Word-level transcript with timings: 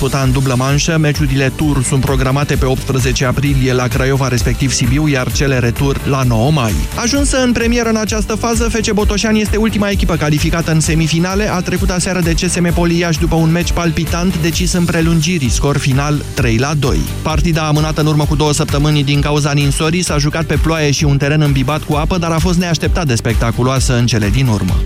disputa 0.00 0.24
în 0.24 0.32
dublă 0.32 0.54
manșă. 0.54 0.98
Meciurile 0.98 1.52
tur 1.56 1.82
sunt 1.82 2.04
programate 2.04 2.54
pe 2.54 2.64
18 2.64 3.24
aprilie 3.24 3.72
la 3.72 3.88
Craiova, 3.88 4.28
respectiv 4.28 4.72
Sibiu, 4.72 5.08
iar 5.08 5.32
cele 5.32 5.58
retur 5.58 6.00
la 6.06 6.22
9 6.22 6.50
mai. 6.50 6.74
Ajunsă 6.94 7.42
în 7.42 7.52
premieră 7.52 7.88
în 7.88 7.96
această 7.96 8.34
fază, 8.34 8.68
FC 8.68 8.90
Botoșani 8.90 9.40
este 9.40 9.56
ultima 9.56 9.88
echipă 9.88 10.16
calificată 10.16 10.72
în 10.72 10.80
semifinale. 10.80 11.52
A 11.52 11.60
trecut 11.60 11.90
aseară 11.90 12.20
de 12.20 12.34
CSM 12.34 12.74
Poliaș 12.74 13.16
după 13.16 13.34
un 13.34 13.50
meci 13.50 13.72
palpitant 13.72 14.40
decis 14.40 14.72
în 14.72 14.84
prelungiri, 14.84 15.50
scor 15.50 15.76
final 15.76 16.22
3 16.34 16.56
la 16.56 16.74
2. 16.74 17.00
Partida 17.22 17.66
amânată 17.66 18.00
în 18.00 18.06
urmă 18.06 18.24
cu 18.24 18.36
două 18.36 18.52
săptămâni 18.52 19.04
din 19.04 19.20
cauza 19.20 19.52
ninsorii 19.52 20.02
s-a 20.02 20.18
jucat 20.18 20.44
pe 20.44 20.58
ploaie 20.62 20.90
și 20.90 21.04
un 21.04 21.16
teren 21.16 21.40
îmbibat 21.40 21.82
cu 21.82 21.94
apă, 21.94 22.18
dar 22.18 22.30
a 22.30 22.38
fost 22.38 22.58
neașteptat 22.58 23.06
de 23.06 23.14
spectaculoasă 23.14 23.96
în 23.96 24.06
cele 24.06 24.28
din 24.28 24.46
urmă. 24.46 24.76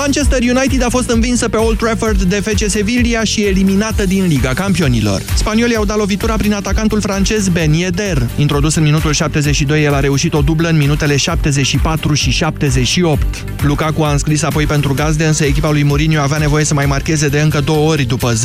Manchester 0.00 0.38
United 0.42 0.82
a 0.82 0.88
fost 0.88 1.10
învinsă 1.10 1.48
pe 1.48 1.56
Old 1.56 1.78
Trafford 1.78 2.22
de 2.22 2.36
FC 2.36 2.68
Sevilla 2.68 3.24
și 3.24 3.42
eliminată 3.42 4.06
din 4.06 4.26
Liga 4.26 4.52
Campionilor. 4.54 5.22
Spaniolii 5.36 5.76
au 5.76 5.84
dat 5.84 5.96
lovitura 5.96 6.36
prin 6.36 6.52
atacantul 6.52 7.00
francez 7.00 7.48
Ben 7.48 7.72
Yedder. 7.72 8.28
Introdus 8.36 8.74
în 8.74 8.82
minutul 8.82 9.12
72, 9.12 9.84
el 9.84 9.94
a 9.94 10.00
reușit 10.00 10.34
o 10.34 10.40
dublă 10.40 10.68
în 10.68 10.76
minutele 10.76 11.16
74 11.16 12.14
și 12.14 12.30
78. 12.30 13.44
Lukaku 13.62 14.02
a 14.02 14.12
înscris 14.12 14.42
apoi 14.42 14.66
pentru 14.66 14.94
gazde, 14.94 15.24
însă 15.24 15.44
echipa 15.44 15.70
lui 15.70 15.82
Mourinho 15.82 16.20
avea 16.20 16.38
nevoie 16.38 16.64
să 16.64 16.74
mai 16.74 16.86
marcheze 16.86 17.28
de 17.28 17.40
încă 17.40 17.60
două 17.60 17.90
ori 17.90 18.02
după 18.02 18.32
0-0 18.32 18.36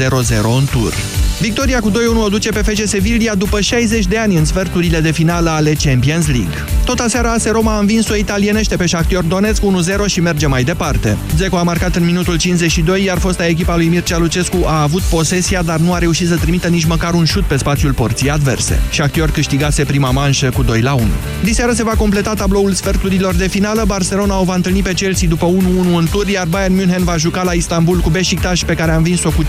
în 0.58 0.66
tur. 0.72 0.94
Victoria 1.40 1.80
cu 1.80 1.92
2-1 1.92 1.94
o 2.26 2.28
duce 2.28 2.50
pe 2.50 2.62
FC 2.62 2.88
Sevilla 2.88 3.36
după 3.36 3.62
60 3.62 4.06
de 4.06 4.17
ani 4.17 4.36
în 4.36 4.45
sferturile 4.45 5.00
de 5.00 5.12
finală 5.12 5.50
ale 5.50 5.76
Champions 5.84 6.28
League. 6.28 6.64
Tot 6.86 7.00
aseară 7.00 7.28
AS 7.28 7.45
Roma 7.45 7.76
a 7.76 7.80
învins-o 7.80 8.16
italienește 8.16 8.76
pe 8.76 8.88
Shakhtar 8.88 9.23
Donetsk 9.23 9.62
1-0 9.62 10.06
și 10.06 10.20
merge 10.20 10.48
mai 10.48 10.64
departe. 10.64 11.17
Zeco 11.45 11.58
a 11.58 11.63
marcat 11.63 11.95
în 11.95 12.05
minutul 12.05 12.38
52, 12.38 13.04
iar 13.04 13.17
fosta 13.17 13.48
echipa 13.48 13.76
lui 13.76 13.88
Mircea 13.88 14.17
Lucescu 14.17 14.58
a 14.66 14.81
avut 14.81 15.02
posesia, 15.02 15.62
dar 15.62 15.80
nu 15.80 15.94
a 15.94 15.98
reușit 15.98 16.27
să 16.27 16.36
trimită 16.36 16.67
nici 16.67 16.86
măcar 16.86 17.13
un 17.13 17.26
șut 17.26 17.44
pe 17.44 17.58
spațiul 17.58 17.94
porții 17.94 18.30
adverse. 18.30 18.81
Shakhtar 18.91 19.31
câștigase 19.31 19.84
prima 19.84 20.11
manșă 20.11 20.50
cu 20.50 20.64
2 20.64 20.81
la 20.81 20.94
1. 20.94 21.05
Diseară 21.44 21.73
se 21.73 21.83
va 21.83 21.92
completa 21.97 22.33
tabloul 22.33 22.73
sferturilor 22.73 23.36
de 23.36 23.47
finală. 23.47 23.83
Barcelona 23.88 24.39
o 24.39 24.44
va 24.44 24.55
întâlni 24.55 24.81
pe 24.81 24.94
Chelsea 24.94 25.28
după 25.28 25.47
1-1 25.47 25.95
în 25.97 26.08
tur, 26.11 26.28
iar 26.28 26.47
Bayern 26.47 26.73
München 26.73 27.03
va 27.03 27.17
juca 27.17 27.44
la 27.44 27.52
Istanbul 27.52 28.00
cu 28.00 28.09
Beşiktaş 28.09 28.64
pe 28.64 28.73
care 28.73 28.92
a 28.92 28.95
învins-o 28.95 29.30
cu 29.30 29.44
5-0 29.44 29.48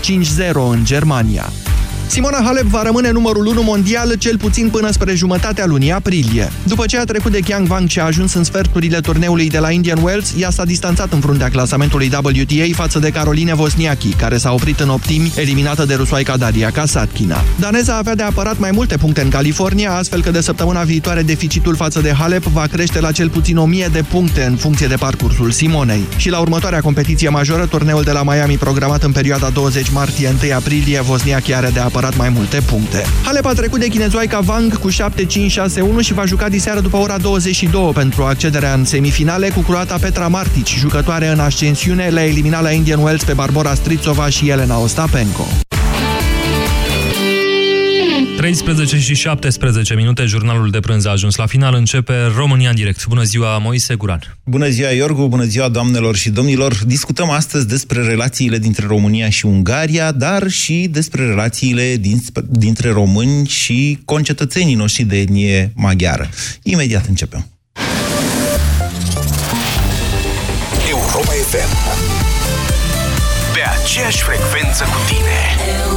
în 0.71 0.85
Germania. 0.85 1.51
Simona 2.07 2.41
Halep 2.43 2.63
va 2.63 2.81
rămâne 2.83 3.11
numărul 3.11 3.45
1 3.45 3.63
mondial 3.63 4.15
cel 4.19 4.37
puțin 4.37 4.69
până 4.69 4.91
spre 4.91 5.15
jumătatea 5.15 5.65
lunii 5.65 5.91
aprilie. 5.91 6.51
După 6.63 6.85
ce 6.85 6.97
a 6.97 7.03
trecut 7.03 7.31
de 7.31 7.39
Kiang 7.39 7.69
Wang 7.69 7.89
și 7.89 7.99
a 7.99 8.03
ajuns 8.03 8.33
în 8.33 8.43
sferturile 8.43 8.99
turneului 8.99 9.49
de 9.49 9.59
la 9.59 9.71
Indian 9.71 10.03
Wells, 10.03 10.33
ea 10.37 10.49
s-a 10.49 10.65
distanțat 10.65 11.13
în 11.13 11.19
fruntea 11.19 11.49
clasamentului 11.49 12.11
WTA 12.13 12.65
față 12.71 12.99
de 12.99 13.09
Caroline 13.09 13.51
Wozniacki, 13.51 14.13
care 14.13 14.37
s-a 14.37 14.53
oprit 14.53 14.79
în 14.79 14.89
optimi, 14.89 15.31
eliminată 15.35 15.85
de 15.85 15.93
rusoaica 15.93 16.37
Daria 16.37 16.71
Kasatkina. 16.71 17.43
Daneza 17.59 17.97
avea 17.97 18.15
de 18.15 18.23
apărat 18.23 18.59
mai 18.59 18.71
multe 18.71 18.97
puncte 18.97 19.21
în 19.21 19.29
California, 19.29 19.93
astfel 19.93 20.21
că 20.21 20.31
de 20.31 20.41
săptămâna 20.41 20.81
viitoare 20.81 21.21
deficitul 21.21 21.75
față 21.75 21.99
de 21.99 22.13
Halep 22.13 22.43
va 22.43 22.67
crește 22.71 22.99
la 22.99 23.11
cel 23.11 23.29
puțin 23.29 23.57
1000 23.57 23.89
de 23.91 24.03
puncte 24.09 24.43
în 24.43 24.55
funcție 24.55 24.87
de 24.87 24.95
parcursul 24.95 25.51
Simonei. 25.51 26.05
Și 26.17 26.29
la 26.29 26.39
următoarea 26.39 26.81
competiție 26.81 27.29
majoră, 27.29 27.65
turneul 27.65 28.03
de 28.03 28.11
la 28.11 28.23
Miami 28.23 28.57
programat 28.57 29.03
în 29.03 29.11
perioada 29.11 29.49
20 29.49 29.89
martie-1 29.89 30.53
aprilie, 30.55 31.03
Wozniacki 31.07 31.53
are 31.53 31.69
de 31.73 31.79
apărat 31.79 31.95
apărat 31.97 32.17
mai 32.17 32.29
multe 32.29 32.61
puncte. 32.65 33.03
Halep 33.23 33.45
a 33.45 33.53
trecut 33.53 33.79
de 33.79 33.87
chinezoaica 33.87 34.41
Wang 34.47 34.79
cu 34.79 34.91
7-5-6-1 34.91 34.95
și 35.99 36.13
va 36.13 36.25
juca 36.25 36.49
diseară 36.49 36.79
după 36.79 36.97
ora 36.97 37.17
22 37.17 37.91
pentru 37.93 38.23
accederea 38.23 38.73
în 38.73 38.85
semifinale 38.85 39.49
cu 39.49 39.59
croata 39.59 39.97
Petra 40.01 40.27
Martic, 40.27 40.65
jucătoare 40.65 41.27
în 41.27 41.39
ascensiune, 41.39 42.07
le-a 42.07 42.25
eliminat 42.25 42.61
la 42.61 42.71
Indian 42.71 42.99
Wells 42.99 43.23
pe 43.23 43.33
Barbora 43.33 43.73
Strițova 43.73 44.29
și 44.29 44.49
Elena 44.49 44.79
Ostapenko. 44.79 45.45
13 48.37 48.99
și 48.99 49.15
17 49.15 49.93
minute, 49.95 50.25
jurnalul 50.25 50.69
de 50.69 50.79
prânz 50.79 51.05
a 51.05 51.09
ajuns 51.09 51.35
la 51.35 51.45
final, 51.45 51.73
începe 51.73 52.13
România 52.35 52.69
în 52.69 52.75
direct. 52.75 53.07
Bună 53.07 53.23
ziua, 53.23 53.57
Moise 53.57 53.95
Guran. 53.95 54.37
Bună 54.45 54.67
ziua, 54.67 54.89
Iorgu, 54.89 55.27
bună 55.27 55.43
ziua, 55.43 55.69
doamnelor 55.69 56.15
și 56.15 56.29
domnilor. 56.29 56.77
Discutăm 56.85 57.29
astăzi 57.29 57.67
despre 57.67 58.01
relațiile 58.01 58.57
dintre 58.57 58.85
România 58.87 59.29
și 59.29 59.45
Ungaria, 59.45 60.11
dar 60.11 60.49
și 60.49 60.87
despre 60.91 61.25
relațiile 61.25 61.95
din, 61.95 62.21
dintre 62.49 62.91
români 62.91 63.47
și 63.47 63.99
concetățenii 64.05 64.75
noștri 64.75 65.03
de 65.03 65.17
etnie 65.17 65.71
maghiară. 65.75 66.29
Imediat 66.63 67.05
începem. 67.07 67.47
Europa 70.89 71.31
FM 71.31 71.71
Pe 73.53 73.61
aceeași 73.81 74.21
frecvență 74.21 74.83
cu 74.83 74.99
tine 75.07 75.96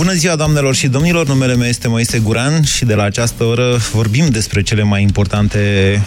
Bună 0.00 0.12
ziua, 0.12 0.36
doamnelor 0.36 0.74
și 0.74 0.88
domnilor! 0.88 1.26
Numele 1.26 1.54
meu 1.54 1.66
este 1.66 1.88
Moise 1.88 2.18
Guran 2.18 2.62
și 2.62 2.84
de 2.84 2.94
la 2.94 3.02
această 3.02 3.44
oră 3.44 3.76
vorbim 3.92 4.28
despre 4.28 4.62
cele 4.62 4.82
mai 4.82 5.02
importante 5.02 5.58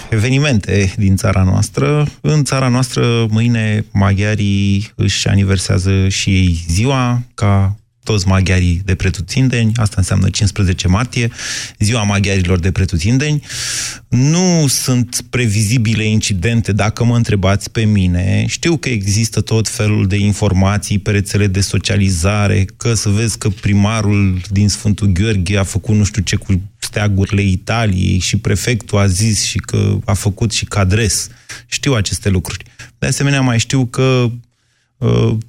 evenimente 0.09 0.93
din 0.97 1.15
țara 1.15 1.43
noastră. 1.43 2.07
În 2.21 2.43
țara 2.43 2.67
noastră, 2.67 3.25
mâine, 3.29 3.85
maghiarii 3.91 4.91
își 4.95 5.27
aniversează 5.27 6.07
și 6.07 6.29
ei 6.29 6.65
ziua, 6.69 7.21
ca 7.33 7.75
toți 8.03 8.27
maghiarii 8.27 8.81
de 8.85 8.95
pretutindeni, 8.95 9.71
asta 9.75 9.95
înseamnă 9.97 10.29
15 10.29 10.87
martie, 10.87 11.31
ziua 11.79 12.03
maghiarilor 12.03 12.59
de 12.59 12.71
pretutindeni. 12.71 13.43
Nu 14.07 14.65
sunt 14.67 15.23
previzibile 15.29 16.03
incidente, 16.03 16.71
dacă 16.71 17.03
mă 17.03 17.15
întrebați 17.15 17.71
pe 17.71 17.83
mine. 17.83 18.45
Știu 18.47 18.77
că 18.77 18.89
există 18.89 19.41
tot 19.41 19.67
felul 19.67 20.07
de 20.07 20.15
informații 20.15 20.97
pe 20.97 21.11
rețele 21.11 21.47
de 21.47 21.61
socializare, 21.61 22.65
că 22.77 22.93
să 22.93 23.09
vezi 23.09 23.37
că 23.37 23.49
primarul 23.49 24.41
din 24.49 24.69
Sfântul 24.69 25.07
Gheorghe 25.07 25.57
a 25.57 25.63
făcut 25.63 25.95
nu 25.95 26.03
știu 26.03 26.21
ce 26.21 26.35
cu 26.35 26.61
steagurile 26.77 27.41
Italiei 27.41 28.19
și 28.19 28.37
prefectul 28.37 28.97
a 28.97 29.07
zis 29.07 29.43
și 29.43 29.57
că 29.57 29.97
a 30.05 30.13
făcut 30.13 30.51
și 30.51 30.65
cadres. 30.65 31.29
Știu 31.65 31.93
aceste 31.93 32.29
lucruri. 32.29 32.63
De 32.99 33.07
asemenea, 33.07 33.41
mai 33.41 33.59
știu 33.59 33.85
că 33.85 34.03
Uh, 34.03 34.31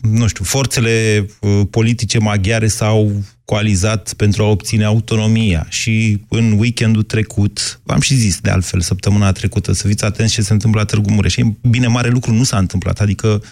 nu 0.00 0.26
știu, 0.26 0.44
forțele 0.44 1.26
uh, 1.40 1.60
politice 1.70 2.18
maghiare 2.18 2.66
s-au 2.66 3.24
coalizat 3.44 4.12
pentru 4.12 4.42
a 4.42 4.46
obține 4.46 4.84
autonomia 4.84 5.66
și 5.68 6.20
în 6.28 6.58
weekendul 6.58 7.02
trecut, 7.02 7.80
v-am 7.82 8.00
și 8.00 8.14
zis 8.14 8.40
de 8.40 8.50
altfel 8.50 8.80
săptămâna 8.80 9.32
trecută, 9.32 9.72
să 9.72 9.86
fiți 9.86 10.04
atenți 10.04 10.32
ce 10.32 10.42
se 10.42 10.52
întâmplă 10.52 10.80
la 10.80 10.86
Târgu 10.86 11.10
Mureș. 11.10 11.34
Bine, 11.60 11.86
mare 11.86 12.08
lucru 12.08 12.32
nu 12.32 12.42
s-a 12.42 12.58
întâmplat, 12.58 13.00
adică 13.00 13.42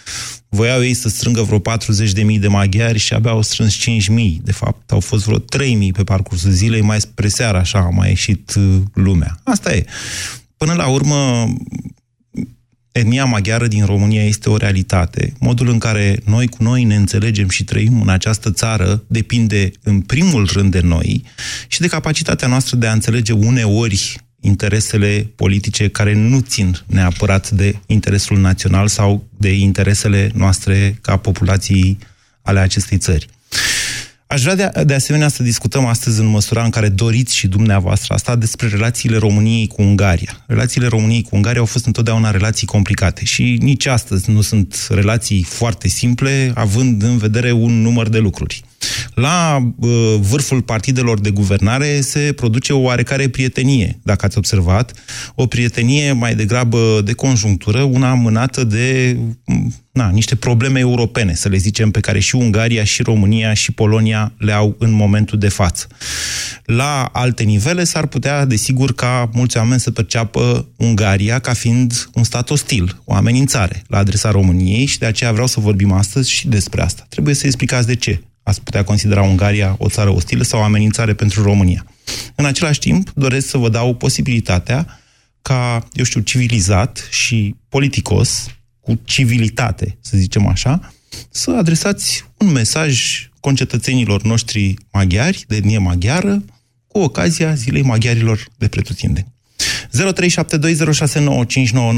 voiau 0.49 0.83
ei 0.83 0.93
să 0.93 1.09
strângă 1.09 1.41
vreo 1.41 1.59
40.000 2.33 2.39
de 2.39 2.47
maghiari 2.47 2.97
și 2.97 3.13
abia 3.13 3.31
au 3.31 3.41
strâns 3.41 3.77
5.000. 3.77 3.87
De 4.41 4.51
fapt, 4.51 4.91
au 4.91 4.99
fost 4.99 5.25
vreo 5.25 5.39
3.000 5.39 5.45
pe 5.93 6.03
parcursul 6.03 6.51
zilei, 6.51 6.81
mai 6.81 7.01
spre 7.01 7.27
seara 7.27 7.59
așa 7.59 7.79
a 7.79 7.89
mai 7.89 8.09
ieșit 8.09 8.53
uh, 8.57 8.81
lumea. 8.93 9.39
Asta 9.43 9.73
e. 9.75 9.85
Până 10.57 10.73
la 10.73 10.87
urmă, 10.87 11.53
etnia 12.93 13.25
maghiară 13.25 13.67
din 13.67 13.85
România 13.85 14.23
este 14.23 14.49
o 14.49 14.57
realitate. 14.57 15.33
Modul 15.39 15.69
în 15.69 15.77
care 15.77 16.19
noi 16.25 16.47
cu 16.47 16.63
noi 16.63 16.83
ne 16.83 16.95
înțelegem 16.95 17.49
și 17.49 17.63
trăim 17.63 18.01
în 18.01 18.09
această 18.09 18.51
țară 18.51 19.03
depinde 19.07 19.71
în 19.83 20.01
primul 20.01 20.49
rând 20.53 20.71
de 20.71 20.79
noi 20.79 21.23
și 21.67 21.79
de 21.79 21.87
capacitatea 21.87 22.47
noastră 22.47 22.75
de 22.75 22.87
a 22.87 22.91
înțelege 22.91 23.33
uneori 23.33 24.15
interesele 24.39 25.31
politice 25.35 25.87
care 25.87 26.13
nu 26.13 26.39
țin 26.39 26.77
neapărat 26.85 27.49
de 27.49 27.79
interesul 27.85 28.37
național 28.37 28.87
sau 28.87 29.27
de 29.37 29.53
interesele 29.53 30.31
noastre 30.33 30.97
ca 31.01 31.17
populații 31.17 31.97
ale 32.41 32.59
acestei 32.59 32.97
țări. 32.97 33.27
Aș 34.33 34.41
vrea 34.41 34.55
de, 34.55 34.83
de 34.83 34.93
asemenea 34.93 35.27
să 35.27 35.43
discutăm 35.43 35.85
astăzi 35.85 36.19
în 36.19 36.25
măsura 36.25 36.63
în 36.63 36.69
care 36.69 36.89
doriți 36.89 37.35
și 37.35 37.47
dumneavoastră 37.47 38.13
asta 38.13 38.35
despre 38.35 38.67
relațiile 38.67 39.17
României 39.17 39.67
cu 39.67 39.81
Ungaria. 39.81 40.43
Relațiile 40.47 40.87
României 40.87 41.21
cu 41.21 41.29
Ungaria 41.31 41.59
au 41.59 41.65
fost 41.65 41.85
întotdeauna 41.85 42.31
relații 42.31 42.67
complicate 42.67 43.25
și 43.25 43.57
nici 43.61 43.85
astăzi 43.85 44.29
nu 44.29 44.41
sunt 44.41 44.87
relații 44.89 45.43
foarte 45.43 45.87
simple, 45.87 46.51
având 46.55 47.03
în 47.03 47.17
vedere 47.17 47.51
un 47.51 47.81
număr 47.81 48.09
de 48.09 48.17
lucruri. 48.17 48.63
La 49.13 49.57
uh, 49.79 50.15
vârful 50.19 50.61
partidelor 50.61 51.19
de 51.19 51.29
guvernare 51.29 52.01
se 52.01 52.33
produce 52.35 52.73
o 52.73 52.79
oarecare 52.79 53.29
prietenie, 53.29 53.99
dacă 54.03 54.25
ați 54.25 54.37
observat, 54.37 54.93
o 55.35 55.47
prietenie 55.47 56.11
mai 56.11 56.35
degrabă 56.35 57.01
de 57.05 57.13
conjunctură, 57.13 57.81
una 57.81 58.13
mânată 58.13 58.63
de 58.63 59.17
na, 59.93 60.09
niște 60.09 60.35
probleme 60.35 60.79
europene, 60.79 61.33
să 61.33 61.49
le 61.49 61.57
zicem, 61.57 61.91
pe 61.91 61.99
care 61.99 62.19
și 62.19 62.35
Ungaria, 62.35 62.83
și 62.83 63.01
România, 63.01 63.53
și 63.53 63.71
Polonia 63.71 64.33
le 64.37 64.51
au 64.51 64.75
în 64.79 64.91
momentul 64.91 65.39
de 65.39 65.47
față. 65.47 65.87
La 66.65 67.09
alte 67.11 67.43
nivele 67.43 67.83
s-ar 67.83 68.05
putea, 68.07 68.45
desigur, 68.45 68.93
ca 68.93 69.29
mulți 69.33 69.57
oameni 69.57 69.79
să 69.79 69.91
perceapă 69.91 70.67
Ungaria 70.77 71.39
ca 71.39 71.53
fiind 71.53 72.09
un 72.13 72.23
stat 72.23 72.49
ostil, 72.49 73.01
o 73.05 73.13
amenințare 73.13 73.83
la 73.87 73.97
adresa 73.97 74.31
României 74.31 74.85
și 74.85 74.99
de 74.99 75.05
aceea 75.05 75.31
vreau 75.31 75.47
să 75.47 75.59
vorbim 75.59 75.91
astăzi 75.91 76.31
și 76.31 76.47
despre 76.47 76.81
asta. 76.81 77.05
Trebuie 77.09 77.33
să 77.33 77.45
explicați 77.45 77.87
de 77.87 77.95
ce 77.95 78.21
ați 78.43 78.63
putea 78.63 78.83
considera 78.83 79.21
Ungaria 79.21 79.75
o 79.77 79.89
țară 79.89 80.09
ostilă 80.09 80.43
sau 80.43 80.59
o 80.59 80.63
amenințare 80.63 81.13
pentru 81.13 81.43
România. 81.43 81.85
În 82.35 82.45
același 82.45 82.79
timp, 82.79 83.09
doresc 83.09 83.47
să 83.47 83.57
vă 83.57 83.69
dau 83.69 83.95
posibilitatea 83.95 84.99
ca, 85.41 85.87
eu 85.93 86.03
știu, 86.03 86.21
civilizat 86.21 87.07
și 87.11 87.55
politicos, 87.69 88.47
cu 88.79 88.99
civilitate, 89.03 89.97
să 90.01 90.17
zicem 90.17 90.47
așa, 90.47 90.93
să 91.29 91.51
adresați 91.51 92.25
un 92.37 92.51
mesaj 92.51 92.93
concetățenilor 93.39 94.21
noștri 94.21 94.73
maghiari, 94.91 95.45
de 95.47 95.55
etnie 95.55 95.77
maghiară, 95.77 96.43
cu 96.87 96.99
ocazia 96.99 97.53
Zilei 97.53 97.81
Maghiarilor 97.81 98.39
de 98.57 98.67
Pretutindeni. 98.67 99.31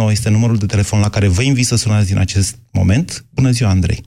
0372069599 0.07 0.09
este 0.09 0.29
numărul 0.29 0.57
de 0.57 0.65
telefon 0.65 0.99
la 0.99 1.09
care 1.09 1.27
vă 1.27 1.41
invit 1.41 1.65
să 1.65 1.75
sunați 1.75 2.07
din 2.07 2.17
acest 2.17 2.57
moment. 2.71 3.25
Bună 3.33 3.49
ziua, 3.49 3.69
Andrei! 3.69 4.03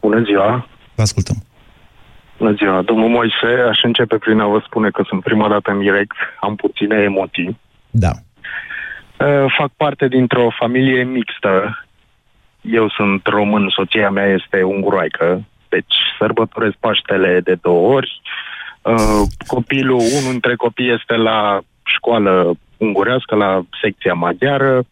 Bună 0.00 0.22
ziua! 0.24 0.68
Vă 0.96 1.02
ascultăm. 1.02 1.36
Bună 2.38 2.52
ziua, 2.52 2.82
domnul 2.82 3.08
Moise. 3.08 3.46
Aș 3.68 3.82
începe 3.82 4.16
prin 4.18 4.40
a 4.40 4.46
vă 4.46 4.62
spune 4.66 4.90
că 4.90 5.02
sunt 5.08 5.22
prima 5.22 5.48
dată 5.48 5.70
în 5.70 5.78
direct, 5.78 6.16
am 6.40 6.54
puține 6.56 6.96
emoții. 6.96 7.58
Da. 7.90 8.10
Uh, 9.18 9.44
fac 9.58 9.70
parte 9.76 10.08
dintr-o 10.08 10.48
familie 10.58 11.02
mixtă. 11.04 11.84
Eu 12.60 12.88
sunt 12.88 13.26
român, 13.26 13.68
soția 13.68 14.10
mea 14.10 14.26
este 14.26 14.62
unguroaică, 14.62 15.44
deci 15.68 15.94
sărbătoresc 16.18 16.76
Paștele 16.76 17.40
de 17.40 17.54
două 17.54 17.94
ori. 17.94 18.20
Uh, 18.82 19.22
copilul, 19.46 20.00
unul 20.18 20.30
dintre 20.30 20.54
copii 20.54 20.92
este 20.92 21.14
la 21.14 21.60
școală 21.84 22.54
ungurească, 22.76 23.34
la 23.34 23.62
secția 23.82 24.14
maghiară, 24.14 24.84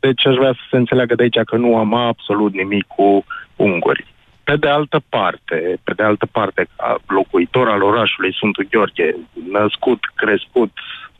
deci 0.00 0.26
aș 0.26 0.34
vrea 0.34 0.52
să 0.52 0.60
se 0.70 0.76
înțeleagă 0.76 1.14
de 1.14 1.22
aici 1.22 1.44
că 1.44 1.56
nu 1.56 1.76
am 1.76 1.94
absolut 1.94 2.52
nimic 2.52 2.86
cu 2.86 3.24
ungurii. 3.56 4.11
Pe 4.52 4.58
de 4.58 4.68
altă 4.68 5.02
parte, 5.08 5.78
pe 5.84 5.92
de 5.92 6.02
altă 6.02 6.26
parte, 6.26 6.66
ca 6.76 6.98
locuitor 7.06 7.68
al 7.68 7.82
orașului 7.82 8.34
Sfântul 8.34 8.66
Gheorghe, 8.70 9.16
născut, 9.52 10.00
crescut 10.14 10.70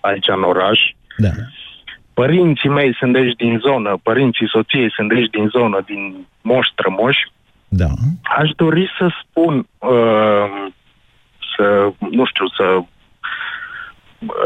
aici 0.01 0.29
în 0.29 0.43
oraș, 0.43 0.81
da. 1.17 1.29
părinții 2.15 2.69
mei 2.69 2.95
sunt 2.95 3.13
deci 3.13 3.35
din 3.37 3.59
zonă, 3.59 3.99
părinții 4.03 4.49
soției 4.49 4.93
sunt 4.93 5.09
deci 5.09 5.31
din 5.31 5.49
zonă, 5.49 5.83
din 5.87 6.27
moș 6.43 6.67
trămoș, 6.75 7.17
da. 7.69 7.87
aș 8.23 8.51
dori 8.57 8.91
să 8.99 9.09
spun, 9.23 9.67
uh, 9.79 10.67
să, 11.57 11.93
nu 12.11 12.25
știu, 12.25 12.47
să 12.49 12.83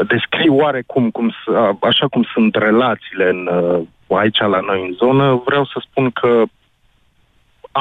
descriu 0.06 0.56
oarecum 0.56 1.10
cum, 1.10 1.34
așa 1.80 2.06
cum 2.08 2.26
sunt 2.32 2.54
relațiile 2.54 3.28
în, 3.28 3.46
uh, 3.46 4.18
aici 4.18 4.38
la 4.38 4.60
noi 4.60 4.86
în 4.88 4.92
zonă, 4.92 5.42
vreau 5.44 5.64
să 5.64 5.82
spun 5.90 6.10
că 6.10 6.42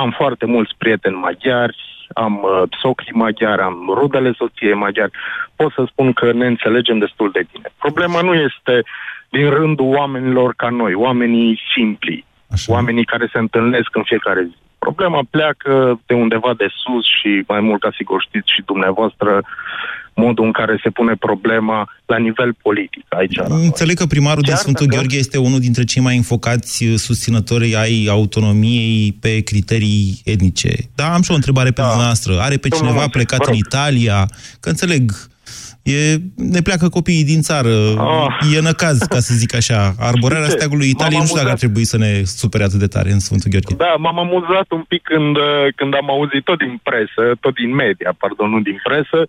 am 0.02 0.12
foarte 0.12 0.46
mulți 0.46 0.74
prieteni 0.78 1.16
maghiari, 1.16 1.78
am 2.14 2.34
uh, 2.44 2.62
socrii 2.82 3.14
maghiari, 3.14 3.62
am 3.62 3.78
rudele 3.94 4.32
soției 4.38 4.74
maghiari. 4.74 5.12
Pot 5.56 5.72
să 5.72 5.84
spun 5.88 6.14
că 6.14 6.32
ne 6.32 6.46
înțelegem 6.46 6.98
destul 6.98 7.30
de 7.32 7.46
bine. 7.52 7.68
Problema 7.78 8.22
nu 8.22 8.34
este 8.34 8.84
din 9.30 9.50
rândul 9.50 9.96
oamenilor 9.96 10.54
ca 10.58 10.70
noi, 10.70 10.94
oamenii 10.94 11.60
simpli, 11.74 12.26
Așa. 12.52 12.74
oamenii 12.74 13.06
care 13.06 13.30
se 13.32 13.38
întâlnesc 13.38 13.96
în 13.96 14.04
fiecare 14.04 14.44
zi. 14.44 14.56
Problema 14.80 15.22
pleacă 15.30 16.00
de 16.06 16.14
undeva 16.14 16.54
de 16.54 16.68
sus 16.84 17.06
și 17.20 17.44
mai 17.48 17.60
mult 17.60 17.82
ca 17.82 17.92
sigur 17.96 18.22
știți 18.22 18.54
și 18.54 18.62
dumneavoastră 18.66 19.44
modul 20.16 20.46
în 20.46 20.52
care 20.52 20.80
se 20.84 20.90
pune 20.90 21.16
problema 21.16 21.90
la 22.06 22.18
nivel 22.18 22.54
politic 22.62 23.06
aici. 23.10 23.40
Înțeleg 23.48 23.98
că 23.98 24.06
primarul 24.06 24.44
Chiar 24.44 24.54
din 24.54 24.62
Sfântul 24.62 24.86
dacă... 24.86 24.98
Gheorghe 24.98 25.18
este 25.18 25.38
unul 25.38 25.60
dintre 25.60 25.84
cei 25.84 26.02
mai 26.02 26.16
înfocați 26.16 26.86
uh, 26.86 26.94
susținători 26.96 27.76
ai 27.76 28.08
autonomiei 28.10 29.18
pe 29.22 29.40
criterii 29.40 30.22
etnice. 30.26 30.74
Da, 30.96 31.14
am 31.14 31.22
și 31.22 31.32
o 31.32 31.36
întrebare 31.36 31.70
da. 31.70 31.82
pentru 31.82 32.02
noastră. 32.02 32.40
Are 32.40 32.58
pe 32.58 32.68
Domnul 32.68 32.88
cineva 32.88 33.08
plecat 33.08 33.46
în 33.48 33.54
Italia? 33.54 34.26
Că 34.60 34.70
înțeleg, 34.70 35.12
E, 35.86 36.18
ne 36.36 36.62
pleacă 36.62 36.90
copiii 36.90 37.30
din 37.32 37.42
țară, 37.42 37.76
oh. 37.98 38.28
e 38.56 38.62
năcaz, 38.62 38.98
ca 38.98 39.20
să 39.20 39.34
zic 39.34 39.56
așa. 39.56 39.94
Arborarea 40.00 40.50
steagului 40.56 40.90
Italiei, 40.90 41.20
nu 41.20 41.26
știu 41.26 41.38
dacă 41.42 41.52
ar 41.56 41.58
trebui 41.58 41.86
să 41.94 41.98
ne 41.98 42.12
supere 42.24 42.64
atât 42.64 42.80
de 42.80 42.88
tare 42.88 43.12
în 43.12 43.20
Sfântul 43.20 43.50
Gheorghe. 43.52 43.76
Da, 43.76 43.96
m-am 43.98 44.20
amuzat 44.20 44.68
un 44.78 44.84
pic 44.88 45.02
când, 45.04 45.36
uh, 45.36 45.66
când 45.76 45.94
am 46.02 46.10
auzit 46.10 46.44
tot 46.44 46.58
din 46.58 46.80
presă, 46.84 47.24
tot 47.40 47.54
din 47.54 47.74
media, 47.84 48.12
pardon, 48.18 48.50
nu 48.50 48.60
din 48.60 48.80
presă, 48.84 49.20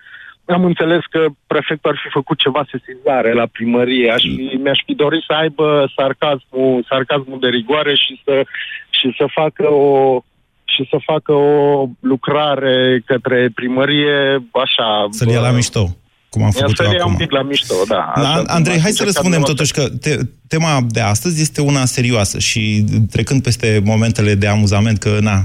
am 0.46 0.64
înțeles 0.64 1.00
că 1.10 1.26
prefectul 1.46 1.90
ar 1.90 1.98
fi 2.02 2.08
făcut 2.08 2.38
ceva 2.38 2.66
sesizare 2.70 3.32
la 3.32 3.46
primărie. 3.46 4.10
Aș 4.10 4.22
fi, 4.22 4.58
mi-aș 4.62 4.78
fi 4.86 4.94
dorit 4.94 5.22
să 5.26 5.32
aibă 5.32 5.92
sarcasmul, 5.96 6.86
sarcasmul 6.88 7.38
de 7.40 7.48
rigoare 7.48 7.94
și 7.94 8.20
să, 8.24 8.44
și 8.90 9.14
să 9.18 9.24
facă 9.32 9.66
o, 9.72 10.20
și 10.64 10.86
să 10.90 10.96
facă 11.04 11.32
o 11.32 11.88
lucrare 12.00 13.02
către 13.04 13.50
primărie, 13.54 14.18
așa... 14.64 15.06
Să-l 15.10 15.28
ia 15.28 15.40
la 15.40 15.50
mișto, 15.50 15.96
cum 16.28 16.42
am 16.42 16.50
făcut 16.50 16.78
eu 16.78 16.84
Să-l 16.84 16.94
ia 16.94 17.00
acum. 17.00 17.12
un 17.12 17.18
pic 17.18 17.30
la 17.30 17.42
mișto, 17.42 17.74
da. 17.88 18.12
Da, 18.14 18.22
Așa 18.22 18.38
cum 18.38 18.46
Andrei, 18.48 18.74
ați 18.74 18.82
hai 18.82 18.92
să 18.92 19.02
încercat 19.02 19.06
răspundem 19.06 19.40
dumneavoastră. 19.40 19.54
totuși 19.54 19.72
că 19.72 19.82
te, 20.02 20.30
tema 20.48 20.80
de 20.88 21.00
astăzi 21.00 21.40
este 21.40 21.60
una 21.60 21.84
serioasă 21.84 22.38
și 22.38 22.84
trecând 23.10 23.42
peste 23.42 23.80
momentele 23.84 24.34
de 24.34 24.46
amuzament, 24.46 24.98
că 24.98 25.18
na, 25.20 25.36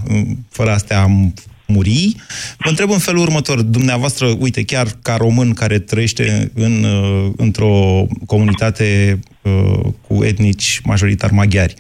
fără 0.50 0.72
astea 0.72 1.02
am 1.02 1.34
muri, 1.74 2.16
vă 2.58 2.70
întreb 2.70 2.90
în 2.92 3.00
felul 3.00 3.22
următor. 3.22 3.62
Dumneavoastră, 3.62 4.26
uite, 4.40 4.64
chiar 4.64 4.88
ca 5.02 5.16
român 5.16 5.54
care 5.54 5.80
trăiește 5.80 6.52
în, 6.56 6.84
uh, 6.84 7.32
într-o 7.38 8.06
comunitate 8.26 9.20
uh, 9.42 9.80
cu 10.08 10.24
etnici 10.24 10.82
majoritar 10.84 11.32
maghiari, 11.32 11.74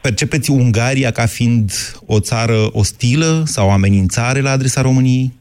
percepeți 0.00 0.50
Ungaria 0.50 1.10
ca 1.10 1.26
fiind 1.26 1.70
o 2.06 2.20
țară 2.20 2.58
ostilă 2.72 3.42
sau 3.44 3.70
amenințare 3.70 4.40
la 4.40 4.50
adresa 4.50 4.80
României? 4.80 5.32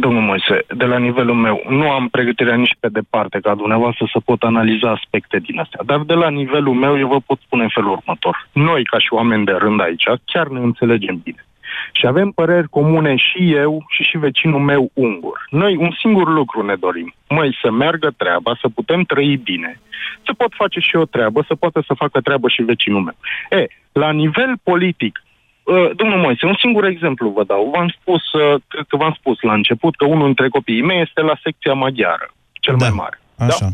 Domnul 0.00 0.22
Moise, 0.22 0.56
de 0.76 0.84
la 0.84 0.98
nivelul 0.98 1.34
meu, 1.34 1.62
nu 1.68 1.90
am 1.90 2.08
pregătirea 2.08 2.56
nici 2.56 2.76
pe 2.80 2.88
departe 2.88 3.38
ca 3.42 3.54
dumneavoastră 3.54 4.04
să 4.12 4.18
pot 4.24 4.42
analiza 4.42 4.90
aspecte 4.90 5.38
din 5.38 5.58
astea, 5.58 5.80
dar 5.86 6.00
de 6.00 6.14
la 6.14 6.30
nivelul 6.30 6.74
meu 6.74 6.98
eu 6.98 7.08
vă 7.08 7.20
pot 7.26 7.38
spune 7.40 7.62
în 7.62 7.68
felul 7.74 7.90
următor. 7.90 8.48
Noi, 8.52 8.84
ca 8.84 8.98
și 8.98 9.08
oameni 9.10 9.44
de 9.44 9.52
rând 9.52 9.80
aici, 9.80 10.04
chiar 10.24 10.46
ne 10.48 10.60
înțelegem 10.60 11.20
bine. 11.24 11.46
Și 11.92 12.06
avem 12.06 12.30
păreri 12.30 12.68
comune 12.68 13.16
și 13.16 13.52
eu 13.52 13.84
și 13.88 14.02
și 14.02 14.18
vecinul 14.18 14.60
meu 14.60 14.90
ungur. 14.94 15.46
Noi 15.50 15.76
un 15.76 15.90
singur 15.98 16.28
lucru 16.28 16.64
ne 16.64 16.74
dorim. 16.74 17.14
Măi, 17.28 17.58
să 17.62 17.70
meargă 17.70 18.10
treaba, 18.16 18.58
să 18.60 18.68
putem 18.68 19.02
trăi 19.02 19.36
bine. 19.36 19.80
Să 20.24 20.32
pot 20.32 20.52
face 20.54 20.80
și 20.80 20.96
o 20.96 21.04
treabă, 21.04 21.44
să 21.46 21.54
poată 21.54 21.82
să 21.86 21.94
facă 21.94 22.20
treabă 22.20 22.48
și 22.48 22.62
vecinul 22.62 23.02
meu. 23.02 23.16
E, 23.60 23.66
la 23.92 24.10
nivel 24.10 24.52
politic, 24.62 25.20
Uh, 25.66 25.90
Domnul 25.96 26.18
Moise, 26.18 26.46
un 26.46 26.54
singur 26.58 26.84
exemplu 26.84 27.28
vă 27.30 27.44
dau. 27.44 27.70
V-am 27.74 27.94
spus, 28.00 28.32
uh, 28.32 28.60
cred 28.68 28.84
că 28.88 28.96
v-am 28.96 29.16
spus 29.18 29.40
la 29.40 29.52
început 29.52 29.96
că 29.96 30.04
unul 30.04 30.24
dintre 30.24 30.48
copiii 30.48 30.82
mei 30.82 31.00
este 31.00 31.20
la 31.20 31.38
secția 31.42 31.72
maghiară, 31.72 32.30
cel 32.52 32.76
mai 32.76 32.90
mare. 32.90 33.20
Așa. 33.38 33.56
Da? 33.60 33.66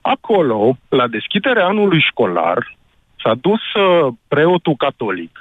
Acolo, 0.00 0.76
la 0.88 1.06
deschiderea 1.06 1.66
anului 1.66 2.00
școlar, 2.00 2.76
s-a 3.22 3.34
dus 3.34 3.60
uh, 3.74 4.12
preotul 4.28 4.74
catolic, 4.76 5.38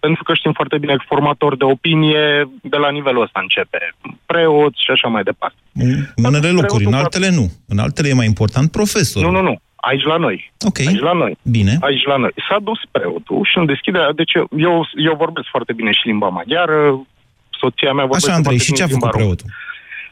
pentru 0.00 0.22
că 0.22 0.34
știm 0.34 0.52
foarte 0.52 0.78
bine 0.78 0.96
că 0.96 1.02
formator 1.06 1.56
de 1.56 1.64
opinie 1.64 2.48
de 2.62 2.76
la 2.76 2.90
nivelul 2.90 3.22
ăsta 3.22 3.40
începe. 3.42 3.94
Preot 4.26 4.72
și 4.76 4.90
așa 4.90 5.08
mai 5.08 5.22
departe. 5.22 5.56
În 6.16 6.24
unele 6.24 6.50
locuri, 6.50 6.84
în 6.84 6.94
altele 6.94 7.28
nu. 7.30 7.50
În 7.68 7.78
altele 7.78 8.08
e 8.08 8.12
mai 8.12 8.26
important 8.26 8.70
profesor. 8.70 9.22
Nu, 9.22 9.30
nu, 9.30 9.42
nu. 9.42 9.60
Aici 9.76 10.02
la 10.02 10.16
noi. 10.16 10.52
Ok. 10.66 10.78
Aici 10.78 11.00
la 11.00 11.12
noi. 11.12 11.36
Bine. 11.42 11.76
Aici 11.80 12.04
la 12.04 12.16
noi. 12.16 12.30
S-a 12.48 12.58
dus 12.62 12.78
preotul 12.90 13.40
și 13.50 13.58
în 13.58 13.66
deschiderea... 13.66 14.12
Deci 14.12 14.32
eu, 14.34 14.48
eu, 14.56 14.86
eu 14.94 15.14
vorbesc 15.14 15.46
foarte 15.50 15.72
bine 15.72 15.92
și 15.92 16.06
limba 16.06 16.28
maghiară, 16.28 17.06
soția 17.60 17.92
mea 17.92 18.04
vorbește 18.04 18.28
Așa, 18.28 18.36
Andrei, 18.36 18.58
foarte 18.58 18.74
și 18.74 18.78
ce 18.78 18.82
a 18.82 18.86
bine 18.86 18.98
făcut 18.98 19.14
limba 19.14 19.18
română. 19.18 19.34
preotul? 19.34 19.66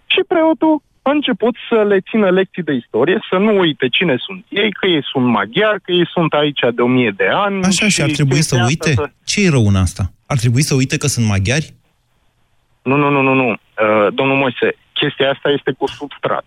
Și 0.07 0.21
preotul 0.28 0.83
a 1.09 1.11
început 1.11 1.55
să 1.69 1.78
le 1.90 1.99
țină 2.11 2.31
lecții 2.31 2.62
de 2.62 2.73
istorie, 2.73 3.19
să 3.31 3.37
nu 3.37 3.59
uite 3.59 3.88
cine 3.88 4.14
sunt 4.19 4.45
ei, 4.49 4.73
că 4.73 4.87
ei 4.87 5.05
sunt 5.12 5.26
maghiari, 5.26 5.81
că 5.81 5.93
ei 5.93 6.09
sunt 6.14 6.33
aici 6.33 6.61
de 6.75 6.83
o 6.83 6.87
mie 6.87 7.12
de 7.16 7.28
ani. 7.33 7.64
Așa, 7.64 7.88
și 7.88 8.02
ar 8.02 8.11
trebui 8.11 8.43
să 8.43 8.55
chestia 8.55 8.64
uite? 8.66 8.88
asta 8.88 9.02
Să... 9.02 9.11
Ce 9.37 9.45
e 9.45 9.50
rău 9.50 9.66
în 9.66 9.76
asta? 9.76 10.12
Ar 10.26 10.38
trebui 10.38 10.62
să 10.62 10.75
uite 10.75 10.97
că 10.97 11.07
sunt 11.07 11.26
maghiari? 11.26 11.75
Nu, 12.83 12.97
nu, 12.97 13.09
nu, 13.11 13.21
nu, 13.23 13.35
nu. 13.35 13.49
Uh, 13.50 13.59
domnul 14.14 14.37
Moise, 14.37 14.76
chestia 14.93 15.31
asta 15.31 15.49
este 15.50 15.73
cu 15.78 15.87
substrat. 15.88 16.45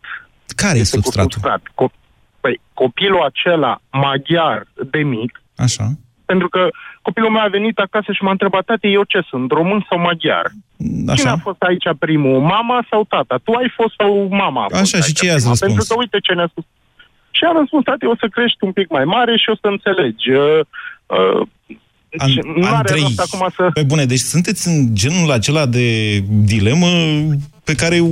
Care 0.55 0.77
e 0.77 0.83
substratul? 0.83 1.31
Substrat. 1.31 1.61
Co- 1.61 1.95
păi, 2.39 2.61
copilul 2.73 3.21
acela 3.21 3.81
maghiar 3.91 4.67
de 4.91 4.97
mic, 4.99 5.41
Așa. 5.55 5.85
pentru 6.25 6.49
că 6.49 6.67
copilul 7.01 7.29
meu 7.29 7.41
a 7.41 7.47
venit 7.47 7.77
acasă 7.77 8.11
și 8.11 8.23
m-a 8.23 8.31
întrebat, 8.31 8.65
tate, 8.65 8.87
eu 8.87 9.03
ce 9.03 9.21
sunt, 9.29 9.51
român 9.51 9.85
sau 9.89 9.99
maghiar? 9.99 10.45
Cine 10.77 11.11
Așa. 11.11 11.31
a 11.31 11.37
fost 11.37 11.61
aici 11.61 11.87
primul, 11.99 12.39
mama 12.39 12.85
sau 12.89 13.03
tata? 13.03 13.39
Tu 13.43 13.51
ai 13.51 13.73
fost 13.75 13.93
sau 13.97 14.27
mama 14.31 14.63
a 14.63 14.67
fost 14.67 14.81
Așa, 14.81 14.97
și 14.97 15.03
aici 15.03 15.19
ce 15.19 15.25
i-ați 15.25 15.37
prima? 15.37 15.49
răspuns? 15.49 15.59
Pentru 15.59 15.85
că 15.89 15.99
uite 15.99 16.19
ce 16.19 16.33
ne-a 16.33 16.47
spus. 16.47 16.63
Și 17.31 17.43
am 17.43 17.57
răspuns, 17.57 17.83
tate, 17.83 18.05
o 18.05 18.15
să 18.15 18.27
crești 18.27 18.63
un 18.63 18.71
pic 18.71 18.89
mai 18.89 19.05
mare 19.05 19.37
și 19.37 19.49
o 19.49 19.55
să 19.61 19.67
înțelegi. 19.67 20.29
Uh, 20.31 20.59
uh, 21.05 21.47
deci, 22.09 22.21
An- 22.21 22.53
nu 22.55 22.65
are 22.65 22.75
Andrei, 22.75 23.01
rost 23.01 23.19
acum 23.19 23.49
să... 23.55 23.69
pe 23.73 23.83
bune, 23.83 24.05
deci 24.05 24.19
sunteți 24.19 24.67
în 24.67 24.95
genul 24.95 25.31
acela 25.31 25.65
de 25.65 26.19
dilemă 26.27 26.87
pe 27.63 27.75
care 27.75 28.03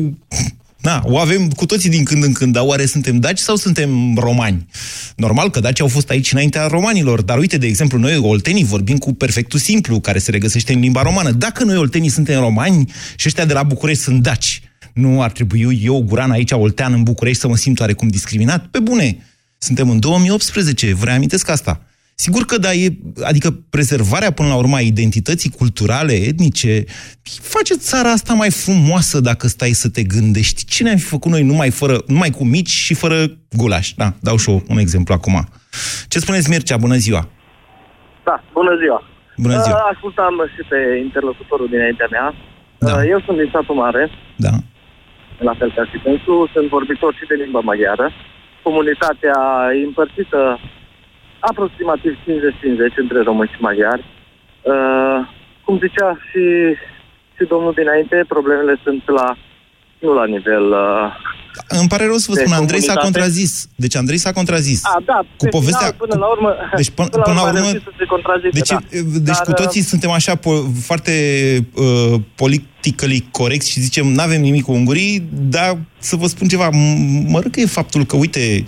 na, 0.81 1.01
o 1.05 1.17
avem 1.17 1.49
cu 1.49 1.65
toții 1.65 1.89
din 1.89 2.03
când 2.03 2.23
în 2.23 2.31
când, 2.31 2.53
dar 2.53 2.63
oare 2.65 2.85
suntem 2.85 3.19
daci 3.19 3.37
sau 3.37 3.55
suntem 3.55 4.15
romani? 4.17 4.67
Normal 5.15 5.49
că 5.49 5.59
daci 5.59 5.81
au 5.81 5.87
fost 5.87 6.09
aici 6.09 6.31
înaintea 6.31 6.67
romanilor, 6.67 7.21
dar 7.21 7.37
uite, 7.37 7.57
de 7.57 7.67
exemplu, 7.67 7.97
noi 7.97 8.17
oltenii 8.17 8.63
vorbim 8.63 8.97
cu 8.97 9.13
perfectul 9.13 9.59
simplu, 9.59 9.99
care 9.99 10.19
se 10.19 10.31
regăsește 10.31 10.73
în 10.73 10.79
limba 10.79 11.01
romană. 11.01 11.31
Dacă 11.31 11.63
noi 11.63 11.77
oltenii 11.77 12.09
suntem 12.09 12.39
romani 12.39 12.91
și 13.15 13.27
ăștia 13.27 13.45
de 13.45 13.53
la 13.53 13.63
București 13.63 14.03
sunt 14.03 14.21
daci, 14.21 14.61
nu 14.93 15.21
ar 15.21 15.31
trebui 15.31 15.79
eu, 15.83 16.01
Guran, 16.01 16.31
aici, 16.31 16.51
oltean, 16.51 16.93
în 16.93 17.03
București, 17.03 17.41
să 17.41 17.47
mă 17.47 17.55
simt 17.55 17.79
oarecum 17.79 18.07
discriminat? 18.07 18.65
Pe 18.65 18.79
bune, 18.79 19.17
suntem 19.57 19.89
în 19.89 19.99
2018, 19.99 20.93
vă 20.93 21.05
reamintesc 21.05 21.49
asta. 21.49 21.81
Sigur 22.25 22.43
că 22.51 22.57
da, 22.57 22.71
e, 22.73 22.87
adică 23.31 23.49
prezervarea 23.75 24.31
până 24.31 24.47
la 24.47 24.57
urmă 24.63 24.75
a 24.75 24.89
identității 24.93 25.51
culturale, 25.59 26.13
etnice, 26.31 26.83
face 27.55 27.73
țara 27.89 28.09
asta 28.17 28.33
mai 28.33 28.51
frumoasă 28.63 29.19
dacă 29.29 29.47
stai 29.47 29.73
să 29.83 29.89
te 29.89 30.03
gândești. 30.03 30.65
Cine 30.65 30.89
am 30.89 30.95
fi 31.03 31.13
făcut 31.15 31.31
noi 31.31 31.43
numai, 31.51 31.69
fără, 31.69 31.95
numai 32.07 32.29
cu 32.37 32.43
mici 32.45 32.69
și 32.85 32.93
fără 32.93 33.17
gulaș? 33.61 33.87
Da, 34.01 34.07
dau 34.27 34.37
și 34.37 34.49
eu 34.49 34.63
un 34.73 34.77
exemplu 34.77 35.13
acum. 35.13 35.35
Ce 36.07 36.19
spuneți, 36.19 36.49
Mircea? 36.49 36.77
Bună 36.77 36.95
ziua! 37.05 37.23
Da, 38.27 38.43
bună 38.53 38.73
ziua. 38.81 38.99
Bună 39.45 39.57
ziua. 39.65 39.77
Uh, 39.83 39.89
ascultam 39.93 40.33
și 40.53 40.61
pe 40.71 40.79
interlocutorul 41.05 41.67
dinaintea 41.75 42.07
mea. 42.15 42.27
Da. 42.85 42.91
Uh, 42.95 43.03
eu 43.13 43.19
sunt 43.25 43.37
din 43.37 43.49
satul 43.53 43.75
mare, 43.83 44.03
Da. 44.45 44.53
la 45.49 45.53
fel 45.59 45.71
ca 45.75 45.83
și 45.91 45.97
pentru, 46.07 46.49
sunt 46.53 46.67
vorbitor 46.77 47.11
și 47.19 47.29
de 47.29 47.35
limba 47.43 47.59
maghiară. 47.69 48.07
Comunitatea 48.65 49.37
e 49.79 49.85
împărțită 49.91 50.39
aproximativ 51.51 52.13
50-50 52.13 53.03
între 53.03 53.19
români 53.29 53.51
și 53.53 53.61
maghiari. 53.67 54.03
Uh, 54.71 55.19
cum 55.65 55.75
zicea 55.85 56.09
și, 56.29 56.43
și 57.35 57.43
domnul 57.53 57.73
dinainte, 57.81 58.17
problemele 58.27 58.75
sunt 58.85 59.03
la 59.19 59.27
nu 60.03 60.13
la 60.13 60.25
nivel... 60.25 60.65
Uh, 60.71 61.07
Îmi 61.79 61.87
pare 61.93 62.05
rău 62.05 62.15
să 62.23 62.27
vă 62.29 62.35
de 62.35 62.41
spun, 62.43 62.53
Andrei 62.53 62.79
s-a 62.79 62.93
comunitate. 62.93 63.05
contrazis. 63.09 63.51
Deci 63.75 63.95
Andrei 63.95 64.17
s-a 64.17 64.31
contrazis. 64.31 64.79
A, 64.85 65.01
da, 65.05 65.19
Cu 65.37 65.43
pe 65.45 65.49
povestea- 65.57 65.91
final, 65.91 66.03
până 66.07 66.15
la 66.23 66.27
urmă, 66.35 66.49
Deci 66.75 66.89
până, 66.89 67.07
până, 67.09 67.23
până 67.23 67.35
la 67.35 67.41
a 67.41 67.47
urmă... 67.49 67.59
reușit 67.59 67.81
să 67.83 67.91
se 67.97 68.05
contrazică, 68.05 68.49
Deci, 68.59 68.69
da. 68.69 68.79
deci 69.27 69.39
Dar, 69.39 69.41
cu 69.45 69.51
toții 69.61 69.81
uh, 69.81 69.87
suntem 69.91 70.09
așa 70.19 70.33
po- 70.45 70.65
foarte 70.89 71.13
uh, 71.75 72.13
politically 72.91 73.27
corect 73.31 73.65
și 73.65 73.79
zicem 73.79 74.07
nu 74.07 74.21
avem 74.21 74.41
nimic 74.41 74.63
cu 74.63 74.71
ungurii, 74.71 75.23
dar 75.49 75.77
să 75.99 76.15
vă 76.15 76.27
spun 76.27 76.47
ceva, 76.47 76.69
m- 76.69 77.27
mă 77.27 77.39
râcă 77.39 77.59
e 77.59 77.65
faptul 77.65 78.05
că, 78.05 78.15
uite, 78.15 78.63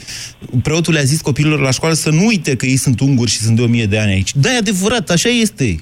preotul 0.64 0.94
le-a 0.94 1.02
zis 1.04 1.22
copiilor 1.22 1.60
la 1.60 1.72
școală 1.72 1.94
să 1.94 2.10
nu 2.10 2.26
uite 2.26 2.56
că 2.56 2.66
ei 2.66 2.76
sunt 2.76 3.00
unguri 3.00 3.30
și 3.32 3.38
sunt 3.38 3.56
de 3.56 3.62
o 3.62 3.68
mie 3.68 3.86
de 3.86 4.00
ani 4.00 4.12
aici. 4.12 4.32
Da, 4.36 4.54
e 4.54 4.58
adevărat, 4.58 5.10
așa 5.10 5.30
este. 5.30 5.76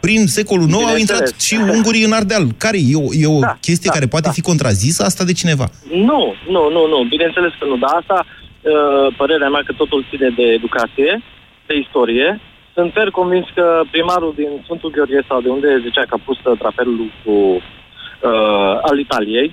Prin 0.00 0.26
secolul 0.26 0.68
IX 0.68 0.74
au 0.74 0.80
intrat 0.80 1.18
Bineînțeles. 1.18 1.42
și 1.46 1.54
ungurii 1.76 2.04
în 2.04 2.12
Ardeal. 2.12 2.46
Care 2.56 2.78
e 2.92 2.94
o, 2.94 3.08
e 3.24 3.26
o 3.26 3.38
Da, 3.40 3.58
chestie 3.60 3.90
da, 3.92 3.94
care 3.96 4.06
poate 4.06 4.26
da. 4.26 4.32
fi 4.32 4.40
contrazisă 4.40 5.02
asta 5.04 5.24
de 5.24 5.32
cineva? 5.32 5.66
Nu, 6.08 6.20
nu, 6.54 6.62
nu, 6.76 6.82
nu, 6.92 6.98
bineînțeles 7.14 7.52
că 7.58 7.64
nu, 7.70 7.76
dar 7.84 7.92
asta, 8.00 8.18
uh, 8.26 9.14
părerea 9.16 9.48
mea 9.54 9.62
că 9.66 9.72
totul 9.72 10.06
ține 10.10 10.28
de 10.36 10.42
educație, 10.58 11.10
de 11.66 11.74
istorie. 11.84 12.28
Sunt 12.74 12.92
fer 12.92 13.10
convins 13.10 13.46
că 13.54 13.82
primarul 13.90 14.32
din 14.36 14.50
Sfântul 14.64 14.90
Gheorghe 14.90 15.20
sau 15.28 15.40
de 15.40 15.48
unde 15.48 15.68
zicea 15.86 16.04
că 16.08 16.14
a 16.16 16.24
pus 16.24 16.38
drapelul 16.58 17.10
cu, 17.24 17.30
uh, 17.30 18.74
al 18.88 18.98
Italiei, 18.98 19.52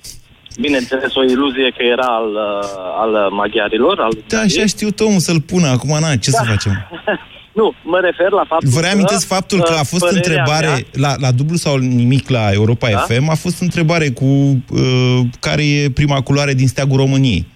bineînțeles 0.64 1.14
o 1.14 1.22
iluzie 1.22 1.68
că 1.76 1.82
era 1.82 2.08
al, 2.20 2.30
uh, 2.30 3.02
al 3.02 3.30
maghiarilor, 3.30 4.00
al 4.00 4.12
Da, 4.28 4.40
așa 4.40 4.66
știu 4.66 4.88
omul 4.98 5.20
să-l 5.20 5.40
pună. 5.40 5.68
Acum, 5.68 5.96
na, 6.00 6.16
ce 6.16 6.30
să 6.30 6.44
facem? 6.52 6.72
Nu, 7.60 7.72
mă 7.82 7.98
refer 8.00 8.30
la 8.30 8.44
faptul 8.48 8.68
Vă 8.70 8.80
reamintesc 8.80 9.28
că, 9.28 9.34
faptul 9.34 9.60
că 9.62 9.72
a 9.72 9.80
uh, 9.80 9.86
fost 9.92 10.04
părerea 10.04 10.20
întrebare 10.20 10.66
mea- 10.66 10.84
la, 10.92 11.14
la 11.20 11.30
dublu 11.30 11.56
sau 11.56 11.76
nimic 11.76 12.28
la 12.28 12.50
Europa 12.52 12.88
Da? 12.90 12.98
FM, 12.98 13.28
a 13.28 13.34
fost 13.34 13.60
întrebare 13.60 14.10
cu 14.10 14.24
uh, 14.24 15.20
care 15.40 15.64
e 15.66 15.90
prima 15.90 16.20
culoare 16.20 16.54
din 16.54 16.68
steagul 16.68 16.96
României. 16.96 17.46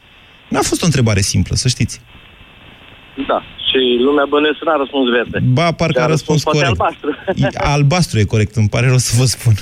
Nu 0.48 0.58
a 0.58 0.62
fost 0.62 0.82
o 0.82 0.84
întrebare 0.84 1.20
simplă, 1.20 1.54
să 1.56 1.68
știți. 1.68 2.00
Da, 3.28 3.42
și 3.72 3.80
lumea 4.06 4.24
bănuiesc 4.32 4.58
n-a 4.64 4.76
răspuns 4.76 5.06
verde. 5.10 5.38
Ba, 5.58 5.72
parcă 5.80 5.98
Și 5.98 6.04
a 6.04 6.14
răspuns 6.14 6.42
poate 6.42 6.58
corect. 6.58 6.80
albastru. 6.80 7.10
E- 7.44 7.58
Albastru 7.74 8.18
e 8.18 8.32
corect, 8.34 8.54
îmi 8.54 8.68
pare 8.74 8.86
rău 8.86 9.00
să 9.08 9.12
vă 9.20 9.24
spun. 9.34 9.54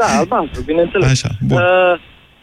Da, 0.00 0.06
albastru, 0.20 0.60
bineînțeles. 0.70 1.10
Așa, 1.10 1.30
bun. 1.48 1.58
Uh, 1.58 1.94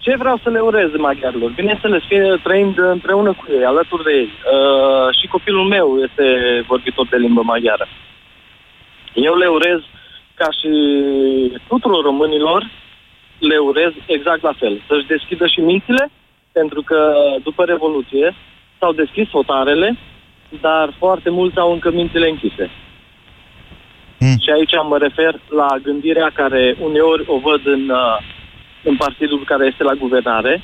ce 0.05 0.15
vreau 0.21 0.37
să 0.43 0.49
le 0.49 0.59
urez 0.59 0.89
maghiarilor? 0.97 1.51
Bineînțeles, 1.61 2.01
fie 2.07 2.39
trăind 2.43 2.75
împreună 2.77 3.31
cu 3.39 3.45
ei, 3.57 3.65
alături 3.65 4.03
de 4.03 4.11
ei. 4.21 4.29
Uh, 4.55 5.07
și 5.19 5.25
copilul 5.27 5.65
meu 5.75 5.87
este 6.07 6.25
vorbitor 6.67 7.07
de 7.09 7.17
limbă 7.17 7.41
maghiară. 7.41 7.87
Eu 9.13 9.35
le 9.35 9.47
urez, 9.47 9.79
ca 10.33 10.47
și 10.59 10.71
tuturor 11.67 12.03
românilor, 12.03 12.61
le 13.39 13.57
urez 13.57 13.91
exact 14.05 14.41
la 14.41 14.53
fel. 14.59 14.81
Să-și 14.87 15.07
deschidă 15.07 15.47
și 15.47 15.59
mințile, 15.59 16.11
pentru 16.51 16.81
că 16.81 16.99
după 17.43 17.63
Revoluție 17.63 18.35
s-au 18.79 18.93
deschis 18.93 19.27
fotarele, 19.29 19.97
dar 20.61 20.95
foarte 20.97 21.29
mulți 21.29 21.57
au 21.57 21.71
încă 21.71 21.91
mințile 21.91 22.29
închise. 22.29 22.69
Mm. 24.19 24.37
Și 24.43 24.49
aici 24.55 24.73
mă 24.89 24.97
refer 24.97 25.41
la 25.49 25.67
gândirea 25.83 26.31
care 26.33 26.75
uneori 26.79 27.23
o 27.27 27.37
văd 27.39 27.61
în, 27.65 27.89
uh, 27.89 28.17
în 28.83 28.95
partidul 28.95 29.43
care 29.45 29.65
este 29.65 29.83
la 29.83 29.93
guvernare. 29.93 30.61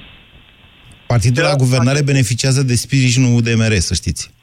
Partidul 1.08 1.44
la 1.44 1.56
guvernare 1.56 2.02
beneficiază 2.04 2.62
de 2.64 2.76
sprijinul 2.76 3.36
UDMR, 3.38 3.74
să 3.78 3.94
știți. 3.94 4.34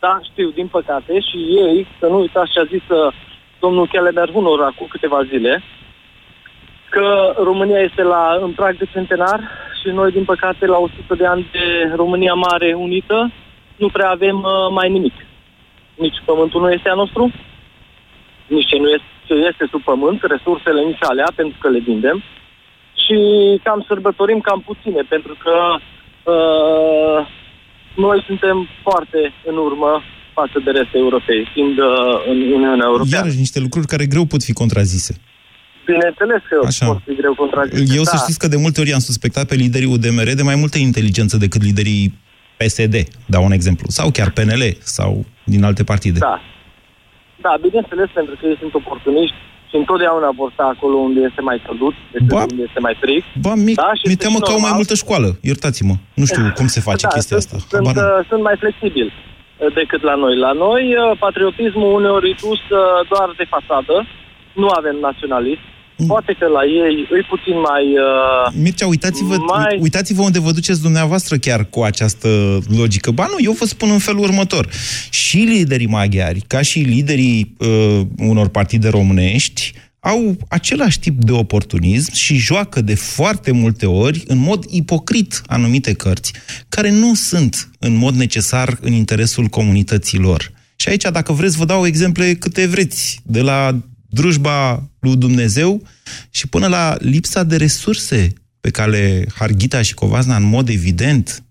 Da, 0.00 0.20
știu, 0.30 0.48
din 0.50 0.66
păcate, 0.66 1.12
și 1.28 1.38
ei, 1.64 1.86
să 1.98 2.06
nu 2.06 2.18
uitați 2.20 2.52
ce 2.52 2.60
a 2.60 2.64
zis 2.64 2.86
uh, 2.88 3.12
domnul 3.60 3.86
Kellemer 3.92 4.30
Hunor 4.30 4.60
acum 4.62 4.86
câteva 4.90 5.20
zile, 5.30 5.62
că 6.88 7.34
România 7.42 7.78
este 7.78 8.02
la 8.02 8.38
în 8.42 8.52
prag 8.52 8.76
de 8.78 8.86
centenar 8.92 9.40
și 9.80 9.88
noi, 9.88 10.10
din 10.10 10.24
păcate, 10.24 10.66
la 10.66 10.76
100 10.76 11.14
de 11.14 11.26
ani 11.26 11.48
de 11.52 11.92
România 11.94 12.34
Mare 12.34 12.72
Unită, 12.72 13.32
nu 13.82 13.88
prea 13.96 14.08
avem 14.10 14.36
uh, 14.42 14.66
mai 14.78 14.88
nimic. 14.96 15.16
Nici 16.04 16.18
pământul 16.24 16.60
nu 16.60 16.70
este 16.72 16.88
a 16.88 16.94
nostru, 17.02 17.22
nici 18.46 18.68
ce 18.70 18.76
nu 18.76 18.88
este, 18.96 19.10
ce 19.26 19.34
este 19.50 19.64
sub 19.70 19.82
pământ, 19.90 20.18
resursele 20.34 20.80
nici 20.90 21.04
alea, 21.10 21.30
pentru 21.34 21.56
că 21.60 21.68
le 21.68 21.78
vindem, 21.78 22.18
și 23.02 23.16
cam 23.66 23.84
sărbătorim 23.88 24.40
cam 24.40 24.60
puține, 24.70 25.02
pentru 25.14 25.34
că 25.44 25.54
uh, 26.32 27.18
noi 27.94 28.18
suntem 28.26 28.68
foarte 28.82 29.20
în 29.50 29.56
urmă 29.56 30.02
față 30.38 30.58
de 30.64 30.70
restul 30.70 31.00
europei, 31.00 31.48
fiind 31.52 31.78
uh, 31.78 31.86
în 32.30 32.36
Uniunea 32.56 32.88
Europeană. 32.92 33.16
Iarăși 33.16 33.44
niște 33.44 33.60
lucruri 33.60 33.86
care 33.86 34.06
greu 34.06 34.24
pot 34.24 34.42
fi 34.42 34.52
contrazise. 34.52 35.12
Bineînțeles 35.86 36.42
că 36.48 36.56
Așa. 36.66 36.86
pot 36.86 37.02
fi 37.06 37.14
greu 37.14 37.34
contrazise. 37.34 37.94
Eu 37.96 38.02
da. 38.02 38.10
să 38.10 38.16
știți 38.22 38.38
că 38.38 38.48
de 38.48 38.56
multe 38.56 38.80
ori 38.80 38.92
am 38.92 39.04
suspectat 39.10 39.46
pe 39.46 39.54
liderii 39.54 39.92
UDMR 39.94 40.28
de 40.40 40.42
mai 40.42 40.54
multă 40.54 40.78
inteligență 40.78 41.36
decât 41.36 41.62
liderii 41.62 42.14
PSD, 42.60 42.94
dau 43.34 43.42
un 43.48 43.52
exemplu, 43.58 43.86
sau 43.98 44.10
chiar 44.16 44.30
PNL, 44.30 44.62
sau 44.96 45.10
din 45.52 45.62
alte 45.64 45.84
partide. 45.84 46.18
Da. 46.18 46.40
Da, 47.46 47.52
bineînțeles, 47.60 48.08
pentru 48.18 48.34
că 48.40 48.46
ei 48.46 48.56
sunt 48.62 48.74
oportuniști 48.74 49.36
și 49.70 49.76
întotdeauna 49.82 50.30
vor 50.40 50.50
sta 50.56 50.64
acolo 50.74 50.96
unde 51.08 51.20
este 51.28 51.40
mai 51.50 51.58
călduț 51.66 51.94
decât 52.12 52.28
Ba- 52.36 52.46
unde 52.50 52.62
este 52.68 52.80
mai 52.86 52.94
frig. 53.02 53.22
Ba, 53.44 53.52
mi, 53.66 53.74
Da, 53.82 53.90
și 53.98 54.04
mi 54.08 54.14
este 54.16 54.22
teamă 54.24 54.38
și 54.38 54.44
că 54.46 54.50
au 54.56 54.60
mai 54.66 54.70
normal. 54.70 54.80
multă 54.80 54.94
școală, 55.02 55.28
iertați-mă. 55.50 55.94
Nu 56.20 56.24
știu 56.30 56.42
cum 56.58 56.66
se 56.76 56.80
face 56.88 57.04
da, 57.08 57.12
chestia 57.16 57.38
sunt, 57.38 57.48
asta. 57.48 57.56
Sunt, 57.70 57.70
Habar 57.86 57.94
n-am. 57.94 58.18
uh, 58.18 58.26
sunt 58.30 58.42
mai 58.48 58.56
flexibili 58.62 59.12
uh, 59.12 59.72
decât 59.80 60.02
la 60.10 60.14
noi. 60.24 60.34
La 60.46 60.52
noi, 60.64 60.82
uh, 60.96 61.18
patriotismul 61.24 61.90
uneori 62.00 62.30
e 62.30 62.34
dus 62.48 62.62
uh, 62.80 62.80
doar 63.12 63.28
de 63.40 63.46
fațadă. 63.54 63.96
Nu 64.62 64.68
avem 64.80 64.96
naționalism. 65.08 65.64
Mm. 66.00 66.06
Poate 66.06 66.36
că 66.38 66.46
la 66.46 66.64
ei 66.64 67.06
îi 67.10 67.26
puțin 67.28 67.56
mai... 67.68 67.84
Uh, 67.84 68.62
Mircea, 68.62 68.86
uitați-vă, 68.86 69.36
mai- 69.36 69.78
uitați-vă 69.80 70.22
unde 70.22 70.40
vă 70.40 70.52
duceți 70.52 70.82
dumneavoastră 70.82 71.36
chiar 71.36 71.64
cu 71.64 71.80
această 71.82 72.28
logică. 72.76 73.10
Ba 73.10 73.26
nu, 73.30 73.36
eu 73.38 73.52
vă 73.52 73.64
spun 73.64 73.90
în 73.90 73.98
felul 73.98 74.22
următor. 74.22 74.68
Și 75.10 75.36
liderii 75.36 75.86
maghiari, 75.86 76.40
ca 76.46 76.62
și 76.62 76.78
liderii 76.78 77.54
uh, 77.58 78.00
unor 78.18 78.48
partide 78.48 78.88
românești, 78.88 79.72
au 80.00 80.36
același 80.48 81.00
tip 81.00 81.24
de 81.24 81.32
oportunism 81.32 82.12
și 82.12 82.36
joacă 82.36 82.80
de 82.80 82.94
foarte 82.94 83.50
multe 83.50 83.86
ori, 83.86 84.22
în 84.26 84.38
mod 84.38 84.64
ipocrit, 84.68 85.42
anumite 85.46 85.92
cărți, 85.92 86.32
care 86.68 86.90
nu 86.90 87.14
sunt 87.14 87.70
în 87.78 87.96
mod 87.96 88.14
necesar 88.14 88.78
în 88.80 88.92
interesul 88.92 89.46
comunităților. 89.46 90.50
Și 90.76 90.88
aici, 90.88 91.02
dacă 91.02 91.32
vreți, 91.32 91.56
vă 91.56 91.64
dau 91.64 91.86
exemple 91.86 92.34
câte 92.34 92.66
vreți, 92.66 93.20
de 93.22 93.40
la 93.40 93.78
drujba 94.10 94.88
lui 94.98 95.16
Dumnezeu 95.16 95.82
și 96.30 96.46
până 96.46 96.66
la 96.66 96.96
lipsa 96.98 97.42
de 97.42 97.56
resurse 97.56 98.32
pe 98.60 98.70
care 98.70 99.26
Harghita 99.34 99.82
și 99.82 99.94
Covazna, 99.94 100.36
în 100.36 100.42
mod 100.42 100.68
evident, 100.68 101.44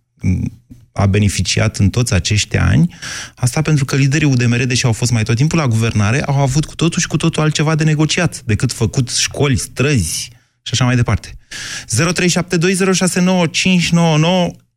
a 0.92 1.06
beneficiat 1.06 1.78
în 1.78 1.90
toți 1.90 2.14
acești 2.14 2.58
ani. 2.58 2.96
Asta 3.36 3.62
pentru 3.62 3.86
că 3.86 3.96
liderii 3.96 4.28
UDMR, 4.28 4.64
deși 4.64 4.86
au 4.86 4.92
fost 4.92 5.12
mai 5.12 5.24
tot 5.24 5.36
timpul 5.36 5.58
la 5.58 5.68
guvernare, 5.68 6.22
au 6.24 6.40
avut 6.40 6.66
cu 6.66 6.76
totul 6.76 7.02
și 7.02 7.08
cu 7.08 7.18
totul 7.18 7.42
altceva 7.42 7.76
de 7.76 7.84
negociat 7.84 8.42
decât 8.46 8.72
făcut 8.72 9.10
școli, 9.10 9.58
străzi 9.58 10.30
și 10.62 10.72
așa 10.72 10.86
mai 10.86 10.96
departe. 10.96 11.38
0372069599 11.88 11.96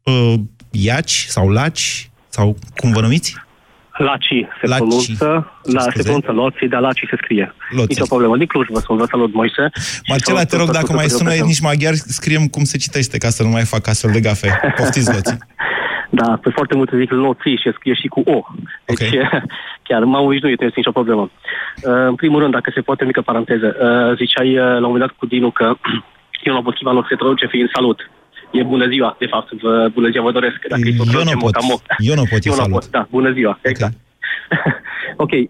uh, 0.03 0.35
Iaci 0.71 1.27
sau 1.29 1.49
Laci 1.49 2.11
sau 2.29 2.59
cum 2.77 2.93
vă 2.93 3.01
numiți? 3.01 3.35
Laci 3.99 4.47
se 4.61 4.67
Laci. 4.67 4.79
pronunță, 4.79 5.53
la, 5.63 5.81
se 5.81 5.89
Scuze. 5.91 6.03
pronunță 6.03 6.33
Loții, 6.33 6.69
dar 6.69 6.81
Laci 6.81 7.05
se 7.11 7.17
scrie. 7.23 7.55
Loții. 7.71 7.87
Nici 7.89 8.01
o 8.01 8.07
problemă. 8.07 8.37
Din 8.37 8.47
Cluj 8.47 8.67
vă 8.69 8.81
sunt, 8.85 8.99
vă 8.99 9.07
salut, 9.11 9.33
Moise. 9.35 9.71
Marcela, 10.09 10.45
te 10.45 10.57
rog, 10.57 10.71
dacă 10.71 10.93
mai 10.93 11.09
sună 11.09 11.33
etnici 11.33 11.61
maghiari, 11.61 11.97
scriem 11.97 12.47
cum 12.47 12.65
se 12.65 12.79
citește, 12.79 13.19
ca 13.19 13.29
să 13.29 13.43
nu 13.43 13.49
mai 13.49 13.65
fac 13.65 13.87
astfel 13.87 14.11
de 14.13 14.21
gafe. 14.21 14.61
Poftiți, 14.77 15.13
Loții. 15.15 15.39
Da, 16.11 16.39
pe 16.43 16.51
foarte 16.51 16.75
multe 16.75 16.97
zic 16.97 17.11
Loții 17.11 17.57
și 17.57 17.71
scrie 17.75 17.95
și 17.95 18.07
cu 18.07 18.21
O. 18.21 18.39
Deci, 18.85 19.15
chiar 19.87 20.05
m-am 20.05 20.25
obișnuit, 20.25 20.61
nu 20.61 20.67
este 20.67 20.79
nicio 20.79 20.99
problemă. 20.99 21.23
Uh, 21.23 22.07
în 22.13 22.15
primul 22.15 22.41
rând, 22.41 22.53
dacă 22.53 22.71
se 22.75 22.81
poate, 22.81 23.05
mică 23.05 23.21
paranteză. 23.21 23.69
Uh, 23.81 24.17
ziceai 24.17 24.51
uh, 24.59 24.65
la 24.65 24.87
un 24.87 24.93
moment 24.93 25.05
dat 25.07 25.15
cu 25.19 25.27
Dinu 25.27 25.51
că 25.51 25.75
eu 26.47 26.55
nu 26.55 26.63
pot 26.63 26.75
schimba 26.75 26.93
loc 26.93 27.07
se 27.09 27.15
traduce 27.15 27.47
fiind 27.47 27.71
salut. 27.75 28.11
E 28.53 28.63
bună 28.63 28.87
ziua, 28.89 29.17
de 29.19 29.27
fapt. 29.27 29.53
Vă, 29.61 29.89
bună 29.93 30.09
ziua, 30.11 30.23
vă 30.25 30.33
doresc. 30.33 30.57
Dacă 30.69 30.83
îi 30.85 30.95
tot 30.97 31.07
Eu 31.07 31.13
traducem 31.13 31.39
nu 31.39 31.45
pot. 31.45 31.55
mot-a-mot. 31.55 31.83
Eu 31.99 32.15
nu 32.15 32.25
pot, 32.31 32.41
eu 32.45 32.53
Eu 32.53 32.57
nu 32.57 32.63
salut. 32.63 32.73
pot, 32.81 32.91
da, 32.91 33.07
bună 33.11 33.31
ziua, 33.33 33.59
exact. 33.63 33.97
ok, 35.25 35.33
uh, 35.33 35.47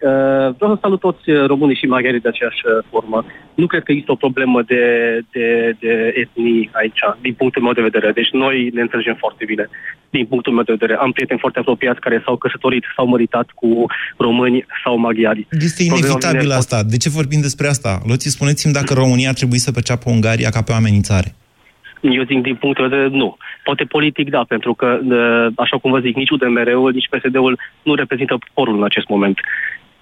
vreau 0.57 0.73
să 0.73 0.77
salut 0.81 0.99
toți 0.99 1.29
uh, 1.29 1.45
românii 1.45 1.75
și 1.75 1.85
maghiarii 1.85 2.19
de 2.25 2.27
aceeași 2.33 2.61
uh, 2.65 2.71
formă. 2.89 3.25
Nu 3.61 3.65
cred 3.67 3.83
că 3.83 3.91
există 3.91 4.11
o 4.11 4.15
problemă 4.25 4.61
de, 4.61 4.83
de, 5.31 5.75
de 5.79 5.91
etnii 6.23 6.69
aici, 6.79 6.99
din 7.21 7.33
punctul 7.33 7.61
meu 7.61 7.73
de 7.73 7.81
vedere. 7.89 8.11
Deci 8.11 8.29
noi 8.31 8.69
ne 8.73 8.81
înțelegem 8.81 9.15
foarte 9.19 9.43
bine, 9.45 9.69
din 10.09 10.25
punctul 10.25 10.53
meu 10.53 10.63
de 10.63 10.75
vedere. 10.77 10.93
Am 10.99 11.11
prieteni 11.11 11.39
foarte 11.39 11.59
apropiați 11.59 11.99
care 11.99 12.21
s-au 12.25 12.37
căsătorit, 12.37 12.83
s-au 12.95 13.07
măritat 13.07 13.47
cu 13.59 13.85
români 14.17 14.65
sau 14.83 14.97
maghiari. 14.97 15.47
Este 15.51 15.83
Problema 15.83 15.97
inevitabil 16.07 16.39
vine- 16.47 16.53
asta. 16.53 16.83
De 16.83 16.97
ce 16.97 17.09
vorbim 17.09 17.41
despre 17.41 17.67
asta? 17.67 17.91
Loții, 18.07 18.29
spuneți-mi 18.37 18.73
dacă 18.73 18.93
România 18.93 19.29
ar 19.29 19.35
trebui 19.35 19.57
să 19.57 19.71
perceapă 19.71 20.09
Ungaria 20.09 20.49
ca 20.49 20.61
pe 20.61 20.71
o 20.71 20.75
amenințare. 20.75 21.35
Eu 22.11 22.23
zic 22.23 22.41
din 22.41 22.55
punctul 22.55 22.89
de 22.89 22.95
vedere, 22.95 23.17
nu. 23.17 23.37
Poate 23.63 23.83
politic, 23.83 24.29
da, 24.29 24.43
pentru 24.47 24.73
că, 24.73 24.99
uh, 25.03 25.53
așa 25.55 25.77
cum 25.77 25.91
vă 25.91 25.99
zic, 25.99 26.15
nici 26.15 26.29
UDMR-ul, 26.29 26.91
nici 26.91 27.09
PSD-ul 27.09 27.59
nu 27.83 27.93
reprezintă 27.93 28.37
poporul 28.37 28.77
în 28.77 28.83
acest 28.83 29.07
moment. 29.07 29.39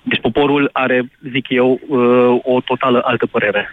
Deci 0.01 0.19
poporul 0.19 0.69
are, 0.71 1.11
zic 1.31 1.49
eu, 1.49 1.79
uh, 1.87 2.39
o 2.43 2.61
totală 2.61 3.01
altă 3.03 3.25
părere. 3.25 3.69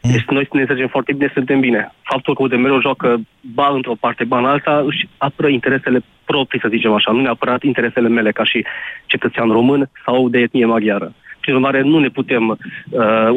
Deci 0.00 0.24
noi 0.24 0.48
ne 0.52 0.60
înțelegem 0.60 0.88
foarte 0.88 1.12
bine, 1.12 1.30
suntem 1.34 1.60
bine. 1.60 1.92
Faptul 2.02 2.34
că 2.34 2.42
UDMR-ul 2.42 2.80
joacă 2.80 3.20
ba 3.40 3.68
într-o 3.74 3.94
parte, 4.00 4.24
ba 4.24 4.38
în 4.38 4.44
alta, 4.44 4.82
își 4.86 5.08
apără 5.16 5.48
interesele 5.48 6.00
proprii, 6.24 6.60
să 6.60 6.68
zicem 6.68 6.92
așa, 6.92 7.12
nu 7.12 7.20
neapărat 7.20 7.62
interesele 7.62 8.08
mele 8.08 8.32
ca 8.32 8.44
și 8.44 8.64
cetățean 9.06 9.48
român 9.50 9.90
sau 10.04 10.28
de 10.28 10.38
etnie 10.38 10.66
maghiară. 10.66 11.12
Prin 11.42 11.54
urmare, 11.54 11.82
nu 11.82 11.98
ne 11.98 12.08
putem 12.08 12.48
uh, 12.48 12.58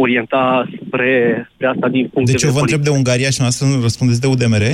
orienta 0.04 0.68
spre, 0.86 1.12
spre 1.54 1.68
asta 1.68 1.88
din 1.88 2.08
punct 2.14 2.30
Deci 2.32 2.42
de 2.42 2.48
eu 2.48 2.54
vă 2.54 2.60
vedere 2.60 2.78
întreb 2.78 2.94
de 2.94 2.98
Ungaria 3.00 3.30
și 3.30 3.42
noastră 3.42 3.68
nu 3.68 3.82
răspundeți 3.82 4.22
de 4.22 4.28
UDMR? 4.28 4.66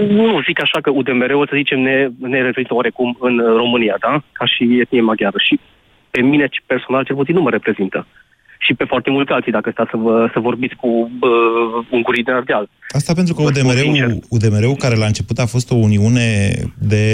nu, 0.00 0.40
zic 0.46 0.60
așa 0.60 0.78
că 0.80 0.90
UDMR-ul, 0.90 1.46
să 1.46 1.56
zicem, 1.56 1.80
ne, 1.80 2.08
ne 2.18 2.36
reprezintă 2.36 2.74
oarecum 2.74 3.16
în 3.20 3.38
uh, 3.38 3.46
România, 3.56 3.96
da? 4.00 4.22
Ca 4.32 4.46
și 4.46 4.78
etnie 4.80 5.00
maghiară. 5.00 5.36
Și 5.46 5.60
pe 6.10 6.20
mine 6.20 6.48
personal, 6.66 7.04
cel 7.04 7.16
puțin, 7.16 7.34
nu 7.34 7.42
mă 7.42 7.50
reprezintă. 7.50 8.06
Și 8.58 8.74
pe 8.74 8.84
foarte 8.84 9.10
mulți 9.10 9.32
alții, 9.32 9.52
dacă 9.52 9.70
stați 9.72 9.90
să, 9.90 9.96
vă, 9.96 10.30
să 10.32 10.40
vorbiți 10.40 10.74
cu 10.74 10.88
uh, 10.88 11.86
ungurii 11.90 12.22
de 12.22 12.32
Ardeal. 12.32 12.68
Asta 12.88 13.12
pentru 13.12 13.34
că 13.34 13.42
Vă 13.42 13.50
spun 13.52 13.70
UDMR-ul, 13.70 14.18
UDMR-ul, 14.28 14.74
care 14.74 14.96
la 14.96 15.06
început 15.06 15.38
a 15.38 15.46
fost 15.46 15.70
o 15.70 15.74
uniune 15.74 16.50
de, 16.78 17.04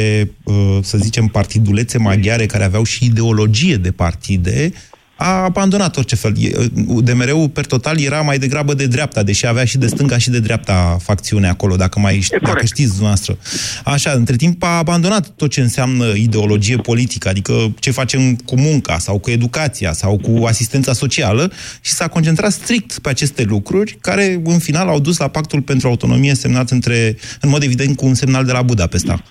uh, 0.45 0.79
să 0.81 0.99
zicem, 0.99 1.27
partidulețe 1.27 1.99
maghiare 1.99 2.47
care 2.47 2.64
aveau 2.64 2.85
și 2.85 3.05
ideologie 3.05 3.77
de 3.77 3.93
partide, 3.93 4.73
a 5.22 5.42
abandonat 5.42 5.96
orice 5.96 6.16
fel. 6.16 6.33
E, 6.38 6.50
uh, 6.59 6.66
UDMR-ul, 6.87 7.48
per 7.48 7.66
total, 7.66 8.00
era 8.00 8.20
mai 8.20 8.38
degrabă 8.38 8.74
de 8.74 8.87
dreapta, 8.87 9.22
deși 9.22 9.46
avea 9.46 9.64
și 9.64 9.78
de 9.78 9.87
stânga 9.87 10.18
și 10.18 10.30
de 10.30 10.40
dreapta 10.40 10.96
facțiune 11.02 11.48
acolo, 11.48 11.76
dacă, 11.76 11.98
mai, 11.98 12.18
ști- 12.18 12.42
dacă 12.42 12.64
știți 12.64 12.88
dumneavoastră. 12.88 13.37
Așa, 13.85 14.11
între 14.11 14.37
timp 14.37 14.62
a 14.62 14.76
abandonat 14.76 15.28
tot 15.28 15.50
ce 15.50 15.61
înseamnă 15.61 16.04
ideologie 16.14 16.76
politică, 16.76 17.28
adică 17.28 17.74
ce 17.78 17.90
facem 17.90 18.35
cu 18.37 18.61
munca 18.61 18.98
sau 18.98 19.18
cu 19.18 19.30
educația 19.30 19.92
sau 19.92 20.18
cu 20.18 20.44
asistența 20.44 20.92
socială 20.92 21.52
și 21.80 21.92
s-a 21.92 22.09
concentrat 22.09 22.50
strict 22.50 22.98
pe 22.98 23.09
aceste 23.09 23.42
lucruri 23.42 23.96
care, 24.00 24.40
în 24.44 24.59
final, 24.59 24.88
au 24.88 25.00
dus 25.00 25.18
la 25.18 25.28
pactul 25.28 25.61
pentru 25.62 25.88
autonomie 25.88 26.35
semnat 26.35 26.70
între, 26.70 27.16
în 27.40 27.48
mod 27.48 27.62
evident, 27.62 27.96
cu 27.96 28.06
un 28.06 28.14
semnal 28.14 28.44
de 28.44 28.52
la 28.52 28.62
Budapesta 28.62 29.22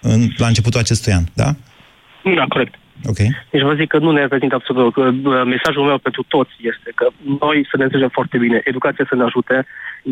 în, 0.00 0.28
la 0.36 0.46
începutul 0.46 0.80
acestui 0.80 1.12
an, 1.12 1.24
da? 1.34 1.54
Da, 2.36 2.44
corect. 2.48 2.74
Ok. 3.04 3.16
Deci 3.50 3.62
vă 3.62 3.74
zic 3.74 3.88
că 3.88 3.98
nu 3.98 4.10
ne 4.10 4.20
reprezintă 4.20 4.54
absolut 4.54 4.94
deloc. 4.94 4.96
Uh, 5.24 5.42
Mesajul 5.44 5.84
meu 5.84 5.98
pentru 5.98 6.24
toți 6.28 6.52
este 6.58 6.92
că 6.94 7.08
noi 7.40 7.66
să 7.70 7.76
ne 7.76 7.84
înțelegem 7.84 8.10
foarte 8.12 8.38
bine, 8.38 8.60
educația 8.64 9.06
să 9.08 9.14
ne 9.14 9.22
ajute, 9.22 9.66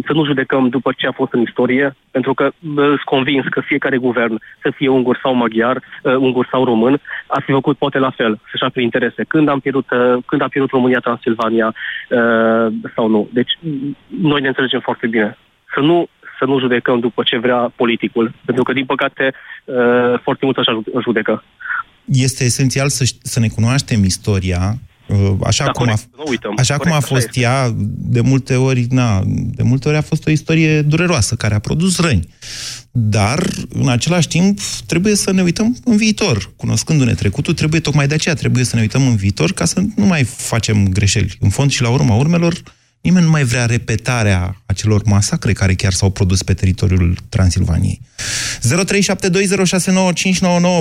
să 0.06 0.12
nu 0.12 0.24
judecăm 0.24 0.68
după 0.68 0.92
ce 0.96 1.06
a 1.06 1.12
fost 1.12 1.32
în 1.32 1.40
istorie, 1.40 1.96
pentru 2.10 2.34
că 2.34 2.44
uh, 2.44 2.52
sunt 2.76 3.00
convins 3.00 3.44
că 3.50 3.60
fiecare 3.60 3.96
guvern, 3.96 4.40
să 4.62 4.72
fie 4.74 4.88
ungur 4.88 5.18
sau 5.22 5.34
maghiar, 5.34 5.76
uh, 5.76 6.14
ungur 6.14 6.48
sau 6.50 6.64
român, 6.64 7.00
ar 7.26 7.42
fi 7.42 7.52
făcut 7.52 7.76
poate 7.78 7.98
la 7.98 8.10
fel, 8.10 8.40
să-și 8.50 8.64
apere 8.64 8.84
interese. 8.84 9.24
Când, 9.28 9.48
am 9.48 9.60
pierdut, 9.60 9.90
uh, 9.90 10.22
când 10.26 10.42
a 10.42 10.48
pierdut 10.48 10.70
România, 10.70 10.98
Transilvania 10.98 11.74
uh, 12.08 12.72
sau 12.94 13.08
nu. 13.08 13.28
Deci 13.32 13.52
m- 13.58 13.96
noi 14.20 14.40
ne 14.40 14.48
înțelegem 14.48 14.80
foarte 14.80 15.06
bine. 15.06 15.38
Să 15.74 15.80
nu 15.80 16.08
să 16.38 16.44
nu 16.44 16.58
judecăm 16.58 17.00
după 17.00 17.22
ce 17.22 17.38
vrea 17.38 17.72
politicul, 17.76 18.32
pentru 18.44 18.64
că, 18.64 18.72
din 18.72 18.84
păcate, 18.84 19.32
uh, 19.64 20.18
foarte 20.22 20.44
mult 20.44 20.56
așa 20.56 20.80
judecă. 21.02 21.42
Este 22.04 22.44
esențial 22.44 22.88
să, 22.88 23.04
ș- 23.04 23.22
să 23.22 23.40
ne 23.40 23.48
cunoaștem 23.48 24.04
istoria 24.04 24.78
Uh, 25.08 25.32
Așa, 25.46 25.64
Da, 25.64 25.70
cum, 25.70 25.84
corect, 25.86 26.02
a, 26.12 26.16
nu 26.16 26.24
uităm. 26.28 26.54
așa 26.58 26.76
cum 26.76 26.92
a 26.92 27.00
Corect, 27.00 27.12
așa 27.12 27.14
fost 27.14 27.36
ea, 27.36 27.74
de 27.86 28.20
multe 28.20 28.56
ori, 28.56 28.86
na, 28.90 29.22
de 29.26 29.62
multe 29.62 29.88
ori 29.88 29.96
a 29.96 30.00
fost 30.00 30.26
o 30.26 30.30
istorie 30.30 30.82
dureroasă, 30.82 31.34
care 31.34 31.54
a 31.54 31.58
produs 31.58 31.98
răni. 31.98 32.28
Dar, 32.90 33.46
în 33.68 33.88
același 33.88 34.28
timp, 34.28 34.60
trebuie 34.86 35.14
să 35.14 35.32
ne 35.32 35.42
uităm 35.42 35.76
în 35.84 35.96
viitor. 35.96 36.52
Cunoscându-ne 36.56 37.14
trecutul, 37.14 37.54
trebuie 37.54 37.80
tocmai 37.80 38.08
de 38.08 38.14
aceea 38.14 38.34
trebuie 38.34 38.64
să 38.64 38.76
ne 38.76 38.82
uităm 38.82 39.06
în 39.06 39.16
viitor 39.16 39.52
ca 39.52 39.64
să 39.64 39.80
nu 39.96 40.04
mai 40.06 40.22
facem 40.24 40.88
greșeli. 40.88 41.36
În 41.40 41.48
fond 41.48 41.70
și 41.70 41.82
la 41.82 41.88
urma 41.88 42.14
urmelor, 42.14 42.62
nimeni 43.00 43.24
nu 43.24 43.30
mai 43.30 43.44
vrea 43.44 43.66
repetarea 43.66 44.62
acelor 44.66 45.02
masacre 45.04 45.52
care 45.52 45.74
chiar 45.74 45.92
s-au 45.92 46.10
produs 46.10 46.42
pe 46.42 46.54
teritoriul 46.54 47.18
Transilvaniei. 47.28 48.00
0372069599. 48.60 48.64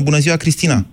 Bună 0.04 0.20
ziua, 0.20 0.36
Cristina! 0.36 0.86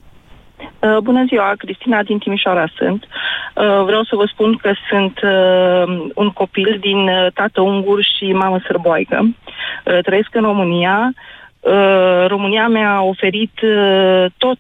Uh, 0.80 0.96
Bună 1.02 1.24
ziua, 1.28 1.54
Cristina 1.58 2.02
din 2.02 2.18
Timișoara 2.18 2.66
sunt. 2.76 3.04
Uh, 3.04 3.82
Vreau 3.84 4.02
să 4.02 4.16
vă 4.16 4.24
spun 4.32 4.56
că 4.56 4.72
sunt 4.90 5.20
uh, 5.22 6.10
un 6.14 6.30
copil 6.30 6.76
din 6.80 7.08
uh, 7.08 7.26
tată 7.34 7.60
ungur 7.60 8.02
și 8.02 8.32
mamă 8.32 8.58
sârboaică. 8.58 9.18
Uh, 9.22 9.98
Trăiesc 10.02 10.34
în 10.34 10.42
România. 10.42 11.12
Uh, 11.60 12.26
România 12.26 12.68
mi-a 12.68 13.02
oferit 13.02 13.60
uh, 13.62 14.24
tot 14.36 14.58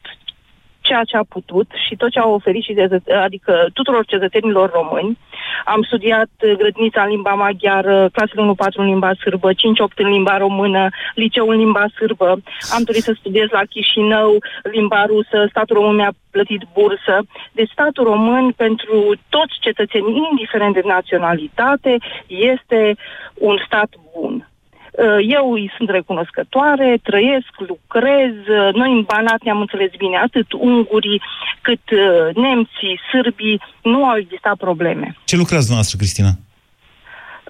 ceea 0.80 1.04
ce 1.04 1.16
a 1.16 1.24
putut 1.28 1.70
și 1.88 1.96
tot 1.96 2.10
ce 2.10 2.18
a 2.18 2.26
oferit 2.26 2.62
și 2.62 2.72
de, 2.72 3.00
adică 3.22 3.66
tuturor 3.72 4.04
cetățenilor 4.06 4.70
români. 4.70 5.18
Am 5.64 5.82
studiat 5.82 6.30
uh, 6.42 6.52
grădinița 6.56 7.02
în 7.02 7.08
limba 7.08 7.34
maghiară, 7.34 8.08
clasele 8.12 8.42
1-4 8.42 8.72
în 8.74 8.86
limba 8.86 9.12
sârbă, 9.20 9.52
5-8 9.52 9.56
în 9.96 10.08
limba 10.08 10.36
română, 10.36 10.88
liceul 11.14 11.52
în 11.52 11.58
limba 11.58 11.84
sârbă. 11.96 12.28
Am 12.74 12.82
dorit 12.82 13.02
să 13.02 13.14
studiez 13.18 13.48
la 13.50 13.62
Chișinău 13.68 14.38
limba 14.62 15.04
rusă, 15.04 15.46
statul 15.48 15.76
român 15.76 15.94
mi-a 15.94 16.12
plătit 16.30 16.62
bursă. 16.72 17.20
Deci 17.52 17.70
statul 17.70 18.04
român 18.04 18.52
pentru 18.56 19.12
toți 19.28 19.54
cetățenii, 19.60 20.26
indiferent 20.30 20.74
de 20.74 20.82
naționalitate, 20.84 21.96
este 22.26 22.96
un 23.34 23.56
stat 23.66 23.88
bun. 24.14 24.49
Uh, 24.92 25.26
Eu 25.28 25.52
îi 25.52 25.72
sunt 25.76 25.90
recunoscătoare, 25.90 26.98
trăiesc, 27.02 27.50
lucrez. 27.58 28.32
Uh, 28.48 28.74
Noi 28.74 28.92
în 28.92 29.02
Banat 29.02 29.42
ne-am 29.42 29.60
înțeles 29.60 29.90
bine, 29.98 30.16
atât 30.16 30.52
ungurii 30.52 31.22
cât 31.62 31.90
uh, 31.90 32.34
nemții, 32.34 33.00
sârbii, 33.10 33.62
nu 33.82 34.04
au 34.04 34.16
existat 34.16 34.56
probleme. 34.56 35.16
Ce 35.24 35.36
lucrați 35.36 35.66
dumneavoastră, 35.66 35.98
Cristina? 35.98 36.28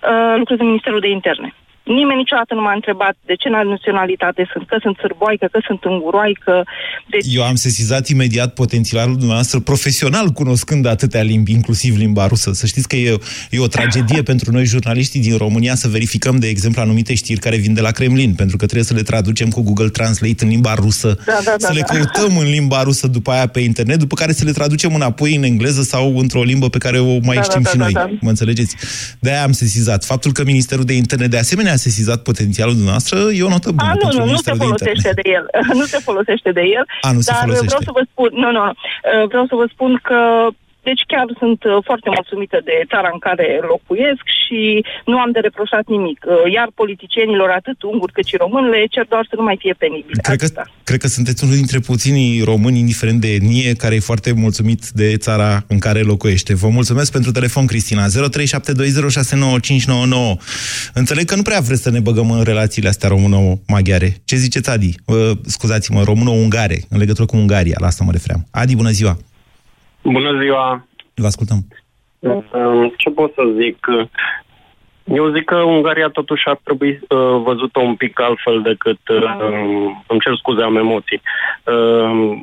Uh, 0.08 0.34
Lucrez 0.38 0.58
în 0.58 0.66
Ministerul 0.66 1.00
de 1.00 1.08
Interne. 1.08 1.54
Nimeni 1.84 2.18
niciodată 2.18 2.54
nu 2.54 2.60
m-a 2.60 2.72
întrebat 2.72 3.16
de 3.26 3.34
ce 3.34 3.48
naționalitate 3.48 4.48
sunt, 4.52 4.66
că 4.68 4.76
sunt 4.80 4.96
sârboaică, 5.00 5.48
că 5.52 5.58
sunt 5.66 5.84
unguroaică. 5.84 6.64
Deci, 7.06 7.26
Eu 7.34 7.42
am 7.44 7.54
sesizat 7.54 8.08
imediat 8.08 8.54
potențialul 8.54 9.14
dumneavoastră 9.16 9.58
profesional, 9.60 10.28
cunoscând 10.28 10.86
atâtea 10.86 11.22
limbi, 11.22 11.52
inclusiv 11.52 11.96
limba 11.96 12.26
rusă. 12.26 12.52
Să 12.52 12.66
știți 12.66 12.88
că 12.88 12.96
e, 12.96 13.18
e 13.50 13.60
o 13.60 13.66
tragedie 13.66 14.22
pentru 14.22 14.52
noi 14.52 14.64
jurnaliștii 14.64 15.20
din 15.20 15.36
România 15.36 15.74
să 15.74 15.88
verificăm, 15.88 16.36
de 16.36 16.48
exemplu, 16.48 16.80
anumite 16.82 17.14
știri 17.14 17.40
care 17.40 17.56
vin 17.56 17.74
de 17.74 17.80
la 17.80 17.90
Kremlin, 17.90 18.34
pentru 18.34 18.56
că 18.56 18.64
trebuie 18.64 18.86
să 18.86 18.94
le 18.94 19.02
traducem 19.02 19.48
cu 19.48 19.62
Google 19.62 19.88
Translate 19.88 20.44
în 20.44 20.48
limba 20.48 20.74
rusă, 20.74 21.18
Da, 21.26 21.38
da, 21.44 21.54
da, 21.58 21.66
să 21.66 21.72
le 21.72 21.84
da. 21.86 21.94
căutăm 21.94 22.38
în 22.38 22.50
limba 22.50 22.82
rusă 22.82 23.06
după 23.06 23.30
aia 23.30 23.46
pe 23.46 23.60
internet, 23.60 23.98
după 23.98 24.14
care 24.14 24.32
să 24.32 24.44
le 24.44 24.52
traducem 24.52 24.94
înapoi 24.94 25.34
în 25.34 25.42
engleză 25.42 25.82
sau 25.82 26.16
într-o 26.18 26.42
limbă 26.42 26.68
pe 26.68 26.78
care 26.78 26.98
o 26.98 27.18
mai 27.22 27.36
Da, 27.36 27.42
știm 27.42 27.62
da, 27.62 27.70
și 27.70 27.76
da, 27.76 27.82
noi. 27.84 27.92
da, 27.92 28.00
da. 28.00 28.10
Mă 28.20 28.28
înțelegeți? 28.28 28.76
De-aia 29.20 29.42
am 29.42 29.52
sesizat. 29.52 30.04
Faptul 30.04 30.32
că 30.32 30.42
Ministerul 30.44 30.84
de 30.84 30.92
Interne 30.92 31.26
de 31.26 31.38
asemenea 31.38 31.69
a 31.70 31.76
sesizat 31.88 32.20
potențialul 32.30 32.74
dumneavoastră 32.80 33.16
e 33.38 33.42
o 33.48 33.52
notă 33.56 33.70
bună 33.70 33.90
A, 33.90 33.94
nu, 33.94 33.98
pentru 34.00 34.18
nu, 34.18 34.24
nu 34.34 34.36
se 34.46 34.52
Ministerul 34.52 34.58
de 34.58 34.64
Interne. 34.64 34.92
folosește 34.92 35.12
de 35.20 35.24
el. 35.36 35.44
Nu 35.80 35.84
se 35.92 35.98
folosește 36.08 36.50
de 36.58 36.64
el. 36.78 36.84
A, 37.06 37.08
nu 37.16 37.20
se 37.20 37.30
dar 37.32 37.40
folosește. 37.42 37.66
vreau 37.70 37.82
să 37.88 37.92
vă 37.98 38.02
spun, 38.10 38.28
nu, 38.42 38.48
nu, 38.56 38.60
nu. 38.68 38.72
Uh, 38.76 39.24
vreau 39.32 39.44
să 39.50 39.54
vă 39.60 39.66
spun 39.74 39.92
că 40.08 40.20
deci 40.90 41.04
chiar 41.12 41.26
sunt 41.42 41.60
uh, 41.64 41.72
foarte 41.88 42.08
mulțumită 42.16 42.58
de 42.70 42.76
țara 42.92 43.10
în 43.16 43.20
care 43.26 43.46
locuiesc 43.72 44.24
și 44.40 44.60
nu 45.10 45.16
am 45.24 45.30
de 45.36 45.40
reproșat 45.48 45.84
nimic. 45.94 46.18
Uh, 46.24 46.30
Iar 46.56 46.68
politicienilor, 46.82 47.48
atât 47.60 47.78
unguri 47.82 48.12
cât 48.16 48.26
și 48.30 48.36
români, 48.44 48.70
le 48.74 48.80
cer 48.94 49.06
doar 49.12 49.24
să 49.30 49.34
nu 49.38 49.44
mai 49.48 49.56
fie 49.62 49.74
penibile. 49.82 50.20
Cred 50.28 50.40
că, 50.42 50.48
cred 50.88 51.00
că 51.04 51.08
sunteți 51.16 51.40
unul 51.44 51.56
dintre 51.62 51.78
puținii 51.90 52.32
români, 52.52 52.78
indiferent 52.84 53.20
de 53.24 53.30
etnie, 53.38 53.70
care 53.82 53.94
e 53.94 54.10
foarte 54.10 54.30
mulțumit 54.44 54.82
de 55.00 55.08
țara 55.26 55.50
în 55.74 55.78
care 55.86 56.00
locuiește. 56.12 56.52
Vă 56.62 56.68
mulțumesc 56.78 57.10
pentru 57.16 57.30
telefon, 57.38 57.64
Cristina. 57.66 58.04
0372069599. 58.06 58.10
Înțeleg 60.94 61.24
că 61.30 61.36
nu 61.36 61.42
prea 61.42 61.60
vreți 61.60 61.82
să 61.82 61.90
ne 61.90 62.00
băgăm 62.08 62.30
în 62.30 62.42
relațiile 62.52 62.88
astea 62.88 63.08
româno-maghiare. 63.08 64.10
Ce 64.24 64.36
ziceți, 64.36 64.70
Adi? 64.70 64.94
Uh, 65.04 65.30
scuzați-mă, 65.46 66.02
româno-ungare, 66.02 66.78
în 66.88 66.98
legătură 66.98 67.26
cu 67.26 67.36
Ungaria, 67.36 67.76
la 67.80 67.86
asta 67.86 68.04
mă 68.04 68.12
refeream. 68.12 68.46
Adi, 68.50 68.74
bună 68.76 68.90
ziua! 68.90 69.18
Bună 70.02 70.40
ziua! 70.42 70.86
Vă 71.14 71.26
ascultăm. 71.26 71.58
Um, 72.18 72.94
Ce 72.96 73.10
pot 73.10 73.32
să 73.34 73.42
zic? 73.60 73.86
Eu 75.04 75.32
zic 75.32 75.44
că 75.44 75.56
Ungaria 75.56 76.08
totuși 76.08 76.42
ar 76.48 76.60
trebui 76.62 76.90
uh, 76.90 77.42
văzută 77.42 77.80
un 77.80 77.94
pic 77.94 78.20
altfel 78.20 78.62
decât... 78.62 79.08
Uh, 79.08 79.22
îmi 80.06 80.20
cer 80.20 80.36
scuze, 80.36 80.62
am 80.62 80.76
emoții. 80.76 81.20
Uh, 81.64 82.40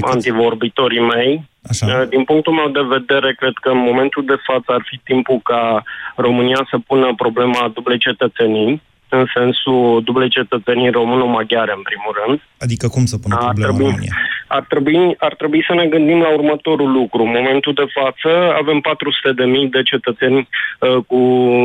antivorbitorii 0.00 1.00
mei. 1.00 1.48
Așa. 1.68 1.86
Uh, 1.86 2.08
Din 2.08 2.24
punctul 2.24 2.52
meu 2.52 2.68
de 2.68 2.96
vedere, 2.96 3.34
cred 3.34 3.52
că 3.60 3.68
în 3.68 3.78
momentul 3.78 4.24
de 4.24 4.36
față 4.46 4.72
ar 4.72 4.82
fi 4.88 5.00
timpul 5.04 5.40
ca 5.42 5.82
România 6.16 6.66
să 6.70 6.78
pună 6.86 7.14
problema 7.16 7.70
dublei 7.74 7.98
cetățenii, 7.98 8.82
în 9.08 9.24
sensul 9.34 10.02
dublei 10.04 10.28
cetățenii 10.28 10.90
româno-maghiare, 10.90 11.72
în 11.76 11.82
primul 11.82 12.12
rând. 12.20 12.40
Adică 12.58 12.88
cum 12.88 13.04
să 13.04 13.18
pună 13.18 13.34
Ar 13.34 13.40
problema 13.40 13.66
trebui, 13.66 13.84
în 13.84 13.90
România? 13.90 14.14
ar, 14.46 14.64
trebui, 14.68 15.14
ar 15.18 15.34
trebui 15.34 15.64
să 15.68 15.74
ne 15.74 15.86
gândim 15.86 16.18
la 16.20 16.32
următorul 16.32 16.90
lucru. 16.92 17.22
În 17.22 17.32
momentul 17.38 17.72
de 17.72 17.86
față 17.98 18.30
avem 18.60 18.78
400.000 19.30 19.34
de 19.34 19.44
mii 19.44 19.68
de 19.68 19.82
cetățeni 19.82 20.48
uh, 20.80 20.96
cu 21.06 21.20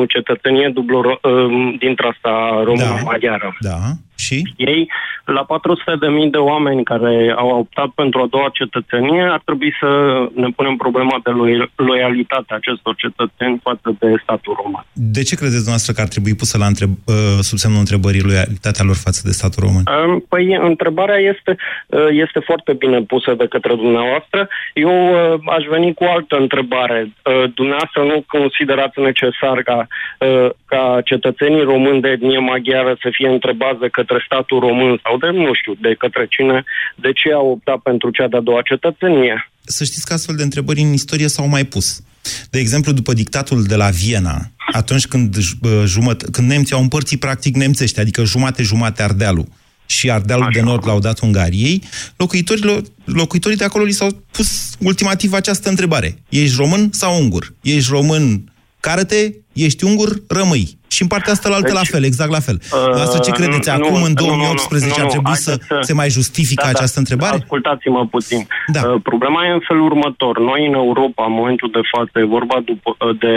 cetățenie 0.08 0.70
dublă 0.74 0.98
uh, 0.98 1.76
dintre 1.80 2.08
asta 2.08 2.62
română-maghiară. 2.64 3.58
Da. 3.60 3.78
Și? 4.16 4.54
Ei, 4.56 4.90
la 5.26 5.46
400.000 5.94 6.00
de 6.00 6.08
mii 6.08 6.30
de 6.30 6.38
oameni 6.38 6.84
care 6.84 7.34
au 7.38 7.50
optat 7.50 7.90
pentru 8.02 8.22
a 8.22 8.28
doua 8.30 8.50
cetățenie, 8.54 9.22
ar 9.22 9.42
trebui 9.46 9.74
să 9.80 9.90
ne 10.36 10.50
punem 10.56 10.76
problema 10.76 11.16
de 11.24 11.32
lo- 11.32 11.72
loialitate 11.76 12.50
a 12.50 12.56
acestor 12.56 12.96
cetățeni 12.96 13.60
față 13.64 13.96
de 14.00 14.08
statul 14.24 14.54
român. 14.64 14.86
De 14.94 15.22
ce 15.28 15.36
credeți 15.36 15.66
dumneavoastră 15.66 15.94
că 15.94 16.02
ar 16.02 16.08
trebui 16.08 16.36
pusă 16.36 16.58
la 16.58 16.66
întreb, 16.66 16.90
uh, 17.06 17.16
sub 17.50 17.58
semnul 17.58 17.80
întrebării 17.80 18.28
loialitatea 18.30 18.86
lor 18.86 18.96
față 18.96 19.22
de 19.26 19.32
statul 19.40 19.64
român? 19.68 19.84
Um, 19.88 20.20
Păi, 20.30 20.46
întrebarea 20.72 21.20
este, 21.32 21.52
uh, 21.88 22.08
este 22.26 22.40
foarte 22.50 22.74
bine 22.74 23.00
pusă 23.02 23.34
de 23.34 23.48
către 23.48 23.74
dumneavoastră. 23.76 24.48
Eu 24.74 24.94
uh, 25.10 25.40
aș 25.58 25.64
veni 25.70 25.94
cu 25.94 26.04
o 26.04 26.12
altă 26.12 26.36
întrebare. 26.36 27.00
Uh, 27.06 27.44
Dumneavoastră 27.54 28.02
nu 28.04 28.24
considerați 28.28 29.00
necesar 29.00 29.58
ca, 29.70 29.88
uh, 30.20 30.50
ca 30.66 31.02
cetățenii 31.06 31.64
români 31.64 32.02
de 32.02 32.10
etnie 32.10 32.40
maghiară 32.40 32.94
să 33.02 33.10
fie 33.12 33.28
întrebați 33.28 33.80
de 33.80 33.88
către 33.88 34.11
statul 34.26 34.60
român 34.60 35.00
sau 35.04 35.18
de, 35.18 35.28
nu 35.28 35.54
știu, 35.54 35.74
de 35.82 35.96
către 36.02 36.26
cine, 36.30 36.64
de 36.96 37.12
ce 37.14 37.32
au 37.32 37.48
optat 37.48 37.80
pentru 37.90 38.10
cea 38.10 38.28
de-a 38.28 38.40
doua 38.40 38.62
cetățenie? 38.62 39.52
Să 39.64 39.84
știți 39.84 40.06
că 40.06 40.14
astfel 40.14 40.36
de 40.36 40.44
întrebări 40.44 40.82
în 40.82 40.94
istorie 40.94 41.28
s-au 41.28 41.48
mai 41.48 41.66
pus. 41.66 42.04
De 42.50 42.60
exemplu, 42.60 42.92
după 42.92 43.14
dictatul 43.14 43.64
de 43.64 43.76
la 43.76 43.90
Viena, 43.90 44.52
atunci 44.72 45.08
când, 45.08 45.36
j- 45.38 45.86
jumăt, 45.86 46.22
când 46.32 46.48
nemții 46.48 46.76
au 46.76 46.82
împărțit 46.82 47.20
practic 47.20 47.56
nemțește, 47.56 48.02
adică 48.02 48.24
jumate-jumate 48.24 49.04
Ardealul, 49.04 49.48
și 49.86 50.12
Ardealul 50.12 50.50
de 50.54 50.62
Nord 50.62 50.86
l-au 50.86 51.00
dat 51.00 51.20
Ungariei, 51.20 51.84
locuitorilor, 52.16 52.82
locuitorii 53.06 53.58
de 53.58 53.64
acolo 53.64 53.84
li 53.84 53.92
s-au 53.92 54.24
pus 54.32 54.76
ultimativ 54.80 55.34
această 55.34 55.70
întrebare. 55.70 56.18
Ești 56.30 56.56
român 56.58 56.90
sau 56.92 57.22
ungur? 57.22 57.54
Ești 57.62 57.92
român, 57.92 58.54
cară-te, 58.80 59.32
ești 59.54 59.84
ungur, 59.84 60.22
rămâi. 60.28 60.78
Și 60.96 61.02
în 61.02 61.08
partea 61.08 61.32
asta 61.34 61.50
la 61.50 61.56
altă 61.56 61.68
Deci, 61.72 61.82
la 61.82 61.88
fel, 61.94 62.04
exact 62.04 62.32
la 62.32 62.40
fel. 62.48 62.58
Uh, 62.72 63.02
Asta 63.06 63.18
ce 63.20 63.32
credeți? 63.32 63.70
nu, 63.70 63.74
Acum, 63.76 64.00
nu, 64.00 64.06
în 64.10 64.14
nu, 64.20 64.26
nu, 64.26 64.28
2018, 64.28 64.90
nu, 64.90 64.96
ar 64.98 65.04
nu, 65.04 65.10
trebui 65.16 65.36
să, 65.36 65.50
haideți 65.50 65.68
să- 65.68 65.80
se 65.90 65.94
mai 66.02 66.10
justifică 66.10 66.64
Da, 66.66 66.72
da. 66.72 66.78
această 66.78 67.00
întrebare? 67.00 67.36
Ascultați-mă 67.42 68.08
puțin. 68.16 68.42
Da. 68.76 68.82
Uh, 68.88 69.02
problema 69.10 69.46
e 69.46 69.52
în 69.60 69.64
felul 69.68 69.86
următor. 69.92 70.34
Noi 70.40 70.62
în 70.70 70.74
Europa, 70.74 71.24
în 71.30 71.34
momentul 71.40 71.70
de 71.78 71.84
față, 71.94 72.14
e 72.20 72.26
vorba 72.38 72.58
după, 72.72 72.90
uh, 73.00 73.18
de, 73.24 73.36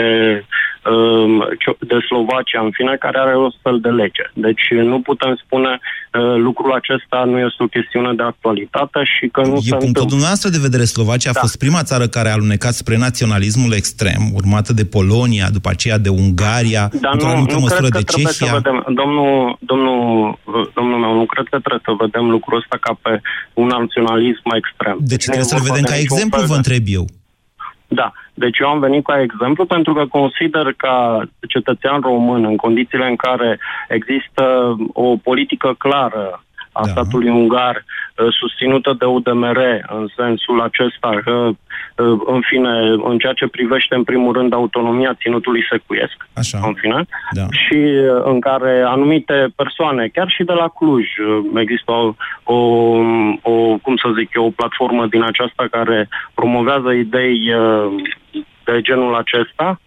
um, 0.91 1.33
cio- 1.63 1.79
de 1.91 1.97
Slovacia, 2.09 2.59
în 2.67 2.71
fine, 2.77 2.93
care 3.05 3.17
are 3.23 3.35
o 3.45 3.49
fel 3.63 3.77
de 3.85 3.89
lege. 4.01 4.23
Deci 4.45 4.63
nu 4.91 4.97
putem 5.09 5.33
spune 5.45 5.71
uh, 5.79 6.35
lucrul 6.47 6.71
acesta 6.79 7.17
nu 7.31 7.37
este 7.47 7.59
o 7.65 7.73
chestiune 7.75 8.11
de 8.19 8.23
actualitate 8.23 8.99
și 9.13 9.25
că 9.35 9.41
nu 9.41 9.45
E 9.45 9.49
se 9.49 9.53
punctul 9.55 9.87
întâmplă. 9.87 10.09
dumneavoastră 10.13 10.49
de 10.55 10.65
vedere. 10.67 10.83
Slovacia 10.95 11.29
a 11.29 11.33
Da. 11.33 11.39
fost 11.45 11.57
prima 11.57 11.83
țară 11.89 12.05
care 12.15 12.29
a 12.29 12.35
alunecat 12.39 12.73
spre 12.73 12.95
naționalismul 13.07 13.71
extrem, 13.81 14.21
urmată 14.39 14.73
de 14.73 14.85
Polonia, 14.85 15.47
după 15.57 15.69
aceea 15.69 15.97
de 16.05 16.09
Ungaria, 16.09 16.83
Dar 17.01 17.11
într-o 17.13 17.27
nu, 17.27 17.44
anumită 17.51 17.59
nu 17.59 17.65
cred 17.65 17.79
măsură 17.79 17.87
că 17.95 17.97
de 17.97 18.03
trebuie 18.11 18.33
Cehia. 18.33 18.51
să 18.51 18.55
vedem, 18.59 18.77
domnul, 19.01 19.57
domnul, 19.71 20.03
domnul 20.77 20.99
meu, 20.99 21.13
nu 21.21 21.25
cred 21.33 21.45
că 21.51 21.57
trebuie 21.65 21.85
să 21.89 21.93
vedem 22.05 22.25
lucrul 22.35 22.57
ăsta 22.61 22.77
ca 22.85 22.91
pe 23.03 23.13
un 23.61 23.67
naționalism 23.77 24.47
extrem. 24.59 24.95
De 25.11 25.15
ce 25.21 25.25
Nu 25.29 25.33
e 25.33 25.41
trebuie 25.41 25.51
să-l 25.53 25.59
vorba 25.59 25.73
vedem 25.73 25.85
de 25.87 25.91
ca 25.91 25.97
niciun 25.99 26.15
exemplu, 26.15 26.37
fel 26.37 26.47
vă 26.51 26.57
de- 26.57 26.61
întreb 26.63 26.83
eu? 26.99 27.05
Da, 27.87 28.07
deci 28.33 28.57
eu 28.59 28.67
am 28.67 28.79
venit 28.79 29.03
ca 29.05 29.21
exemplu 29.21 29.65
pentru 29.65 29.93
că 29.93 30.03
consider 30.05 30.73
ca 30.77 30.97
cetățean 31.53 31.99
român, 32.01 32.43
în 32.45 32.55
condițiile 32.55 33.07
în 33.07 33.15
care 33.15 33.59
există 33.97 34.43
o 34.93 35.15
politică 35.27 35.75
clară 35.77 36.43
a 36.71 36.81
da. 36.85 36.91
statului 36.91 37.29
ungar 37.29 37.75
eh, 37.75 38.25
susținută 38.39 38.95
de 38.99 39.05
UDMR 39.05 39.57
în 39.99 40.07
sensul 40.15 40.61
acesta 40.61 41.09
că 41.23 41.31
uh, 41.31 41.55
în 42.25 42.41
fine, 42.41 42.69
în 43.03 43.17
ceea 43.17 43.33
ce 43.33 43.47
privește, 43.47 43.95
în 43.95 44.03
primul 44.03 44.33
rând, 44.33 44.53
autonomia 44.53 45.13
ținutului 45.13 45.65
secuiesc, 45.69 46.27
Așa. 46.33 46.59
în 46.63 46.73
fine, 46.73 47.05
Da. 47.31 47.45
și 47.49 47.75
uh, 47.75 48.21
în 48.23 48.39
care 48.39 48.81
anumite 48.85 49.47
persoane, 49.55 50.07
chiar 50.07 50.29
și 50.29 50.43
de 50.43 50.53
la 50.53 50.67
Cluj, 50.67 51.05
uh, 51.17 51.61
există 51.61 51.91
o, 51.91 52.13
o, 52.43 52.55
o 53.41 53.77
cum 53.81 53.95
să 53.95 54.13
zic 54.17 54.29
eu, 54.35 54.45
o 54.45 54.49
platformă 54.49 55.07
din 55.07 55.23
aceasta 55.23 55.67
care 55.71 56.09
promovează 56.33 56.91
idei 56.91 57.53
uh, 57.53 58.03
de 58.63 58.81
genul 58.81 59.15
acesta. 59.15 59.79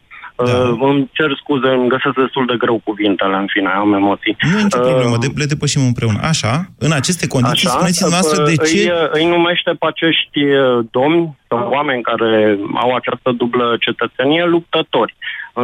Da. 0.44 0.86
Îmi 0.88 1.08
cer 1.12 1.30
scuze, 1.42 1.68
îmi 1.68 1.88
găsesc 1.88 2.14
destul 2.14 2.46
de 2.46 2.56
greu 2.58 2.80
cuvintele, 2.84 3.36
în 3.36 3.46
fine, 3.54 3.68
am 3.68 3.92
emoții. 3.94 4.36
Nu 4.50 4.58
e 4.58 4.62
nicio 4.62 4.78
Uh, 4.78 4.86
problemă, 4.90 5.16
de, 5.16 5.26
le 5.36 5.44
depășim 5.44 5.82
împreună. 5.84 6.18
Așa, 6.22 6.52
în 6.78 6.92
aceste 6.92 7.26
condiții, 7.26 7.68
spuneți-mi 7.68 8.10
noastră 8.10 8.44
de 8.44 8.56
ce... 8.56 8.78
Îi, 8.78 8.90
îi 9.18 9.26
numește 9.34 9.70
pe 9.80 9.86
acești 9.92 10.40
uh, 10.44 10.84
domni 10.90 11.36
sau 11.48 11.68
oameni 11.76 12.02
care 12.02 12.58
au 12.74 12.94
această 12.94 13.30
dublă 13.36 13.76
cetățenie 13.80 14.44
luptători. 14.44 15.14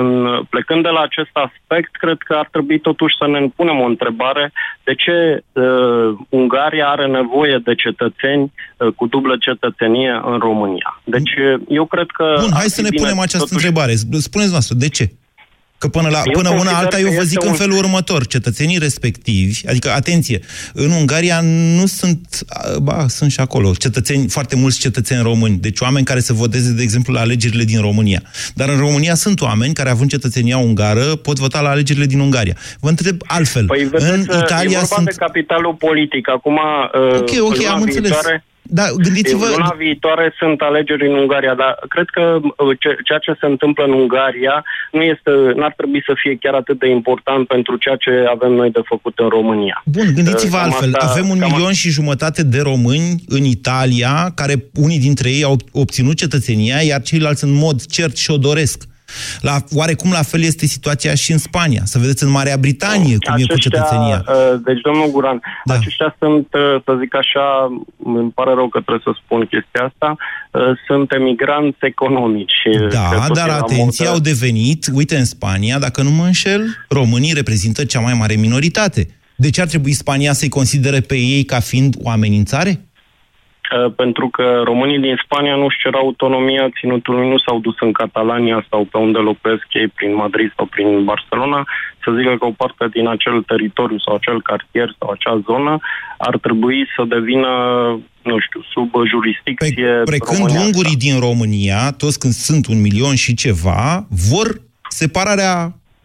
În, 0.01 0.09
plecând 0.51 0.83
de 0.83 0.89
la 0.89 1.01
acest 1.01 1.35
aspect, 1.47 1.91
cred 1.97 2.19
că 2.29 2.35
ar 2.35 2.49
trebui 2.51 2.79
totuși 2.81 3.15
să 3.21 3.27
ne 3.27 3.41
punem 3.57 3.79
o 3.81 3.91
întrebare 3.93 4.53
de 4.85 4.95
ce 4.95 5.15
uh, 5.53 6.09
Ungaria 6.29 6.87
are 6.89 7.07
nevoie 7.07 7.57
de 7.65 7.75
cetățeni 7.75 8.53
uh, 8.53 8.89
cu 8.97 9.07
dublă 9.07 9.35
cetățenie 9.41 10.21
în 10.25 10.39
România. 10.39 11.01
Deci 11.05 11.33
uh, 11.39 11.61
eu 11.69 11.85
cred 11.85 12.07
că... 12.19 12.25
Bun, 12.41 12.53
ar 12.53 12.59
hai 12.61 12.69
fi 12.69 12.77
să 12.79 12.83
ne 12.83 12.89
bine 12.89 13.03
punem 13.03 13.19
această 13.19 13.47
totuși- 13.47 13.67
întrebare. 13.67 13.93
Spuneți 14.29 14.51
noastră, 14.51 14.75
de 14.79 14.89
ce? 14.89 15.05
Că 15.85 15.91
până, 15.91 16.09
la, 16.09 16.23
Eu 16.25 16.33
până 16.33 16.49
una 16.49 16.57
consider 16.57 16.83
alta 16.83 16.97
că 16.97 17.03
eu 17.03 17.09
vă 17.09 17.15
este 17.15 17.27
zic 17.27 17.43
în 17.43 17.49
un- 17.49 17.55
felul 17.55 17.77
următor. 17.77 18.27
Cetățenii 18.27 18.79
respectivi, 18.79 19.67
adică, 19.69 19.91
atenție, 19.91 20.41
în 20.73 20.91
Ungaria 20.91 21.41
nu 21.77 21.87
sunt, 21.87 22.45
ba, 22.83 23.07
sunt 23.09 23.31
și 23.31 23.41
acolo, 23.41 23.73
cetățeni, 23.79 24.29
foarte 24.29 24.57
mulți 24.57 24.79
cetățeni 24.79 25.23
români, 25.23 25.57
deci 25.57 25.81
oameni 25.81 26.05
care 26.05 26.21
să 26.21 26.33
voteze, 26.33 26.71
de 26.73 26.83
exemplu, 26.83 27.13
la 27.13 27.21
alegerile 27.21 27.65
din 27.65 27.81
România. 27.81 28.23
Dar 28.55 28.69
în 28.69 28.79
România 28.79 29.15
sunt 29.15 29.41
oameni 29.41 29.75
care, 29.75 29.91
având 29.91 30.11
cetățenia 30.11 30.57
ungară, 30.57 31.05
pot 31.17 31.39
vota 31.39 31.61
la 31.61 31.69
alegerile 31.69 32.07
din 32.07 32.19
Ungaria. 32.21 32.57
Vă 32.81 32.89
întreb 32.89 33.17
altfel. 33.27 33.67
Păi, 33.67 33.85
vedeți, 33.85 34.11
în 34.11 34.19
e 34.19 34.39
Italia 34.39 34.79
vorba 34.79 34.95
sunt... 34.95 35.07
de 35.07 35.15
capitalul 35.17 35.75
politic. 35.75 36.29
Acum, 36.29 36.57
uh, 36.57 37.19
Ok, 37.19 37.31
ok, 37.41 37.57
luna 37.57 37.71
am 37.71 37.83
înțeles. 37.83 38.13
Viitoare- 38.67 38.91
Da, 38.97 39.03
gândiți-vă... 39.03 39.47
Luna 39.57 39.75
viitoare 39.79 40.35
sunt 40.39 40.61
alegeri 40.61 41.09
în 41.09 41.15
Ungaria, 41.15 41.55
dar 41.55 41.73
cred 41.89 42.09
că 42.17 42.25
uh, 42.43 42.77
ce- 42.83 42.99
ceea 43.05 43.19
ce 43.19 43.33
se 43.41 43.47
întâmplă 43.47 43.85
în 43.85 43.93
Ungaria 43.93 44.65
nu 44.93 45.03
este, 45.03 45.31
n-ar 45.57 45.73
trebui 45.77 46.03
să 46.07 46.13
fie 46.23 46.37
chiar 46.41 46.55
atât 46.55 46.79
de 46.79 46.89
important 46.89 47.47
pentru 47.47 47.77
ceea 47.77 47.97
ce 47.97 48.11
avem 48.35 48.53
noi 48.53 48.71
de 48.71 48.81
făcut 48.85 49.19
în 49.19 49.29
România. 49.29 49.83
Bun, 49.85 50.07
gândiți-vă 50.15 50.57
Uh, 50.57 50.63
cam 50.63 50.71
altfel. 50.73 50.95
asta- 50.95 51.11
Avem 51.13 51.29
un 51.29 51.39
cam 51.39 51.51
milion 51.51 51.73
și 51.73 51.91
jumătate 51.91 52.43
de 52.43 52.61
români 52.61 53.09
în 53.29 53.45
Italia, 53.45 54.33
care 54.35 54.55
unii 54.75 54.99
dintre 54.99 55.29
ei 55.31 55.43
au 55.45 55.57
obținut 55.73 56.17
cetățenia, 56.17 56.77
iar 56.91 57.01
ceilalți 57.03 57.45
în 57.45 57.53
mod 57.53 57.87
cert 57.87 58.17
și-o 58.17 58.37
doresc. 58.37 58.83
La, 59.41 59.57
oarecum 59.75 60.11
la 60.11 60.23
fel 60.23 60.43
este 60.43 60.67
situația 60.67 61.15
și 61.15 61.33
în 61.33 61.39
Spania. 61.39 61.83
Să 61.85 61.99
vedeți 61.99 62.23
în 62.25 62.31
Marea 62.31 62.57
Britanie 62.57 63.17
cum 63.19 63.35
e 63.37 63.47
cu 63.47 63.59
cetățenia. 63.59 64.25
uh, 64.29 64.61
deci, 64.65 64.81
domnul 64.81 65.11
Guran, 65.11 65.41
da. 65.65 65.75
aceștia 65.75 66.17
sunt, 66.19 66.47
uh, 66.55 66.83
să 66.85 66.97
zic 67.01 67.15
așa, 67.15 67.45
îmi 68.05 68.31
pare 68.31 68.53
rău 68.55 68.69
că 68.69 68.81
trebuie 68.81 69.05
să 69.05 69.21
spun 69.25 69.41
chestia 69.41 69.83
asta, 69.91 70.17
uh, 70.51 70.63
sunt 70.87 71.13
emigranți 71.13 71.79
economici. 71.81 72.53
și 72.63 72.69
cred 72.79 72.93
Da, 72.93 73.09
că 73.27 73.33
dar 73.33 73.47
e 73.49 73.51
la 73.51 73.57
atenție, 73.57 74.05
modă. 74.05 74.17
au 74.17 74.23
devenit, 74.23 74.87
uite, 74.93 75.17
în 75.17 75.25
Spania, 75.25 75.79
dacă 75.79 76.03
nu 76.03 76.11
mă 76.11 76.25
înșel, 76.25 76.63
românii 76.89 77.33
reprezintă 77.33 77.85
cea 77.85 78.01
mai 78.01 78.15
mare 78.15 78.35
minoritate. 78.35 79.09
De 79.37 79.51
ce 79.51 79.61
ar 79.61 79.67
trebui 79.67 79.93
Spania 79.93 80.33
să-i 80.33 80.49
considere 80.49 81.01
pe 81.01 81.17
ei 81.17 81.45
ca 81.45 81.61
fiind 81.61 81.95
o 82.03 82.09
amenințare? 82.11 82.81
Uh, 83.65 83.93
pentru 83.97 84.29
că 84.29 84.61
românii 84.65 84.99
din 85.07 85.17
Spania 85.25 85.55
nu-și 85.57 85.79
cer 85.83 85.95
autonomia 85.95 86.69
ținutului, 86.81 87.29
nu 87.29 87.39
s-au 87.39 87.59
dus 87.67 87.77
în 87.81 87.93
Catalania 87.93 88.67
sau 88.71 88.81
pe 88.91 88.99
unde 88.99 89.19
locuiesc 89.19 89.67
ei, 89.73 89.89
prin 89.89 90.15
Madrid 90.15 90.53
sau 90.57 90.67
prin 90.67 91.05
Barcelona, 91.05 91.61
să 92.05 92.09
zică 92.19 92.33
că 92.39 92.45
o 92.47 92.51
parte 92.61 92.85
din 92.97 93.07
acel 93.09 93.43
teritoriu 93.43 93.99
sau 94.05 94.15
acel 94.15 94.43
cartier 94.43 94.89
sau 94.99 95.09
acea 95.11 95.37
zonă 95.49 95.79
ar 96.19 96.37
trebui 96.39 96.79
să 96.97 97.03
devină, 97.17 97.49
nu 98.23 98.37
știu, 98.45 98.61
sub 98.73 98.91
jurisdicție 99.13 99.93
Precând 100.05 100.39
românească. 100.39 100.67
ungurii 100.67 100.97
din 101.07 101.17
România, 101.29 101.81
toți 102.03 102.19
când 102.19 102.33
sunt 102.33 102.67
un 102.67 102.81
milion 102.81 103.15
și 103.15 103.35
ceva, 103.35 104.07
vor 104.31 104.47
separarea 104.89 105.55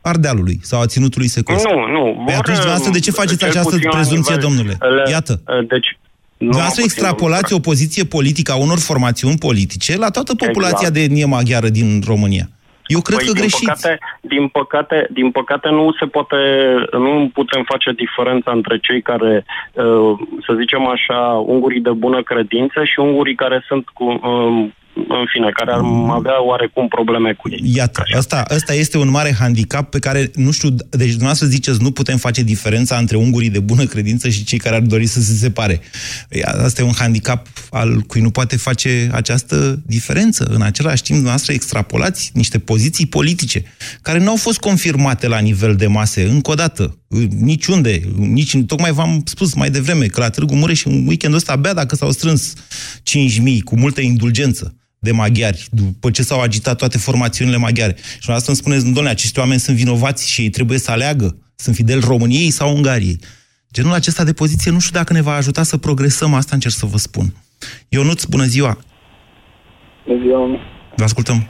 Ardealului 0.01 0.57
sau 0.61 0.81
a 0.81 0.85
ținutului 0.85 1.27
secuiesc. 1.27 1.65
Nu, 1.67 1.87
nu. 1.97 2.03
Păi 2.03 2.23
vor, 2.25 2.33
atunci, 2.41 2.57
dumneavoastră, 2.61 2.91
de 2.91 2.99
ce 2.99 3.09
uh, 3.09 3.15
faceți 3.19 3.37
cel 3.39 3.49
această 3.49 3.69
puțin 3.75 3.89
la 3.91 3.95
prezumție, 3.95 4.35
nivel- 4.35 4.47
domnule? 4.49 4.73
le- 4.95 5.11
Iată. 5.11 5.33
uh, 5.47 5.67
Deci, 5.67 5.87
nu 5.91 5.98
Dumneavoastră 6.39 6.81
am 6.81 6.87
puțin 6.87 7.03
extrapolați 7.03 7.53
o 7.53 7.59
poziție 7.69 8.03
politică 8.03 8.51
a 8.51 8.63
unor 8.65 8.79
formațiuni 8.79 9.37
politice 9.37 9.97
la 9.97 10.09
toată 10.09 10.35
populația 10.35 10.87
Exact. 10.87 10.93
de 10.93 11.01
etnie 11.01 11.25
maghiară 11.25 11.69
din 11.79 12.01
România. 12.11 12.45
Eu 12.95 13.01
cred 13.01 13.17
Păi, 13.17 13.27
că 13.27 13.31
din 13.31 13.41
greșiți. 13.41 13.65
Păcate, 13.65 13.99
din, 14.21 14.47
păcate, 14.47 15.07
din 15.11 15.31
păcate 15.31 15.69
nu 15.69 15.85
se 15.99 16.05
poate, 16.05 16.37
nu 16.91 17.29
putem 17.33 17.63
face 17.63 17.91
diferența 17.91 18.51
între 18.51 18.79
cei 18.79 19.01
care, 19.01 19.45
uh, 19.73 20.11
să 20.45 20.51
zicem 20.59 20.87
așa, 20.87 21.19
ungurii 21.53 21.81
de 21.81 21.91
bună 21.91 22.23
credință 22.23 22.83
și 22.83 22.99
ungurii 22.99 23.35
care 23.35 23.63
sunt 23.67 23.85
cu, 23.97 24.03
um, 24.03 24.73
în 25.07 25.25
fine, 25.33 25.49
care 25.53 25.71
ar 25.71 25.81
avea 26.09 26.43
oarecum 26.43 26.87
probleme 26.87 27.33
cu 27.33 27.49
ei. 27.49 27.61
Iată, 27.63 28.03
asta, 28.17 28.43
asta 28.47 28.73
este 28.73 28.97
un 28.97 29.09
mare 29.09 29.35
handicap 29.39 29.89
pe 29.89 29.99
care, 29.99 30.31
nu 30.35 30.51
știu, 30.51 30.69
deci 30.69 31.09
dumneavoastră 31.09 31.47
ziceți, 31.47 31.81
nu 31.81 31.91
putem 31.91 32.17
face 32.17 32.43
diferența 32.43 32.95
între 32.97 33.17
ungurii 33.17 33.49
de 33.49 33.59
bună 33.59 33.83
credință 33.83 34.29
și 34.29 34.43
cei 34.43 34.57
care 34.57 34.75
ar 34.75 34.81
dori 34.81 35.05
să 35.05 35.21
se 35.21 35.33
separe. 35.33 35.79
Ei, 36.29 36.43
Asta 36.43 36.81
e 36.81 36.85
un 36.85 36.93
handicap 36.97 37.47
al 37.69 37.99
cui 37.99 38.21
nu 38.21 38.29
poate 38.29 38.57
face 38.57 39.09
această 39.13 39.81
diferență. 39.85 40.43
În 40.53 40.61
același 40.61 41.01
timp, 41.01 41.17
dumneavoastră 41.17 41.53
extrapolați 41.53 42.31
niște 42.33 42.59
poziții 42.59 43.05
politice 43.05 43.63
care 44.01 44.19
nu 44.19 44.29
au 44.29 44.35
fost 44.35 44.59
confirmate 44.59 45.27
la 45.27 45.39
nivel 45.39 45.75
de 45.75 45.87
mase, 45.87 46.23
încă 46.23 46.51
o 46.51 46.53
dată, 46.53 46.97
niciunde, 47.39 48.01
nici, 48.17 48.57
tocmai 48.65 48.91
v-am 48.91 49.21
spus 49.25 49.53
mai 49.53 49.69
devreme 49.69 50.05
că 50.05 50.19
la 50.19 50.29
Târgu 50.29 50.55
Mureș 50.55 50.83
în 50.85 51.07
weekendul 51.07 51.39
ăsta 51.39 51.51
abia 51.51 51.73
dacă 51.73 51.95
s-au 51.95 52.11
strâns 52.11 52.53
5.000 52.53 53.59
cu 53.63 53.77
multă 53.77 54.01
indulgență 54.01 54.73
de 54.99 55.11
maghiari, 55.11 55.67
după 55.71 56.11
ce 56.11 56.21
s-au 56.21 56.41
agitat 56.41 56.77
toate 56.77 56.97
formațiunile 56.97 57.57
maghiare. 57.57 57.95
Și 57.97 58.03
dumneavoastră 58.25 58.51
îmi 58.51 58.57
spuneți, 58.61 58.83
domnule, 58.85 59.09
acești 59.09 59.39
oameni 59.39 59.59
sunt 59.59 59.77
vinovați 59.77 60.29
și 60.31 60.41
ei 60.41 60.49
trebuie 60.49 60.77
să 60.77 60.91
aleagă. 60.91 61.37
Sunt 61.55 61.75
fideli 61.75 62.01
României 62.07 62.49
sau 62.49 62.75
Ungariei. 62.75 63.19
Genul 63.73 63.93
acesta 63.93 64.23
de 64.23 64.33
poziție 64.33 64.71
nu 64.71 64.79
știu 64.79 64.97
dacă 64.97 65.13
ne 65.13 65.21
va 65.21 65.33
ajuta 65.33 65.63
să 65.63 65.77
progresăm, 65.77 66.33
asta 66.33 66.51
încerc 66.55 66.73
să 66.73 66.85
vă 66.85 66.97
spun. 66.97 67.33
Ionuț, 67.89 68.23
bună 68.23 68.43
ziua! 68.43 68.77
Bună 70.07 70.19
ziua! 70.23 70.59
Vă 70.95 71.03
ascultăm. 71.03 71.49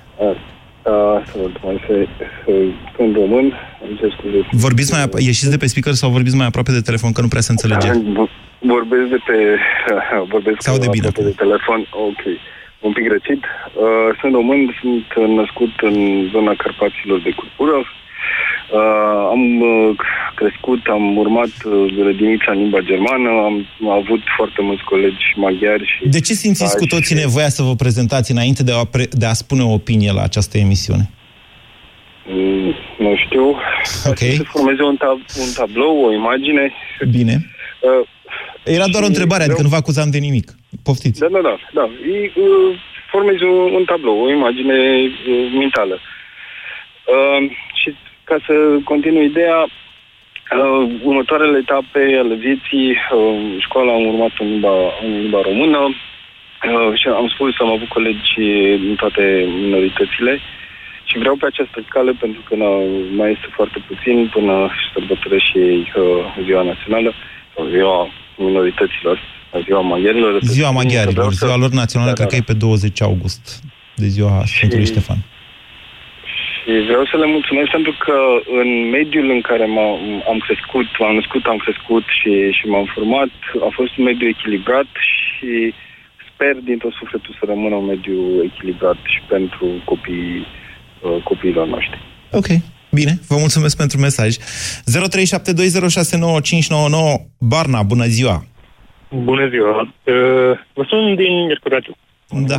Sunt 1.31 1.63
mai 1.63 1.77
să, 1.87 1.93
să, 2.45 2.51
sunt 2.95 3.15
român, 3.15 3.45
îmi 3.87 3.97
cer 3.99 4.09
scuze. 4.17 4.47
Vorbiți 4.51 4.91
mai, 4.93 5.03
ap- 5.07 5.17
ieșiți 5.29 5.49
de 5.49 5.57
pe 5.57 5.67
speaker 5.67 5.93
sau 5.93 6.09
vorbiți 6.09 6.35
mai 6.35 6.45
aproape 6.45 6.71
de 6.71 6.81
telefon, 6.81 7.11
că 7.11 7.21
nu 7.21 7.27
prea 7.27 7.41
se 7.41 7.51
înțelege. 7.51 7.87
Vorbesc 8.73 9.07
de 9.15 9.19
pe... 9.27 9.37
Vorbesc 10.33 10.57
Se 10.61 10.69
aude 10.69 10.87
bine. 10.91 11.07
aproape 11.07 11.29
de 11.29 11.35
telefon. 11.43 11.79
Ok. 12.07 12.21
Un 12.79 12.91
pic 12.93 13.07
răcit. 13.07 13.41
Uh, 13.43 14.09
sunt 14.19 14.33
român, 14.33 14.61
sunt 14.81 15.07
născut 15.39 15.73
în 15.81 16.27
zona 16.31 16.53
Carpaților 16.55 17.19
de 17.21 17.31
Curcură. 17.39 17.77
Uh, 17.77 19.27
am 19.35 19.61
uh, 19.61 19.95
crescut, 20.35 20.81
am 20.85 21.17
urmat 21.17 21.53
uh, 21.65 21.93
grădinița 21.95 22.51
în 22.51 22.57
limba 22.57 22.79
germană, 22.79 23.29
am 23.29 23.67
avut 23.89 24.21
foarte 24.37 24.61
mulți 24.61 24.83
colegi 24.83 25.25
maghiari 25.35 25.85
și... 25.85 26.09
De 26.09 26.19
ce 26.19 26.33
simțiți 26.33 26.77
cu 26.77 26.85
toții 26.85 27.15
nevoia 27.15 27.49
să 27.49 27.63
vă 27.63 27.75
prezentați 27.75 28.31
înainte 28.31 28.63
de 28.63 28.71
a, 28.71 28.83
pre- 28.83 29.11
de 29.11 29.25
a 29.25 29.33
spune 29.33 29.63
o 29.63 29.73
opinie 29.73 30.11
la 30.11 30.21
această 30.21 30.57
emisiune? 30.57 31.09
Mm, 32.27 32.73
nu 32.99 33.15
știu. 33.25 33.45
Ok. 34.05 34.17
Să 34.17 34.43
formeze 34.43 34.83
un, 34.83 34.97
tab- 34.97 35.37
un 35.39 35.51
tablou, 35.55 36.05
o 36.05 36.13
imagine. 36.13 36.73
Bine. 37.11 37.45
Uh, 37.81 38.07
Era 38.63 38.87
doar 38.87 39.03
o 39.03 39.05
întrebare, 39.05 39.43
adică 39.43 39.61
nu 39.61 39.67
vă 39.67 39.75
acuzam 39.75 40.09
de 40.09 40.17
nimic. 40.17 40.58
Poftiți. 40.83 41.19
Da, 41.19 41.27
da, 41.27 41.41
da. 41.41 41.57
da. 41.73 41.89
E, 42.11 42.31
uh, 42.35 42.79
formezi 43.11 43.43
un, 43.43 43.73
un 43.73 43.85
tablou, 43.85 44.23
o 44.23 44.29
imagine 44.29 44.77
uh, 45.27 45.51
mentală. 45.57 45.99
Uh, 47.05 47.51
și 47.73 47.95
ca 48.23 48.37
să 48.45 48.53
continui 48.83 49.25
ideea, 49.25 49.59
uh, 49.63 50.91
următoarele 51.03 51.57
etape 51.57 52.17
ale 52.19 52.35
vieții, 52.35 52.89
uh, 52.89 53.55
școala 53.59 53.93
am 53.93 54.05
urmat 54.05 54.31
în 54.39 54.47
limba, 54.47 54.75
în 55.03 55.21
limba 55.21 55.41
română 55.41 55.79
uh, 55.79 56.99
și 56.99 57.07
am 57.07 57.27
spus, 57.27 57.59
am 57.59 57.71
avut 57.71 57.87
colegi 57.87 58.33
din 58.85 58.95
toate 58.95 59.45
minoritățile 59.61 60.39
și 61.09 61.17
vreau 61.17 61.35
pe 61.35 61.45
această 61.45 61.79
cale, 61.87 62.11
pentru 62.19 62.41
că 62.47 62.55
na, 62.55 62.69
mai 63.19 63.31
este 63.31 63.47
foarte 63.57 63.79
puțin 63.87 64.29
până 64.33 64.69
sărbătoresc 64.93 65.45
și 65.51 65.57
uh, 65.57 66.43
ziua 66.43 66.61
națională, 66.61 67.13
sau 67.55 67.65
ziua 67.65 68.09
minorităților, 68.35 69.19
ziua 69.65 69.81
maghiarilor. 69.81 70.39
Ziua 70.43 70.71
maghiarilor, 70.71 71.13
Vreau 71.13 71.29
să- 71.29 71.45
ziua 71.45 71.57
lor 71.63 71.71
națională, 71.81 72.09
Da, 72.09 72.15
cred 72.19 72.27
da, 72.29 72.35
că 72.35 72.41
e 72.41 72.51
pe 72.53 72.57
20 72.65 73.01
august, 73.01 73.43
de 73.95 74.07
ziua 74.07 74.43
Sfântului 74.45 74.85
Ștefan. 74.85 75.17
Și 76.63 76.71
vreau 76.89 77.05
să 77.11 77.15
le 77.17 77.27
mulțumesc 77.35 77.69
pentru 77.77 77.93
că 78.05 78.15
în 78.61 78.69
mediul 78.97 79.27
în 79.37 79.41
care 79.49 79.65
m-am, 79.75 79.97
am 80.31 80.39
crescut, 80.47 80.87
m-am 80.99 81.15
născut, 81.19 81.43
am 81.53 81.59
crescut 81.65 82.03
și, 82.19 82.31
și 82.57 82.65
m-am 82.71 82.87
format, 82.95 83.31
a 83.67 83.69
fost 83.79 83.91
un 83.97 84.03
mediu 84.09 84.27
echilibrat 84.35 84.89
și 85.11 85.49
sper 86.29 86.53
din 86.69 86.77
tot 86.83 86.93
sufletul 86.99 87.33
să 87.39 87.43
rămână 87.51 87.75
un 87.75 87.85
mediu 87.93 88.17
echilibrat 88.49 88.99
și 89.13 89.19
pentru 89.35 89.65
copiii, 89.91 90.41
uh, 91.01 91.17
copiilor 91.29 91.67
noștri. 91.67 91.99
Ok. 92.31 92.47
Bine, 92.91 93.19
vă 93.27 93.35
mulțumesc 93.39 93.77
pentru 93.77 93.97
mesaj. 93.99 94.35
0372069599 94.85 97.27
Barna, 97.39 97.83
bună 97.83 98.05
ziua! 98.05 98.43
Bună 99.09 99.47
ziua! 99.49 99.81
Uh, 99.81 100.57
vă 100.73 100.83
sun 100.87 101.15
din 101.15 101.45
Miercuraciu. 101.45 101.95
Da. 102.27 102.57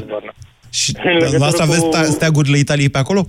Și 0.72 0.92
dumneavoastră 1.18 1.62
aveți 1.62 1.84
sta- 1.84 2.02
steagurile 2.02 2.58
Italiei 2.58 2.88
pe 2.90 2.98
acolo? 2.98 3.26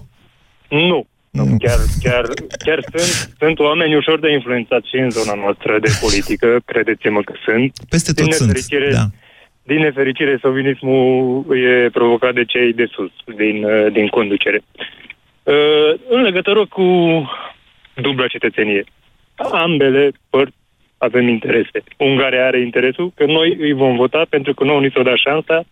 Nu. 0.69 1.05
Nu, 1.29 1.43
chiar, 1.59 1.77
chiar, 2.03 2.25
chiar 2.65 2.79
sunt, 2.93 3.35
sunt 3.39 3.59
oameni 3.59 3.95
ușor 3.95 4.19
de 4.19 4.31
influențați 4.31 4.89
și 4.89 4.95
în 4.95 5.09
zona 5.09 5.33
noastră 5.33 5.79
de 5.79 5.89
politică, 6.01 6.59
credeți-mă 6.65 7.21
că 7.21 7.33
sunt. 7.45 7.71
Peste 7.89 8.11
tot 8.13 8.23
din 8.23 8.33
sunt, 8.33 8.47
nefericire, 8.47 8.91
da. 8.91 9.05
Din 9.63 9.77
nefericire, 9.79 10.37
sovinismul 10.41 11.45
e 11.57 11.89
provocat 11.89 12.33
de 12.33 12.45
cei 12.45 12.73
de 12.73 12.85
sus, 12.91 13.11
din, 13.35 13.63
uh, 13.63 13.91
din 13.91 14.07
conducere. 14.07 14.61
Uh, 15.43 15.99
În 16.09 16.21
legătură 16.21 16.65
cu 16.65 16.85
dubla 18.01 18.27
cetățenie, 18.27 18.83
ambele 19.51 20.11
părți 20.29 20.55
avem 21.07 21.27
interese. 21.27 21.83
Ungaria 21.97 22.45
are 22.45 22.59
interesul 22.61 23.11
că 23.15 23.25
noi 23.25 23.57
îi 23.59 23.73
vom 23.73 23.95
vota 23.95 24.25
pentru 24.29 24.53
că 24.53 24.63
nouă 24.63 24.81
ni 24.81 24.91
s-o 24.93 25.01
dat 25.01 25.17
șansa 25.17 25.63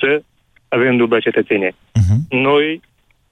să 0.00 0.22
avem 0.68 0.96
dubla 0.96 1.18
cetățenie. 1.18 1.72
Noi, 2.28 2.80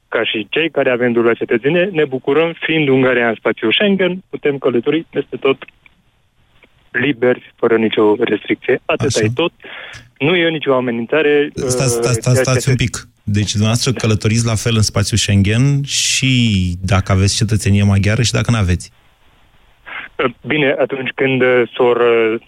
ca 0.08 0.24
și 0.24 0.46
cei 0.50 0.70
care 0.70 0.90
avem 0.90 1.12
dubla 1.12 1.34
cetățenie, 1.34 1.84
ne 1.92 2.04
bucurăm, 2.04 2.54
fiind 2.60 2.88
Ungaria 2.88 3.28
în 3.28 3.34
spațiul 3.34 3.72
Schengen, 3.72 4.22
putem 4.30 4.58
călători 4.58 5.06
peste 5.10 5.36
tot 5.36 5.58
liberi, 6.90 7.52
fără 7.56 7.76
nicio 7.76 8.16
restricție. 8.18 8.80
Atâta 8.84 9.20
e 9.24 9.28
tot. 9.34 9.52
Nu 10.18 10.34
e 10.36 10.48
nicio 10.48 10.74
amenințare. 10.74 11.50
Stați, 11.54 11.96
uh, 11.96 12.02
stați, 12.02 12.02
ceea 12.02 12.12
stați, 12.12 12.36
ce 12.36 12.42
stați 12.42 12.68
un 12.68 12.74
pic. 12.74 13.08
Deci 13.22 13.50
dumneavoastră 13.50 13.92
călătoriți 13.92 14.46
la 14.46 14.54
fel 14.54 14.76
în 14.76 14.82
spațiul 14.82 15.18
Schengen 15.18 15.82
și 15.84 16.32
dacă 16.80 17.12
aveți 17.12 17.36
cetățenie 17.36 17.82
maghiară 17.82 18.22
și 18.22 18.32
dacă 18.32 18.50
nu 18.50 18.56
aveți. 18.56 18.90
Uh, 20.24 20.30
Bine, 20.46 20.74
atunci 20.78 21.10
când 21.14 21.42
uh, 21.42 21.62
s-or... 21.74 21.96
uh, 21.96 22.40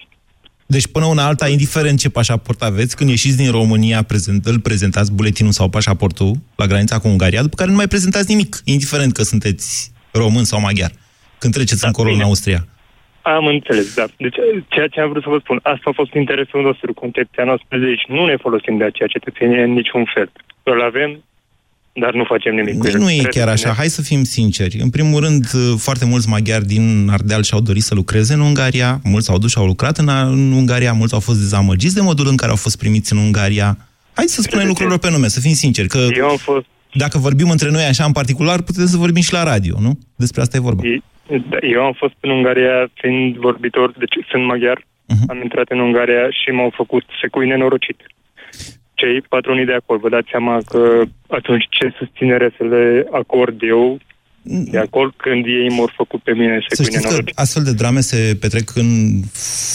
Deci 0.66 0.86
până 0.86 1.06
una 1.06 1.26
alta, 1.26 1.48
indiferent 1.48 1.98
ce 1.98 2.10
pașaport 2.10 2.62
aveți, 2.62 2.96
când 2.96 3.10
ieșiți 3.10 3.36
din 3.36 3.50
România, 3.50 4.02
prezent, 4.02 4.46
îl 4.46 4.60
prezentați 4.60 5.14
buletinul 5.14 5.52
sau 5.52 5.68
pașaportul 5.68 6.32
la 6.56 6.66
granița 6.66 6.98
cu 6.98 7.08
Ungaria, 7.08 7.42
după 7.42 7.54
care 7.56 7.70
nu 7.70 7.76
mai 7.76 7.86
prezentați 7.86 8.30
nimic, 8.30 8.56
indiferent 8.64 9.12
că 9.12 9.22
sunteți 9.22 9.92
român 10.12 10.44
sau 10.44 10.60
maghiar, 10.60 10.90
când 11.38 11.52
treceți 11.52 11.84
încolo 11.84 12.08
în 12.08 12.14
bine. 12.14 12.26
Austria. 12.26 12.66
Am 13.22 13.46
înțeles, 13.46 13.94
da. 13.94 14.04
Deci 14.16 14.36
ceea 14.68 14.88
ce 14.88 15.00
am 15.00 15.08
vrut 15.10 15.22
să 15.22 15.28
vă 15.28 15.38
spun, 15.38 15.58
asta 15.62 15.86
a 15.90 15.92
fost 16.00 16.14
interesul 16.14 16.62
nostru, 16.62 16.94
concepția 16.94 17.44
noastră, 17.44 17.78
deci 17.78 18.04
nu 18.08 18.24
ne 18.26 18.36
folosim 18.36 18.76
de 18.76 18.84
aceea 18.84 19.08
cetățenie 19.08 19.62
în 19.62 19.72
niciun 19.72 20.04
fel. 20.14 20.32
Îl 20.62 20.82
avem, 20.82 21.24
dar 22.00 22.12
nu 22.14 22.24
facem 22.24 22.54
nimic 22.54 22.74
cu 22.78 22.82
Deci 22.84 22.92
el. 22.92 22.98
nu 23.00 23.10
e 23.10 23.12
Trebuie 23.12 23.32
chiar 23.32 23.46
să 23.46 23.52
așa. 23.52 23.68
ne- 23.68 23.74
Hai 23.74 23.86
să 23.88 24.02
fim 24.02 24.22
sinceri. 24.24 24.76
În 24.80 24.90
primul 24.90 25.20
rând, 25.20 25.44
foarte 25.78 26.04
mulți 26.04 26.28
maghiari 26.28 26.66
din 26.66 27.08
Ardeal 27.10 27.42
și-au 27.42 27.60
dorit 27.60 27.82
să 27.82 27.94
lucreze 27.94 28.34
în 28.34 28.40
Ungaria, 28.40 29.00
mulți 29.04 29.26
s-au 29.26 29.38
dus 29.38 29.50
și 29.50 29.58
au 29.58 29.66
lucrat 29.66 29.98
în, 29.98 30.08
în 30.08 30.52
Ungaria, 30.52 30.92
mulți 30.92 31.14
au 31.14 31.20
fost 31.20 31.38
dezamăgiți 31.38 31.94
de 31.94 32.00
modul 32.00 32.26
în 32.28 32.36
care 32.36 32.50
au 32.50 32.56
fost 32.56 32.78
primiți 32.78 33.12
în 33.12 33.18
Ungaria. 33.18 33.76
Hai 34.14 34.24
să 34.24 34.42
spunem 34.42 34.66
lucrurilor 34.66 34.98
pe 34.98 35.10
nume, 35.10 35.28
să 35.28 35.40
fim 35.40 35.52
sinceri, 35.52 35.88
că 35.88 36.06
Eu 36.16 36.28
am 36.28 36.36
fost... 36.36 36.66
dacă 36.92 37.18
vorbim 37.18 37.50
între 37.50 37.70
noi 37.70 37.82
așa 37.82 38.04
în 38.04 38.12
particular, 38.12 38.62
putem 38.62 38.86
să 38.86 38.96
vorbim 38.96 39.22
și 39.22 39.32
la 39.32 39.42
radio, 39.42 39.76
nu? 39.80 39.98
Despre 40.16 40.40
asta 40.40 40.56
e 40.56 40.60
vorba. 40.60 40.82
Da, 41.50 41.56
Eu 41.74 41.82
am 41.82 41.92
fost 41.98 42.14
în 42.20 42.30
Ungaria 42.30 42.90
fiind 42.94 43.36
vorbitor, 43.36 43.92
deci 43.98 44.14
sunt 44.30 44.44
maghiar, 44.44 44.88
Mhm. 45.06 45.24
am 45.30 45.40
intrat 45.42 45.68
în 45.68 45.78
Ungaria 45.80 46.24
și 46.30 46.50
m-au 46.50 46.72
făcut 46.76 47.04
secui 47.22 47.46
nenorocit. 47.48 47.96
Cei 49.00 49.20
patronii 49.28 49.64
de 49.64 49.76
acolo, 49.80 49.98
vă 49.98 50.08
dați 50.08 50.30
seama 50.30 50.54
că 50.70 51.02
atunci 51.28 51.64
ce 51.70 51.94
susținere 51.98 52.54
să 52.56 52.64
le 52.64 53.06
acord 53.10 53.62
eu 53.62 53.98
de 54.42 54.78
acolo 54.78 55.12
când 55.16 55.44
ei 55.46 55.68
m-au 55.76 55.90
făcut 55.96 56.22
pe 56.22 56.32
mine 56.32 56.58
Să 56.60 56.66
secui 56.68 56.84
știți 56.84 57.02
că 57.02 57.08
nenorocit. 57.08 57.38
astfel 57.38 57.62
de 57.62 57.72
drame 57.72 58.00
se 58.00 58.36
petrec 58.40 58.66
în 58.74 58.88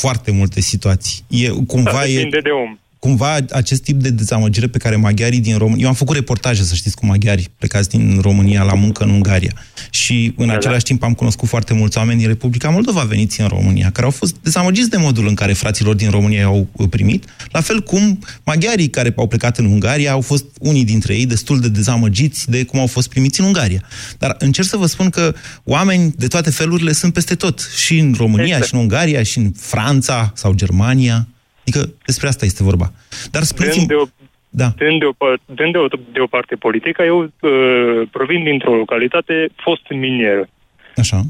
foarte 0.02 0.32
multe 0.32 0.60
situații. 0.62 1.26
E, 1.30 1.50
cumva 1.68 1.92
Da, 1.92 2.06
e, 2.06 2.16
depinde 2.16 2.40
de 2.40 2.50
om. 2.50 2.78
Cumva 3.06 3.38
acest 3.52 3.84
tip 3.84 4.02
de 4.02 4.10
dezamăgire 4.10 4.68
pe 4.68 4.78
care 4.78 4.96
maghiarii 4.96 5.40
din 5.40 5.58
România... 5.58 5.84
Eu 5.84 5.88
am 5.88 5.96
făcut 5.96 6.16
reportaje, 6.16 6.64
să 6.64 6.76
știți, 6.76 6.96
cu 6.96 7.06
maghiari 7.06 7.50
plecați 7.58 7.90
din 7.90 8.20
România 8.22 8.64
la 8.64 8.74
muncă 8.74 9.04
în 9.04 9.10
Ungaria. 9.10 9.54
Și 9.90 10.34
în 10.38 10.50
același 10.50 10.84
timp 10.84 11.04
am 11.04 11.14
cunoscut 11.14 11.48
foarte 11.48 11.74
mulți 11.74 11.98
oameni 11.98 12.20
din 12.20 12.28
Republica 12.28 12.70
Moldova 12.70 13.02
veniți 13.02 13.42
în 13.42 13.48
România, 13.48 13.90
care 13.92 14.06
au 14.06 14.12
fost 14.12 14.36
dezamăgiți 14.44 14.90
de 14.90 14.98
modul 14.98 15.28
în 15.28 15.34
care 15.34 15.54
fraților 15.54 15.96
din 15.96 16.10
România 16.10 16.40
i-au 16.40 16.68
primit, 16.90 17.26
la 17.52 17.62
fel 17.62 17.82
cum 17.82 18.20
maghiarii 18.44 18.90
care 18.90 19.14
au 19.16 19.28
plecat 19.28 19.58
în 19.58 19.66
Ungaria 19.66 20.12
au 20.12 20.22
fost 20.22 20.46
unii 20.60 20.86
dintre 20.86 21.16
ei 21.16 21.26
destul 21.26 21.60
de 21.60 21.70
dezamăgiți 21.70 22.50
de 22.50 22.64
cum 22.64 22.80
au 22.80 22.88
fost 22.88 23.10
primiți 23.10 23.40
în 23.40 23.46
Ungaria. 23.46 23.82
Dar 24.18 24.36
încerc 24.40 24.68
să 24.68 24.78
vă 24.78 24.86
spun 24.86 25.10
că 25.10 25.34
oameni 25.64 26.14
de 26.18 26.28
toate 26.28 26.50
felurile 26.50 26.92
sunt 26.92 27.14
peste 27.14 27.36
tot, 27.36 27.70
și 27.76 27.98
în 27.98 28.14
România, 28.18 28.46
Exact. 28.46 28.66
și 28.66 28.74
în 28.74 28.80
Ungaria, 28.80 29.24
și 29.24 29.38
în 29.38 29.52
Franța 29.56 30.32
sau 30.36 30.54
Germania. 30.54 31.28
Adică 31.66 31.94
despre 32.06 32.28
asta 32.28 32.46
este 32.46 32.64
vorba. 32.64 32.92
Dar 33.10 33.42
Dând 33.42 33.46
spuneți-mi... 33.46 33.86
de 33.86 33.94
o, 33.94 34.06
da. 34.50 34.70
dând 34.78 35.00
de 35.00 35.06
o, 35.06 35.12
par- 35.12 35.40
dând 35.46 35.72
de 35.72 35.78
o, 35.78 35.88
de 35.88 36.20
o 36.20 36.28
parte 36.28 36.56
politică, 36.56 37.04
eu 37.04 37.20
uh, 37.22 38.08
provin 38.12 38.44
dintr-o 38.44 38.76
localitate 38.76 39.48
fost 39.56 39.82
minieră. 39.90 40.48
Așa. 40.96 41.22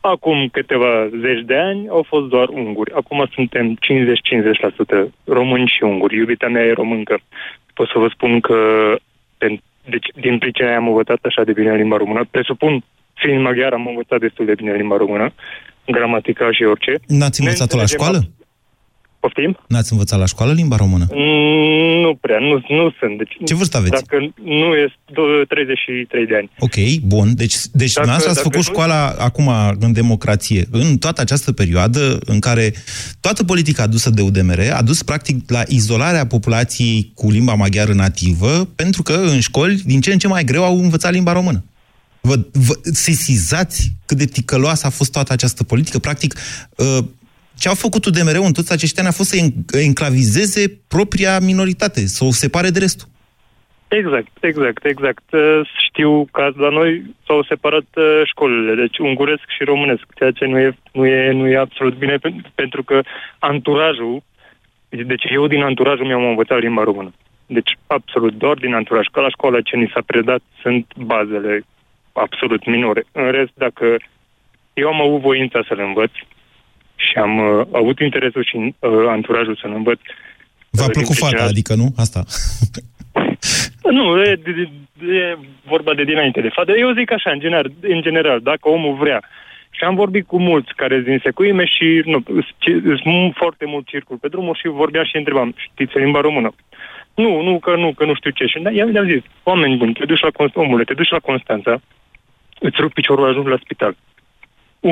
Acum 0.00 0.48
câteva 0.52 1.08
zeci 1.20 1.44
de 1.44 1.56
ani 1.56 1.88
au 1.88 2.04
fost 2.08 2.26
doar 2.28 2.48
unguri. 2.48 2.92
Acum 2.92 3.28
suntem 3.34 3.78
50-50% 5.08 5.08
români 5.24 5.66
și 5.66 5.82
unguri. 5.82 6.16
Iubita 6.16 6.48
mea 6.48 6.64
e 6.64 6.72
româncă. 6.72 7.18
Pot 7.74 7.88
să 7.88 7.98
vă 7.98 8.08
spun 8.14 8.40
că 8.40 8.56
pen- 9.38 9.62
deci, 9.90 10.06
din 10.20 10.38
pricina 10.38 10.68
aia 10.68 10.76
am 10.76 10.88
învățat 10.88 11.18
așa 11.22 11.44
de 11.44 11.52
bine 11.52 11.74
limba 11.76 11.96
română. 11.96 12.26
Presupun, 12.30 12.84
fiind 13.14 13.42
maghiar, 13.42 13.72
am 13.72 13.86
învățat 13.86 14.20
destul 14.20 14.44
de 14.46 14.54
bine 14.54 14.72
limba 14.72 14.96
română, 14.96 15.32
gramatica 15.86 16.52
și 16.52 16.62
orice. 16.62 16.92
N-ați 17.06 17.40
Ne 17.40 17.46
învățat-o 17.46 17.76
la 17.76 17.82
înțelegem 17.82 18.06
școală? 18.06 18.18
Poftim? 19.26 19.58
N-ați 19.68 19.92
învățat 19.92 20.18
la 20.18 20.26
școală 20.26 20.52
limba 20.52 20.76
română? 20.76 21.06
Mm, 21.10 22.00
Nu 22.04 22.14
prea, 22.20 22.38
nu, 22.38 22.52
nu 22.78 22.90
sunt. 23.00 23.18
Deci, 23.18 23.34
Ce 23.44 23.54
vârstă 23.54 23.76
aveți? 23.76 23.92
Dacă 23.92 24.16
nu 24.44 24.68
este 24.86 24.98
33 25.48 26.26
de 26.26 26.36
ani. 26.36 26.50
Ok, 26.58 26.76
bun. 27.02 27.28
Deci, 27.34 27.54
deci 27.72 27.92
Dacă- 27.92 28.06
dumneavoastră 28.06 28.30
ați 28.30 28.42
dacă 28.42 28.48
făcut 28.48 28.66
nu- 28.66 28.72
școala 28.72 29.14
acum 29.18 29.50
în 29.80 29.92
democrație, 29.92 30.66
în 30.70 30.96
toată 30.98 31.20
această 31.20 31.52
perioadă 31.52 32.18
în 32.24 32.38
care 32.38 32.74
toată 33.20 33.44
politica 33.44 33.82
adusă 33.82 34.10
de 34.10 34.22
UDMR 34.22 34.60
a 34.72 34.82
dus 34.82 35.02
practic 35.02 35.50
la 35.50 35.62
izolarea 35.68 36.26
populației 36.26 37.10
cu 37.14 37.30
limba 37.30 37.54
maghiară 37.54 37.92
nativă, 37.92 38.68
pentru 38.76 39.02
că 39.02 39.12
în 39.12 39.40
școli 39.40 39.82
din 39.84 40.00
ce 40.00 40.12
în 40.12 40.18
ce 40.18 40.28
mai 40.28 40.44
greu 40.44 40.64
au 40.64 40.78
învățat 40.82 41.12
limba 41.12 41.32
română. 41.32 41.64
Vă, 42.20 42.36
vă 42.52 42.72
sesizați 42.82 43.92
cât 44.06 44.16
de 44.16 44.24
ticăloasă 44.24 44.86
a 44.86 44.90
fost 44.90 45.12
toată 45.12 45.32
această 45.32 45.64
politică? 45.64 45.98
Practic, 45.98 46.34
uh, 46.76 46.98
ce 47.58 47.68
au 47.68 47.74
făcut 47.74 48.04
UDMR 48.04 48.36
în 48.44 48.52
toți 48.52 48.72
acești 48.72 48.98
ani 48.98 49.08
a 49.08 49.18
fost 49.20 49.28
să 49.28 49.36
en- 49.36 49.80
enclavizeze 49.84 50.80
propria 50.88 51.38
minoritate, 51.38 52.06
să 52.06 52.24
o 52.24 52.30
separe 52.30 52.70
de 52.70 52.78
restul. 52.78 53.08
Exact, 53.88 54.32
exact, 54.40 54.84
exact. 54.84 55.32
Uh, 55.32 55.60
Știu 55.88 56.26
că 56.32 56.52
la 56.56 56.68
noi 56.68 57.14
s-au 57.26 57.42
separat 57.42 57.86
uh, 57.94 58.20
școlile, 58.24 58.74
deci 58.74 58.98
unguresc 58.98 59.44
și 59.56 59.64
românesc, 59.64 60.04
ceea 60.14 60.30
ce 60.30 60.44
nu 60.44 60.58
e, 60.58 60.76
nu 60.92 61.06
e, 61.06 61.32
nu 61.32 61.46
e 61.48 61.56
absolut 61.56 61.94
bine, 61.94 62.16
pen- 62.16 62.52
pentru 62.54 62.82
că 62.82 63.00
anturajul, 63.38 64.22
deci 64.88 65.24
eu 65.30 65.46
din 65.46 65.62
anturajul 65.62 66.06
meu 66.06 66.18
am 66.18 66.28
învățat 66.28 66.58
limba 66.60 66.82
română. 66.82 67.12
Deci 67.46 67.78
absolut 67.86 68.34
doar 68.34 68.56
din 68.56 68.74
anturaj. 68.74 69.06
Ca 69.06 69.20
la 69.20 69.28
școala 69.28 69.60
ce 69.60 69.76
ni 69.76 69.90
s-a 69.94 70.02
predat 70.06 70.40
sunt 70.62 70.86
bazele 70.96 71.62
absolut 72.12 72.66
minore. 72.66 73.04
În 73.12 73.30
rest, 73.30 73.52
dacă 73.54 73.96
eu 74.74 74.88
am 74.88 75.00
avut 75.00 75.20
voința 75.20 75.64
să-l 75.68 75.80
învăț 75.80 76.10
și 76.96 77.18
am 77.18 77.38
uh, 77.38 77.66
avut 77.72 77.98
interesul 78.00 78.44
și 78.44 78.56
uh, 78.56 78.90
anturajul 79.08 79.58
să-l 79.60 79.72
învăț, 79.74 80.00
V-a 80.70 80.84
uh, 80.84 80.90
din 80.92 81.00
plăcut 81.00 81.16
pricina 81.16 81.28
fata, 81.30 81.50
adică 81.50 81.74
nu? 81.74 81.86
Asta. 81.96 82.20
nu, 83.98 84.22
e, 84.22 84.30
e, 84.30 84.68
e 85.16 85.38
vorba 85.64 85.94
de 85.94 86.04
dinainte 86.04 86.40
de 86.40 86.48
fată. 86.48 86.72
Eu 86.72 86.92
zic 86.92 87.12
așa, 87.12 87.30
în 87.30 87.40
general, 87.40 87.72
în 87.80 88.02
general, 88.02 88.40
dacă 88.40 88.68
omul 88.68 88.94
vrea. 88.94 89.20
Și 89.70 89.84
am 89.84 89.94
vorbit 89.94 90.26
cu 90.26 90.38
mulți 90.40 90.72
care 90.76 90.94
sunt 90.94 91.06
din 91.06 91.20
secuime 91.22 91.64
și 91.64 92.02
nu, 92.04 92.22
sunt 93.02 93.34
foarte 93.34 93.64
mult 93.66 93.86
circul 93.86 94.16
pe 94.16 94.28
drumuri 94.28 94.58
și 94.58 94.68
vorbeam 94.68 95.04
și 95.04 95.16
întrebam, 95.16 95.54
știți 95.56 95.98
limba 95.98 96.20
română? 96.20 96.50
Nu, 97.14 97.42
nu, 97.42 97.58
că 97.58 97.76
nu, 97.76 97.92
că 97.92 98.04
nu 98.04 98.14
știu 98.14 98.30
ce. 98.30 98.46
Și 98.46 98.58
da, 98.62 98.70
i-am, 98.70 98.94
i-am 98.94 99.06
zis, 99.06 99.22
oameni 99.42 99.76
buni, 99.76 99.92
te 99.92 100.04
duci 100.04 100.20
la 100.20 100.30
Constanța, 100.30 100.68
omule, 100.68 100.84
te 100.84 100.94
duci 100.94 101.10
la 101.10 101.18
Constanța, 101.18 101.80
îți 102.60 102.80
rup 102.80 102.92
piciorul, 102.92 103.28
ajungi 103.28 103.48
la 103.48 103.58
spital. 103.64 103.96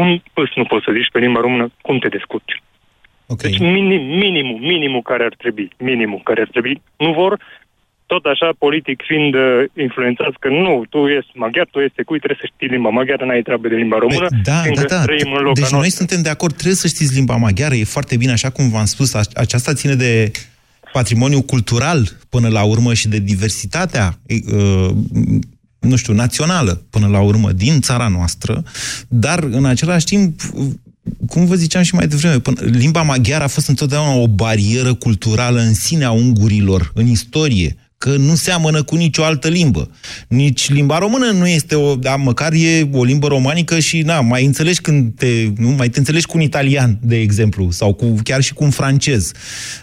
Un 0.02 0.08
pâs 0.34 0.50
nu 0.60 0.64
poți 0.64 0.84
să 0.86 0.92
zici 0.98 1.10
pe 1.12 1.18
limba 1.18 1.40
română, 1.40 1.64
cum 1.86 1.98
te 1.98 2.08
descurci? 2.16 2.62
Okay. 3.26 3.50
Deci 3.50 3.60
minim, 3.60 4.02
minimul, 4.24 4.58
minimul 4.72 5.02
care 5.02 5.24
ar 5.24 5.34
trebui, 5.42 5.68
minimul 5.78 6.20
care 6.24 6.40
ar 6.40 6.48
trebui. 6.54 6.82
Nu 6.96 7.12
vor 7.12 7.32
tot 8.06 8.24
așa, 8.24 8.48
politic 8.58 8.98
fiind 9.08 9.34
uh, 9.34 9.42
influențați 9.86 10.36
că 10.42 10.48
nu, 10.48 10.84
tu 10.90 10.98
ești 11.06 11.30
maghiar, 11.34 11.66
tu 11.70 11.78
ești 11.78 12.02
cui, 12.04 12.18
trebuie 12.18 12.38
să 12.40 12.50
știi 12.54 12.68
limba 12.68 12.88
maghiară, 12.88 13.24
n-ai 13.24 13.42
treabă 13.42 13.68
de 13.68 13.74
limba 13.82 13.98
română, 13.98 14.26
Da, 14.30 14.52
da, 14.52 14.60
fiindcă 14.62 14.84
da. 14.94 15.02
trăim 15.02 15.32
în 15.32 15.42
loca 15.42 15.52
Deci 15.60 15.70
noi 15.70 15.80
noastră. 15.80 15.96
suntem 15.98 16.22
de 16.22 16.28
acord, 16.28 16.52
trebuie 16.52 16.74
să 16.84 16.86
știți 16.86 17.14
limba 17.14 17.36
maghiară, 17.36 17.74
e 17.74 17.84
foarte 17.84 18.16
bine, 18.16 18.32
așa 18.32 18.50
cum 18.50 18.68
v-am 18.70 18.84
spus, 18.84 19.14
a- 19.14 19.20
aceasta 19.34 19.72
ține 19.74 19.94
de 19.94 20.30
patrimoniu 20.92 21.42
cultural 21.42 22.00
până 22.30 22.48
la 22.48 22.62
urmă 22.64 22.94
și 22.94 23.08
de 23.08 23.18
diversitatea 23.18 24.06
uh, 24.28 24.90
nu 25.84 25.96
știu, 25.96 26.14
națională 26.14 26.82
până 26.90 27.06
la 27.06 27.20
urmă 27.20 27.52
din 27.52 27.80
țara 27.80 28.08
noastră, 28.08 28.62
dar 29.08 29.42
în 29.42 29.64
același 29.64 30.04
timp 30.04 30.40
cum 31.26 31.46
vă 31.46 31.54
ziceam 31.54 31.82
și 31.82 31.94
mai 31.94 32.08
devreme, 32.08 32.38
până, 32.38 32.60
limba 32.60 33.02
maghiară 33.02 33.44
a 33.44 33.48
fost 33.48 33.68
întotdeauna 33.68 34.14
o 34.14 34.28
barieră 34.28 34.94
culturală 34.94 35.60
în 35.60 35.74
sine 35.74 36.04
a 36.04 36.10
ungurilor, 36.10 36.90
în 36.94 37.06
istorie 37.06 37.76
că 37.98 38.16
nu 38.16 38.34
seamănă 38.34 38.82
cu 38.82 38.96
nicio 38.96 39.24
altă 39.24 39.48
limbă. 39.48 39.90
Nici 40.28 40.70
limba 40.70 40.98
română 40.98 41.30
nu 41.30 41.46
este 41.46 41.74
o... 41.74 41.94
Da, 41.94 42.16
măcar 42.16 42.52
e 42.52 42.88
o 42.92 43.04
limbă 43.04 43.26
romanică 43.26 43.78
și, 43.78 44.00
na, 44.00 44.20
mai 44.20 44.44
înțelegi 44.44 44.80
când 44.80 45.12
te... 45.16 45.26
Nu, 45.56 45.68
mai 45.68 45.88
te 45.88 45.98
înțelegi 45.98 46.26
cu 46.26 46.36
un 46.36 46.42
italian, 46.42 46.98
de 47.02 47.16
exemplu, 47.16 47.70
sau 47.70 47.94
cu, 47.94 48.14
chiar 48.22 48.42
și 48.42 48.52
cu 48.52 48.64
un 48.64 48.70
francez. 48.70 49.30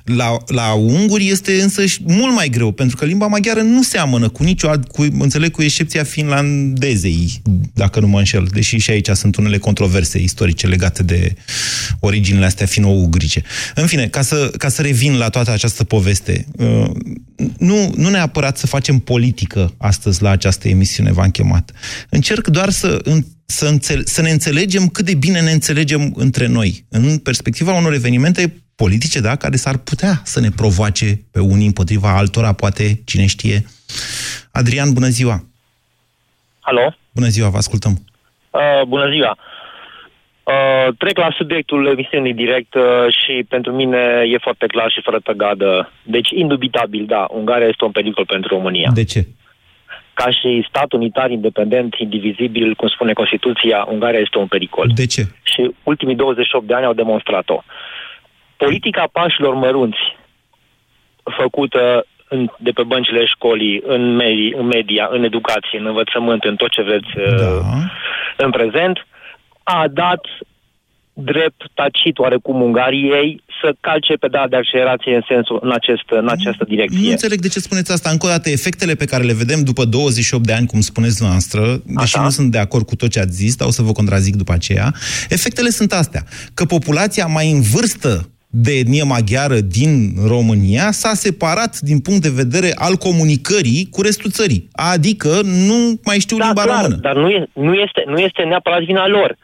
La, 0.04 0.38
la 0.48 0.74
unguri 0.74 1.28
este 1.28 1.62
însă 1.62 1.84
mult 2.04 2.36
mai 2.36 2.50
greu, 2.50 2.72
pentru 2.72 2.96
că 2.96 3.06
limba 3.06 3.28
maghiară 3.28 3.62
nu 3.62 3.84
seamănă 3.84 4.30
cu 4.30 4.44
nicio 4.44 4.70
alt... 4.70 4.88
Cu, 4.88 5.08
înțeleg, 5.20 5.52
cu 5.52 5.62
excepția 5.62 6.04
finlandezei, 6.04 7.42
dacă 7.74 8.00
nu 8.00 8.08
mă 8.08 8.18
înșel, 8.18 8.48
deși 8.54 8.78
și 8.78 8.92
aici 8.92 9.10
sunt 9.14 9.36
unele 9.36 9.58
controverse 9.58 10.22
istorice 10.22 10.68
legate 10.68 11.04
de 11.04 11.34
originile 12.00 12.46
astea 12.46 12.66
fino-ugrice. 12.66 13.44
În 13.76 13.88
fine, 13.88 14.08
ca 14.08 14.22
să, 14.22 14.52
ca 14.58 14.70
să 14.70 14.82
revin 14.82 15.18
la 15.18 15.30
toată 15.30 15.52
această 15.52 15.84
poveste, 15.84 16.46
uh, 16.58 16.90
nu, 17.58 17.94
nu 18.02 18.10
neapărat 18.10 18.58
să 18.58 18.68
facem 18.68 19.00
politică 19.00 19.74
astăzi 19.78 20.22
la 20.22 20.30
această 20.30 20.68
emisiune, 20.68 21.12
v-am 21.12 21.30
chemat. 21.30 21.72
Încerc 22.10 22.48
doar 22.48 22.70
să, 22.70 23.00
în, 23.04 23.22
să, 23.46 23.68
înțele, 23.68 24.02
să 24.06 24.22
ne 24.22 24.30
înțelegem 24.30 24.88
cât 24.88 25.06
de 25.06 25.16
bine 25.16 25.42
ne 25.42 25.52
înțelegem 25.52 26.14
între 26.16 26.48
noi, 26.48 26.86
în 26.90 27.18
perspectiva 27.18 27.74
unor 27.74 27.94
evenimente 27.94 28.64
politice, 28.76 29.20
da, 29.20 29.36
care 29.36 29.56
s-ar 29.56 29.78
putea 29.78 30.22
să 30.24 30.40
ne 30.40 30.50
provoace 30.50 31.22
pe 31.32 31.40
unii 31.40 31.66
împotriva 31.66 32.18
altora, 32.18 32.54
poate, 32.54 33.02
cine 33.06 33.26
știe. 33.26 33.66
Adrian, 34.52 34.94
bună 34.94 35.08
ziua! 35.08 35.46
Alo? 36.60 36.96
Bună 37.12 37.28
ziua, 37.28 37.50
vă 37.50 37.58
ascultăm! 37.58 37.92
Uh, 38.50 38.88
bună 38.88 39.10
ziua! 39.10 39.30
Uh, 39.30 39.61
trec 40.98 41.18
la 41.18 41.30
subiectul 41.38 41.88
emisiunii 41.88 42.34
direct 42.34 42.74
uh, 42.74 42.84
și 43.10 43.46
pentru 43.50 43.72
mine 43.72 44.24
e 44.28 44.38
foarte 44.38 44.66
clar 44.66 44.92
și 44.92 45.02
fără 45.02 45.20
tăgadă. 45.20 45.92
Deci, 46.04 46.30
indubitabil, 46.30 47.06
da, 47.06 47.28
Ungaria 47.30 47.68
este 47.68 47.86
un 47.86 47.92
pericol 47.92 48.26
pentru 48.26 48.56
România. 48.56 48.90
De 48.94 49.04
ce? 49.04 49.28
Ca 50.14 50.32
și 50.32 50.66
stat 50.70 50.92
unitar, 50.92 51.32
independent, 51.32 51.96
indivizibil, 51.98 52.74
cum 52.74 52.88
spune 52.88 53.14
Constituția, 53.14 53.86
Ungaria 53.90 54.20
este 54.20 54.38
un 54.38 54.48
pericol. 54.48 54.92
De 54.96 55.06
ce? 55.06 55.22
Și 55.44 55.72
ultimii 55.84 56.16
28 56.16 56.68
de 56.68 56.74
ani 56.74 56.86
au 56.86 56.94
demonstrat-o. 56.94 57.64
Politica 58.58 59.10
pașilor 59.12 59.54
mărunți, 59.54 60.00
făcută 61.24 62.06
în, 62.28 62.50
de 62.58 62.72
pe 62.72 62.84
băncile 62.84 63.26
școlii, 63.26 63.82
în, 63.86 64.16
medii, 64.16 64.54
în 64.58 64.66
media, 64.66 65.08
în 65.12 65.24
educație, 65.24 65.80
în 65.80 65.86
învățământ, 65.86 66.44
în 66.44 66.56
tot 66.56 66.70
ce 66.70 66.82
vreți 66.82 67.10
da. 67.16 67.46
uh, 67.46 67.62
în 68.38 68.50
prezent, 68.50 69.06
a 69.64 69.88
dat 69.88 70.22
drept 71.14 71.62
tacit 71.74 72.18
oarecum 72.18 72.62
Ungariei 72.62 73.44
să 73.62 73.74
calce 73.80 74.14
pedala 74.14 74.48
de 74.48 74.56
accelerație 74.56 75.16
în 75.16 75.22
sensul 75.28 75.60
în, 75.62 75.72
acest, 75.72 76.04
în 76.10 76.28
această 76.30 76.64
direcție. 76.68 77.00
Nu 77.04 77.10
înțeleg 77.10 77.40
de 77.40 77.48
ce 77.48 77.60
spuneți 77.60 77.92
asta. 77.92 78.10
Încă 78.10 78.26
o 78.26 78.30
dată, 78.30 78.50
efectele 78.50 78.94
pe 78.96 79.06
care 79.06 79.24
le 79.24 79.34
vedem 79.34 79.64
după 79.64 79.86
28 79.86 80.46
de 80.46 80.54
ani, 80.54 80.68
cum 80.68 80.80
spuneți 80.80 81.24
noastră, 81.24 81.62
deși 81.86 82.16
Așa. 82.16 82.22
nu 82.22 82.30
sunt 82.30 82.52
de 82.52 82.58
acord 82.58 82.86
cu 82.86 82.96
tot 82.96 83.10
ce 83.10 83.20
ați 83.20 83.36
zis, 83.36 83.56
dar 83.56 83.68
o 83.68 83.72
să 83.72 83.82
vă 83.82 83.92
contrazic 83.92 84.36
după 84.36 84.54
aceea, 84.54 84.92
efectele 85.30 85.70
sunt 85.70 85.92
astea. 85.92 86.24
Că 86.54 86.66
populația 86.66 87.26
mai 87.26 87.52
în 87.52 87.62
vârstă 87.62 88.30
de 88.54 88.72
etnie 88.72 89.04
maghiară 89.04 89.60
din 89.60 90.14
România 90.28 90.92
s-a 90.92 91.14
separat 91.14 91.80
din 91.80 92.00
punct 92.00 92.22
de 92.22 92.30
vedere 92.36 92.72
al 92.76 92.96
comunicării 92.96 93.88
cu 93.92 94.02
restul 94.02 94.32
țării. 94.32 94.68
Adică 94.72 95.30
nu 95.44 96.00
mai 96.06 96.20
știu 96.20 96.38
da, 96.38 96.46
limba 96.46 96.64
clar, 96.64 96.76
română. 96.76 96.96
Dar 97.02 97.16
nu, 97.16 97.30
e, 97.30 97.48
nu, 97.54 97.74
este, 97.74 98.04
nu 98.08 98.18
este 98.18 98.42
neapărat 98.42 98.84
vina 98.84 99.08
lor 99.08 99.38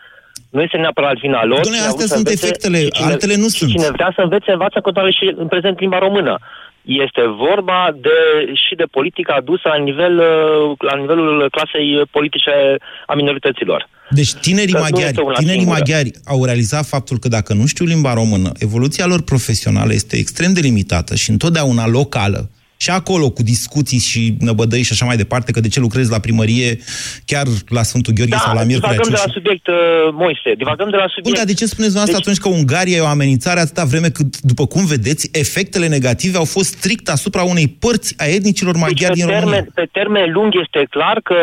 nu 0.57 0.63
este 0.65 0.77
neapărat 0.77 1.17
vina 1.25 1.41
lor. 1.51 1.61
Doamne, 1.61 1.89
astea 1.91 2.07
sunt 2.15 2.27
efectele, 2.37 2.79
cine, 2.87 3.07
altele 3.07 3.35
nu 3.43 3.47
sunt. 3.57 3.71
Cine 3.75 3.89
vrea 3.97 4.11
să 4.15 4.21
învețe, 4.21 4.51
învață 4.51 4.77
continuare 4.79 5.13
și 5.19 5.25
în 5.43 5.47
prezent 5.53 5.75
limba 5.79 5.99
română. 6.07 6.33
Este 7.05 7.23
vorba 7.45 7.79
de, 8.05 8.17
și 8.63 8.73
de 8.81 8.87
politica 8.97 9.33
adusă 9.41 9.67
la, 9.73 9.79
nivel, 9.87 10.15
la 10.89 10.95
nivelul 11.01 11.47
clasei 11.55 11.89
politice 12.11 12.53
a 13.11 13.13
minorităților. 13.13 13.89
Deci 14.09 14.33
tinerii 14.33 14.73
Că 14.73 14.79
maghiari, 14.79 15.17
tinerii 15.41 15.65
maghiari 15.65 16.11
au 16.25 16.45
realizat 16.45 16.85
faptul 16.85 17.17
că 17.19 17.27
dacă 17.27 17.53
nu 17.53 17.65
știu 17.65 17.85
limba 17.85 18.13
română, 18.13 18.49
evoluția 18.67 19.05
lor 19.05 19.21
profesională 19.31 19.91
este 19.93 20.15
extrem 20.17 20.53
de 20.53 20.59
limitată 20.59 21.15
și 21.15 21.29
întotdeauna 21.29 21.87
locală 21.87 22.49
și 22.77 22.89
acolo 22.89 23.29
cu 23.29 23.43
discuții 23.43 23.99
și 23.99 24.21
năbădăi 24.39 24.83
și 24.83 24.91
așa 24.91 25.05
mai 25.05 25.17
departe, 25.17 25.51
că 25.51 25.59
de 25.59 25.67
ce 25.67 25.79
lucrezi 25.79 26.11
la 26.11 26.19
primărie 26.19 26.77
chiar 27.25 27.45
la 27.67 27.83
Sfântul 27.83 28.13
Gheorghe 28.13 28.35
da, 28.35 28.43
sau 28.45 28.53
la 28.55 28.63
Miercurea 28.63 28.97
divagăm 28.97 29.13
de 29.17 29.23
la 29.25 29.31
subiect, 29.37 29.67
uh, 29.67 29.75
Moise, 30.23 30.49
divagăm 30.63 30.89
de 30.89 30.99
la 31.03 31.07
subiect. 31.07 31.27
Bun, 31.27 31.33
dar 31.39 31.45
de 31.51 31.57
ce 31.59 31.65
spuneți 31.73 31.93
dumneavoastră 31.93 32.19
deci... 32.19 32.27
atunci 32.27 32.41
că 32.43 32.49
Ungaria 32.59 32.97
e 32.97 33.09
o 33.09 33.15
amenințare 33.17 33.59
atâta 33.59 33.83
vreme 33.93 34.09
cât, 34.17 34.31
după 34.51 34.65
cum 34.73 34.83
vedeți, 34.95 35.23
efectele 35.43 35.87
negative 35.97 36.37
au 36.37 36.47
fost 36.55 36.69
strict 36.77 37.07
asupra 37.17 37.43
unei 37.53 37.67
părți 37.83 38.09
a 38.23 38.25
etnicilor 38.37 38.75
maghiari 38.85 39.13
deci, 39.13 39.23
din 39.23 39.33
termen, 39.33 39.43
România? 39.43 39.71
Pe 39.81 39.87
termen 39.99 40.25
lung 40.37 40.49
este 40.63 40.81
clar 40.95 41.17
că 41.29 41.37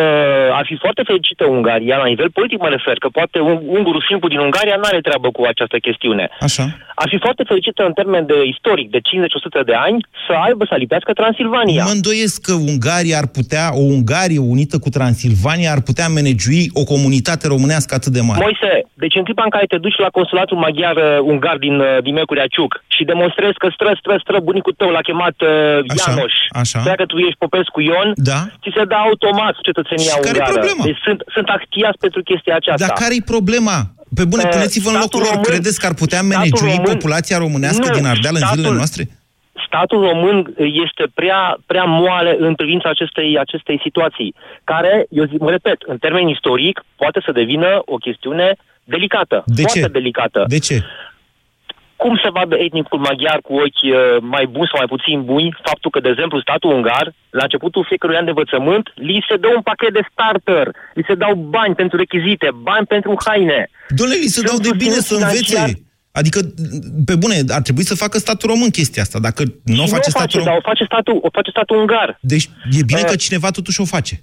ar 0.58 0.64
fi 0.70 0.76
foarte 0.84 1.02
fericită 1.10 1.44
Ungaria, 1.56 1.96
la 2.04 2.08
nivel 2.12 2.30
politic 2.38 2.58
mă 2.66 2.70
refer, 2.76 2.96
că 3.04 3.08
poate 3.18 3.38
un, 3.40 3.56
ungurul 3.76 4.02
simplu 4.10 4.26
din 4.28 4.40
Ungaria 4.46 4.76
nu 4.76 4.86
are 4.90 5.00
treabă 5.08 5.28
cu 5.36 5.42
această 5.52 5.78
chestiune. 5.86 6.24
Așa. 6.40 6.64
Ar 6.94 7.08
fi 7.12 7.18
foarte 7.26 7.42
fericită 7.46 7.82
în 7.86 7.92
termen 7.92 8.26
de 8.26 8.38
istoric, 8.54 8.90
de 8.90 8.98
50-100 8.98 9.64
de 9.70 9.76
ani, 9.86 9.98
să 10.26 10.32
aibă 10.46 10.64
să 10.70 10.74
lipească 10.78 11.12
Transilvania. 11.12 11.84
Mă 11.84 11.96
îndoiesc 11.98 12.36
că 12.46 12.52
Ungaria 12.72 13.16
ar 13.22 13.28
putea, 13.38 13.64
o 13.82 13.84
Ungarie 13.96 14.38
unită 14.54 14.76
cu 14.84 14.88
Transilvania 14.96 15.70
ar 15.76 15.82
putea 15.88 16.08
menejui 16.08 16.64
o 16.80 16.82
comunitate 16.92 17.44
românească 17.54 17.92
atât 17.94 18.12
de 18.16 18.22
mare. 18.28 18.40
Moise, 18.46 18.72
deci 19.02 19.16
în 19.18 19.24
clipa 19.24 19.44
în 19.48 19.54
care 19.56 19.66
te 19.72 19.78
duci 19.86 19.98
la 20.04 20.10
consulatul 20.18 20.56
maghiar 20.66 20.96
uh, 20.96 21.18
ungar 21.32 21.56
din, 21.64 21.76
uh, 21.80 22.02
din 22.06 22.14
Mercurea 22.14 22.48
Ciuc 22.54 22.72
și 22.96 23.02
demonstrezi 23.12 23.58
că 23.62 23.68
stră, 23.76 23.90
stră, 24.00 24.14
stră, 24.24 24.36
bunicul 24.48 24.74
tău 24.80 24.88
l-a 24.94 25.04
chemat 25.08 25.36
uh, 25.40 25.48
Ianoș, 25.98 26.34
așa. 26.60 26.78
că 27.00 27.06
tu 27.06 27.16
ești 27.26 27.42
Popescu 27.44 27.80
Ion, 27.80 28.08
da. 28.30 28.40
ți 28.62 28.70
se 28.76 28.84
dă 28.90 28.96
automat 29.06 29.54
cetățenia 29.68 30.12
Și 30.12 30.16
ungară. 30.16 30.38
care-i 30.38 30.52
problema? 30.54 30.82
Deci 30.88 31.00
sunt, 31.06 31.20
sunt 31.34 31.48
actiați 31.58 31.98
pentru 32.04 32.20
chestia 32.30 32.54
aceasta. 32.60 32.86
Dar 32.86 32.96
care-i 33.02 33.22
problema? 33.34 33.78
Pe 34.14 34.24
bune, 34.24 34.42
Uh, 34.44 34.50
puneți-vă 34.50 34.88
în 34.90 34.94
statul 35.00 35.20
locul 35.20 35.20
lor. 35.20 35.34
român- 35.44 35.48
Credeți 35.50 35.78
că 35.80 35.86
ar 35.86 35.94
putea 35.94 36.18
statul 36.22 36.38
menejui 36.38 36.70
român- 36.78 36.92
populația 36.92 37.38
românească 37.38 37.86
Nu, 37.88 37.94
din 37.96 38.06
Ardeal 38.06 38.34
în 38.34 38.40
statul- 38.40 38.56
zilele 38.56 38.74
noastre? 38.76 39.02
statul 39.66 40.00
român 40.00 40.54
este 40.84 41.04
prea, 41.14 41.58
prea 41.66 41.84
moale 41.84 42.36
în 42.38 42.54
privința 42.54 42.88
acestei, 42.88 43.38
acestei 43.38 43.80
situații, 43.82 44.34
care, 44.64 45.06
eu 45.10 45.24
zic, 45.24 45.38
mă 45.38 45.50
repet, 45.50 45.78
în 45.86 45.98
termen 45.98 46.28
istoric, 46.28 46.82
poate 46.96 47.20
să 47.24 47.32
devină 47.32 47.82
o 47.84 47.96
chestiune 47.96 48.56
delicată. 48.84 49.42
De 49.46 49.62
foarte 49.62 49.80
ce? 49.80 49.86
delicată. 49.98 50.44
De 50.48 50.58
ce? 50.58 50.82
Cum 52.04 52.14
se 52.24 52.30
vadă 52.38 52.54
etnicul 52.66 52.98
maghiar 53.08 53.38
cu 53.46 53.52
ochi 53.64 53.84
uh, 53.86 53.98
mai 54.34 54.44
buni 54.54 54.70
sau 54.70 54.78
mai 54.82 54.92
puțin 54.94 55.18
buni 55.30 55.56
faptul 55.68 55.90
că, 55.90 56.00
de 56.00 56.10
exemplu, 56.14 56.40
statul 56.40 56.70
ungar, 56.78 57.06
la 57.38 57.42
începutul 57.42 57.88
fiecărui 57.90 58.16
an 58.16 58.24
de 58.24 58.34
învățământ, 58.34 58.84
li 58.94 59.24
se 59.28 59.36
dă 59.36 59.48
un 59.56 59.62
pachet 59.70 59.92
de 59.92 60.02
starter, 60.10 60.66
li 60.98 61.04
se 61.08 61.14
dau 61.14 61.34
bani 61.34 61.74
pentru 61.74 61.96
rechizite, 61.96 62.48
bani 62.70 62.86
pentru 62.86 63.12
haine. 63.24 63.60
Doamne, 63.96 64.14
li 64.14 64.34
se 64.36 64.42
dau 64.48 64.58
de 64.66 64.72
bine 64.76 64.98
să 65.08 65.14
învețe. 65.14 65.60
Adică, 66.20 66.38
pe 67.08 67.14
bune, 67.22 67.36
ar 67.48 67.62
trebui 67.62 67.84
să 67.90 67.94
facă 68.04 68.18
statul 68.18 68.50
român 68.50 68.70
chestia 68.70 69.02
asta. 69.02 69.18
Dacă 69.28 69.42
nu 69.74 69.82
o 69.82 69.86
Și 69.86 69.94
face 69.96 70.10
nu 70.10 70.14
o 70.16 70.18
face, 70.20 70.38
statul 70.38 70.40
dar 70.40 70.46
român... 70.46 70.62
o 70.64 70.68
face 70.70 70.84
statul, 70.84 71.18
o 71.22 71.30
face 71.32 71.50
statul 71.50 71.76
ungar. 71.76 72.08
Deci 72.20 72.46
e 72.78 72.82
bine 72.90 73.00
Uh, 73.04 73.10
că 73.10 73.16
cineva 73.16 73.50
totuși 73.50 73.80
o 73.80 73.84
face. 73.84 74.14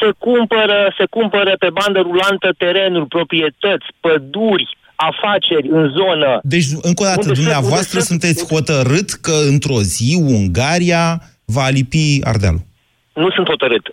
se 0.00 0.10
cumpără, 0.18 0.94
se 0.98 1.04
cumpără 1.10 1.52
pe 1.58 1.70
bandă 1.78 2.00
rulantă 2.00 2.48
terenuri, 2.58 3.08
proprietăți, 3.08 3.86
păduri, 4.00 4.75
afaceri 4.96 5.68
în 5.70 5.84
zonă. 5.98 6.40
Deci, 6.42 6.66
încă 6.82 7.02
o 7.02 7.06
dată, 7.06 7.20
Unde 7.20 7.34
se- 7.34 7.40
dumneavoastră 7.42 7.98
unde 7.98 8.06
se- 8.06 8.12
sunteți 8.12 8.46
hotărât 8.54 9.08
că 9.10 9.34
într-o 9.52 9.80
zi 9.94 10.08
Ungaria 10.38 11.22
va 11.44 11.68
lipi 11.68 12.20
Ardealul. 12.32 12.64
Nu 13.24 13.30
sunt 13.30 13.46
hotărât. 13.48 13.84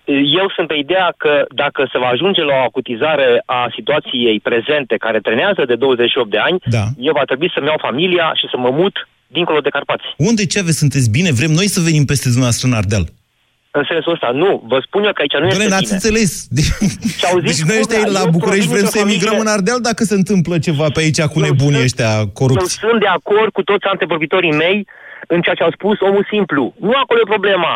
Eu 0.42 0.48
sunt 0.56 0.68
pe 0.68 0.78
ideea 0.86 1.14
că 1.18 1.34
dacă 1.62 1.90
se 1.92 1.98
va 2.04 2.08
ajunge 2.16 2.42
la 2.44 2.54
o 2.60 2.64
acutizare 2.70 3.44
a 3.46 3.62
situației 3.78 4.40
prezente, 4.40 4.96
care 5.06 5.20
trenează 5.20 5.62
de 5.68 5.76
28 5.76 6.30
de 6.30 6.38
ani, 6.38 6.58
Da. 6.78 6.86
eu 7.08 7.14
va 7.20 7.24
trebui 7.30 7.52
să-mi 7.54 7.68
iau 7.68 7.80
familia 7.90 8.32
și 8.40 8.46
să 8.52 8.58
mă 8.58 8.70
mut 8.82 8.96
dincolo 9.28 9.60
de 9.60 9.70
Carpați. 9.70 10.04
Unde 10.18 10.46
ce 10.46 10.60
aveți? 10.60 10.78
Sunteți 10.78 11.10
bine? 11.10 11.32
Vrem 11.32 11.52
noi 11.52 11.68
să 11.76 11.80
venim 11.90 12.06
peste 12.06 12.28
dumneavoastră 12.28 12.68
în 12.68 12.74
Ardeal. 12.74 13.06
În 13.80 13.84
sensul 13.92 14.12
ăsta, 14.16 14.30
nu. 14.44 14.52
Vă 14.72 14.78
spun 14.86 15.02
eu 15.04 15.14
că 15.14 15.22
aici 15.22 15.34
nu 15.34 15.40
Doamne, 15.40 15.64
este 15.64 15.74
n-ați 15.74 15.84
bine. 15.84 16.00
înțeles. 16.00 16.32
Și 17.20 17.26
auziți 17.32 17.52
Deci 17.60 17.68
noi 17.70 17.78
cum, 17.80 17.84
ăștia 17.84 18.00
eu 18.06 18.12
la 18.20 18.24
București 18.38 18.68
provin 18.68 18.74
vrem 18.76 18.86
să 18.86 18.98
dintr-o 18.98 19.10
emigrăm 19.10 19.34
familie- 19.36 19.52
în 19.52 19.56
Ardeal 19.58 19.80
dacă 19.90 20.02
se 20.12 20.16
întâmplă 20.22 20.54
ceva 20.68 20.88
pe 20.96 21.00
aici 21.04 21.22
cu 21.34 21.40
nebunii 21.48 21.86
ăștia 21.88 22.12
corupți. 22.40 22.78
Eu 22.82 22.90
sunt 22.90 23.00
de 23.06 23.12
acord 23.20 23.52
cu 23.58 23.64
toți 23.70 23.86
antevorbitorii 23.94 24.56
mei 24.64 24.78
în 25.34 25.40
ceea 25.42 25.56
ce 25.58 25.64
au 25.68 25.72
spus 25.78 25.98
omul 26.10 26.26
simplu. 26.34 26.64
Nu 26.88 26.94
acolo 27.04 27.20
e 27.24 27.34
problema. 27.36 27.74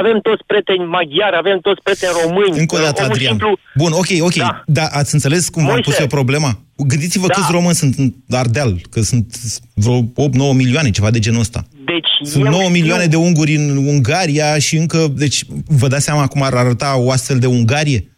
Avem 0.00 0.16
toți 0.28 0.42
prieteni 0.50 0.84
maghiari, 0.96 1.36
avem 1.42 1.58
toți 1.66 1.80
prieteni 1.84 2.12
români. 2.22 2.58
Încă 2.62 2.74
o 2.76 2.78
dată, 2.86 3.00
omul 3.02 3.12
Adrian. 3.12 3.30
simplu 3.30 3.58
Bun, 3.82 3.92
ok, 3.92 4.10
ok. 4.28 4.34
Da. 4.34 4.62
Dar 4.66 4.88
ați 5.00 5.14
înțeles 5.14 5.48
cum 5.48 5.62
v-am 5.62 5.72
Moise. 5.72 5.88
pus 5.90 5.98
eu 5.98 6.06
problema? 6.06 6.50
Gândiți-vă 6.76 7.26
Da. 7.26 7.34
câți 7.34 7.50
români 7.50 7.74
sunt 7.74 7.94
în 7.98 8.12
Ardeal, 8.30 8.72
că 8.90 9.00
sunt 9.00 9.26
vreo 9.74 9.98
8-9 10.02 10.52
milioane, 10.54 10.90
ceva 10.90 11.10
de 11.10 11.18
genul 11.18 11.40
ăsta. 11.40 11.64
Deci 11.84 12.28
Sunt 12.30 12.44
eu 12.44 12.50
9 12.50 12.62
știu- 12.62 12.74
milioane 12.74 13.06
de 13.06 13.16
unguri 13.16 13.54
în 13.54 13.76
Ungaria 13.86 14.58
și 14.58 14.76
încă... 14.76 15.06
Deci, 15.16 15.44
vă 15.66 15.88
dați 15.88 16.04
seama 16.04 16.26
cum 16.26 16.42
ar 16.42 16.54
arăta 16.54 16.94
o 16.98 17.10
astfel 17.10 17.38
de 17.38 17.46
Ungarie? 17.46 18.13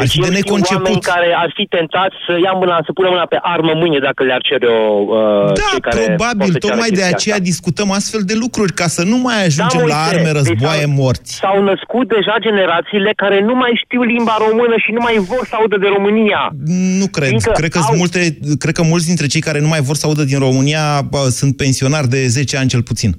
Ar 0.00 0.06
fi 0.08 0.16
Deci 0.18 0.26
eu 0.26 0.32
de 0.32 0.40
știu 0.40 0.52
oameni 0.52 0.68
neconceput. 0.70 1.02
care 1.12 1.28
ar 1.44 1.50
fi 1.58 1.64
tentați 1.76 2.16
să 2.26 2.32
ia 2.46 2.52
mâna, 2.62 2.76
să 2.86 2.90
pună 2.96 3.08
mâna 3.14 3.26
pe 3.34 3.38
armă 3.54 3.72
mâine 3.82 3.98
dacă 4.08 4.20
le-ar 4.28 4.42
cere 4.48 4.66
o... 4.66 4.84
Uh, 5.18 5.52
Da, 5.60 5.68
cei 5.72 5.80
care 5.88 6.02
probabil, 6.10 6.38
pot 6.44 6.52
să 6.54 6.58
ceară 6.58 6.66
tocmai 6.66 6.88
de 6.90 6.94
chestia 7.00 7.16
aceea 7.16 7.36
asta. 7.38 7.48
discutăm 7.50 7.88
astfel 7.98 8.22
de 8.30 8.34
lucruri, 8.44 8.72
ca 8.80 8.86
să 8.96 9.02
nu 9.12 9.16
mai 9.26 9.38
ajungem 9.48 9.82
Da, 9.84 9.90
la 9.94 9.98
uite, 10.00 10.08
arme, 10.10 10.30
deci 10.32 10.38
războaie, 10.40 10.86
s-au- 10.86 10.96
morți. 11.00 11.30
S-au 11.44 11.58
născut 11.70 12.06
deja 12.16 12.34
generațiile 12.48 13.10
care 13.22 13.38
nu 13.48 13.54
mai 13.62 13.72
știu 13.84 14.02
limba 14.14 14.34
română 14.46 14.76
și 14.84 14.90
nu 14.96 15.00
mai 15.06 15.16
vor 15.30 15.42
să 15.50 15.54
audă 15.60 15.76
de 15.84 15.88
România. 15.96 16.42
Nu 17.00 17.06
cred. 17.16 17.28
Fiindcă 17.32 17.52
Cred 17.60 17.70
că, 17.74 17.78
au- 17.78 17.84
sunt 17.88 17.98
multe, 18.02 18.20
cred 18.64 18.74
că 18.78 18.82
mulți 18.92 19.06
dintre 19.10 19.26
cei 19.32 19.44
care 19.48 19.60
nu 19.64 19.70
mai 19.74 19.82
vor 19.88 19.96
să 20.00 20.04
audă 20.08 20.22
din 20.32 20.38
România 20.46 20.84
bă, 21.12 21.22
sunt 21.40 21.52
pensionari 21.62 22.08
de 22.14 22.20
10 22.36 22.56
ani 22.60 22.68
cel 22.74 22.82
puțin. 22.90 23.10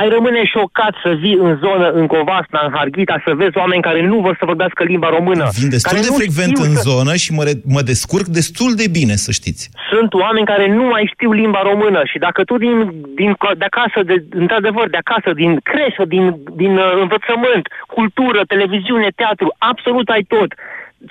Ai 0.00 0.08
rămâne 0.08 0.42
șocat 0.54 0.94
să 1.04 1.10
vii 1.22 1.38
în 1.46 1.52
zonă, 1.64 1.86
în 1.90 2.06
Covasna, 2.06 2.60
în 2.66 2.72
Harghita, 2.76 3.16
să 3.26 3.30
vezi 3.34 3.56
oameni 3.62 3.82
care 3.88 4.00
nu 4.06 4.16
vor 4.26 4.34
să 4.38 4.44
vorbească 4.52 4.82
limba 4.84 5.08
română. 5.18 5.44
Vin 5.60 5.68
destul 5.68 5.90
care 5.90 6.02
de 6.04 6.10
nu 6.10 6.16
frecvent 6.20 6.50
știu 6.56 6.64
în 6.68 6.74
să- 6.76 6.86
zonă 6.90 7.12
și 7.22 7.30
mă, 7.36 7.42
re- 7.48 7.60
mă 7.76 7.82
descurc 7.92 8.26
destul 8.40 8.70
de 8.80 8.86
bine, 8.98 9.14
să 9.24 9.30
știți. 9.38 9.62
Sunt 9.92 10.10
oameni 10.24 10.46
care 10.52 10.66
nu 10.78 10.84
mai 10.94 11.10
știu 11.14 11.30
limba 11.32 11.62
română 11.70 12.00
și 12.10 12.18
dacă 12.26 12.40
tu 12.44 12.54
din, 12.64 12.76
din 13.20 13.30
co- 13.42 13.56
de 13.60 13.66
acasă, 13.72 13.98
de, 14.10 14.16
într-adevăr, 14.42 14.86
de 14.94 15.00
acasă, 15.04 15.30
din 15.42 15.50
creșă, 15.70 16.04
din, 16.14 16.24
din 16.62 16.72
uh, 16.76 16.90
învățământ, 17.04 17.64
cultură, 17.96 18.40
televiziune, 18.54 19.08
teatru, 19.20 19.48
absolut 19.70 20.08
ai 20.08 20.22
tot. 20.34 20.50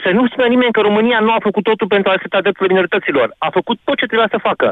Să 0.04 0.10
nu 0.18 0.28
spună 0.28 0.48
nimeni 0.48 0.72
că 0.76 0.82
România 0.82 1.20
nu 1.20 1.32
a 1.32 1.38
făcut 1.48 1.64
totul 1.64 1.88
pentru 1.88 2.08
a 2.10 2.12
respecta 2.14 2.42
drepturile 2.42 2.74
minorităților. 2.74 3.28
A 3.38 3.50
făcut 3.60 3.78
tot 3.84 3.98
ce 3.98 4.06
trebuia 4.06 4.28
să 4.32 4.46
facă. 4.50 4.68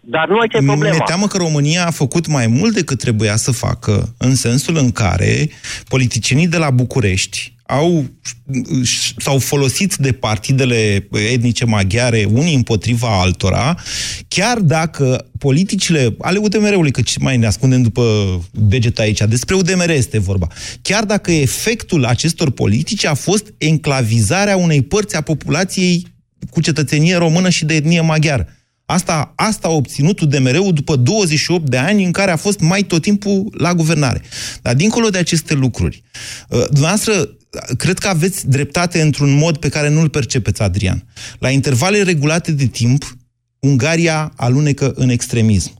Dar 0.00 0.28
nu 0.28 0.38
aici 0.38 0.54
e 0.54 0.62
problema. 0.64 0.94
Mi-e 0.94 1.04
teamă 1.06 1.26
că 1.26 1.36
România 1.36 1.86
a 1.86 1.90
făcut 1.90 2.26
mai 2.26 2.46
mult 2.46 2.74
decât 2.74 2.98
trebuia 2.98 3.36
să 3.36 3.50
facă, 3.50 4.14
în 4.16 4.34
sensul 4.34 4.76
în 4.76 4.90
care 4.92 5.50
politicienii 5.88 6.48
de 6.48 6.56
la 6.56 6.70
București 6.70 7.54
au, 7.70 8.04
s-au 9.16 9.38
folosit 9.38 9.94
de 9.94 10.12
partidele 10.12 11.08
etnice 11.32 11.64
maghiare 11.64 12.28
unii 12.32 12.54
împotriva 12.54 13.20
altora, 13.20 13.78
chiar 14.28 14.58
dacă 14.58 15.26
politicile 15.38 16.16
ale 16.20 16.38
UDMR-ului, 16.38 16.90
că 16.90 17.00
ce 17.00 17.18
mai 17.20 17.36
ne 17.36 17.46
ascundem 17.46 17.82
după 17.82 18.04
deget 18.50 18.98
aici, 18.98 19.20
despre 19.28 19.54
UDMR 19.54 19.90
este 19.90 20.18
vorba, 20.18 20.46
chiar 20.82 21.04
dacă 21.04 21.32
efectul 21.32 22.04
acestor 22.04 22.50
politici 22.50 23.04
a 23.04 23.14
fost 23.14 23.54
enclavizarea 23.58 24.56
unei 24.56 24.82
părți 24.82 25.16
a 25.16 25.20
populației 25.20 26.06
cu 26.50 26.60
cetățenie 26.60 27.16
română 27.16 27.48
și 27.48 27.64
de 27.64 27.74
etnie 27.74 28.00
maghiară. 28.00 28.48
Asta, 28.90 29.32
asta 29.36 29.68
a 29.68 29.70
obținut 29.70 30.20
UDMR-ul 30.20 30.72
după 30.72 30.96
28 30.96 31.70
de 31.70 31.76
ani 31.76 32.04
în 32.04 32.12
care 32.12 32.30
a 32.30 32.36
fost 32.36 32.60
mai 32.60 32.82
tot 32.82 33.02
timpul 33.02 33.54
la 33.58 33.74
guvernare. 33.74 34.22
Dar 34.62 34.74
dincolo 34.74 35.08
de 35.08 35.18
aceste 35.18 35.54
lucruri, 35.54 36.02
uh, 36.48 36.64
dumneavoastră, 36.70 37.28
cred 37.76 37.98
că 37.98 38.08
aveți 38.08 38.48
dreptate 38.48 39.00
într-un 39.00 39.32
mod 39.32 39.56
pe 39.56 39.68
care 39.68 39.88
nu-l 39.88 40.08
percepeți, 40.08 40.62
Adrian. 40.62 41.04
La 41.38 41.50
intervale 41.50 42.02
regulate 42.02 42.52
de 42.52 42.66
timp, 42.66 43.16
Ungaria 43.58 44.32
alunecă 44.36 44.92
în 44.94 45.08
extremism. 45.08 45.79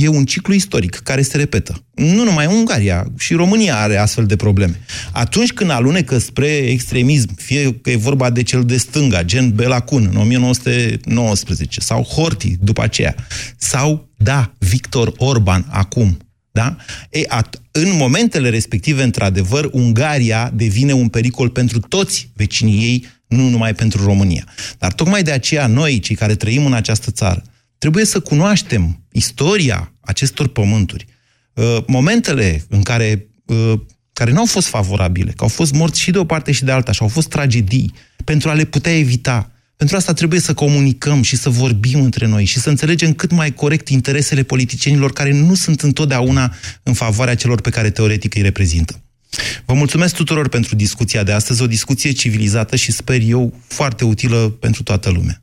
E 0.00 0.08
un 0.08 0.24
ciclu 0.24 0.54
istoric 0.54 0.94
care 0.94 1.22
se 1.22 1.36
repetă. 1.36 1.84
Nu 1.94 2.24
numai 2.24 2.46
Ungaria, 2.46 3.12
și 3.18 3.34
România 3.34 3.76
are 3.76 3.96
astfel 3.96 4.26
de 4.26 4.36
probleme. 4.36 4.80
Atunci 5.12 5.52
când 5.52 5.70
alunecă 5.70 6.18
spre 6.18 6.46
extremism, 6.46 7.34
fie 7.34 7.74
că 7.82 7.90
e 7.90 7.96
vorba 7.96 8.30
de 8.30 8.42
cel 8.42 8.64
de 8.64 8.76
stânga, 8.76 9.22
gen 9.22 9.54
Belacun 9.54 10.08
în 10.10 10.16
1919, 10.16 11.80
sau 11.80 12.02
Horthy 12.02 12.56
după 12.60 12.82
aceea, 12.82 13.14
sau, 13.56 14.08
da, 14.16 14.52
Victor 14.58 15.12
Orban 15.16 15.66
acum, 15.70 16.16
da? 16.50 16.76
E, 17.10 17.20
at- 17.20 17.60
în 17.72 17.96
momentele 17.96 18.48
respective, 18.48 19.02
într-adevăr, 19.02 19.68
Ungaria 19.72 20.52
devine 20.54 20.92
un 20.92 21.08
pericol 21.08 21.48
pentru 21.48 21.80
toți 21.80 22.30
vecinii 22.34 22.82
ei, 22.82 23.06
nu 23.26 23.48
numai 23.48 23.74
pentru 23.74 24.04
România. 24.04 24.44
Dar 24.78 24.92
tocmai 24.92 25.22
de 25.22 25.30
aceea 25.30 25.66
noi, 25.66 25.98
cei 25.98 26.16
care 26.16 26.34
trăim 26.34 26.66
în 26.66 26.72
această 26.72 27.10
țară, 27.10 27.42
trebuie 27.78 28.04
să 28.04 28.20
cunoaștem 28.20 29.04
istoria 29.12 29.92
acestor 30.00 30.48
pământuri, 30.48 31.06
uh, 31.54 31.78
momentele 31.86 32.64
în 32.68 32.82
care, 32.82 33.28
uh, 33.46 33.72
care 34.12 34.30
nu 34.30 34.38
au 34.38 34.46
fost 34.46 34.66
favorabile, 34.66 35.30
că 35.30 35.42
au 35.42 35.48
fost 35.48 35.72
morți 35.72 36.00
și 36.00 36.10
de 36.10 36.18
o 36.18 36.24
parte 36.24 36.52
și 36.52 36.64
de 36.64 36.70
alta 36.70 36.92
și 36.92 37.02
au 37.02 37.08
fost 37.08 37.28
tragedii, 37.28 37.92
pentru 38.24 38.48
a 38.48 38.52
le 38.52 38.64
putea 38.64 38.96
evita. 38.96 39.52
Pentru 39.76 39.96
asta 39.96 40.12
trebuie 40.12 40.40
să 40.40 40.54
comunicăm 40.54 41.22
și 41.22 41.36
să 41.36 41.48
vorbim 41.48 42.00
între 42.02 42.26
noi 42.26 42.44
și 42.44 42.58
să 42.58 42.68
înțelegem 42.68 43.12
cât 43.12 43.30
mai 43.30 43.54
corect 43.54 43.88
interesele 43.88 44.42
politicienilor 44.42 45.12
care 45.12 45.32
nu 45.32 45.54
sunt 45.54 45.80
întotdeauna 45.80 46.54
în 46.82 46.92
favoarea 46.92 47.34
celor 47.34 47.60
pe 47.60 47.70
care 47.70 47.90
teoretic 47.90 48.34
îi 48.34 48.42
reprezintă. 48.42 49.02
Vă 49.66 49.74
mulțumesc 49.74 50.14
tuturor 50.14 50.48
pentru 50.48 50.76
discuția 50.76 51.22
de 51.22 51.32
astăzi, 51.32 51.62
o 51.62 51.66
discuție 51.66 52.12
civilizată 52.12 52.76
și 52.76 52.92
sper 52.92 53.20
eu 53.20 53.54
foarte 53.66 54.04
utilă 54.04 54.56
pentru 54.60 54.82
toată 54.82 55.10
lumea. 55.10 55.42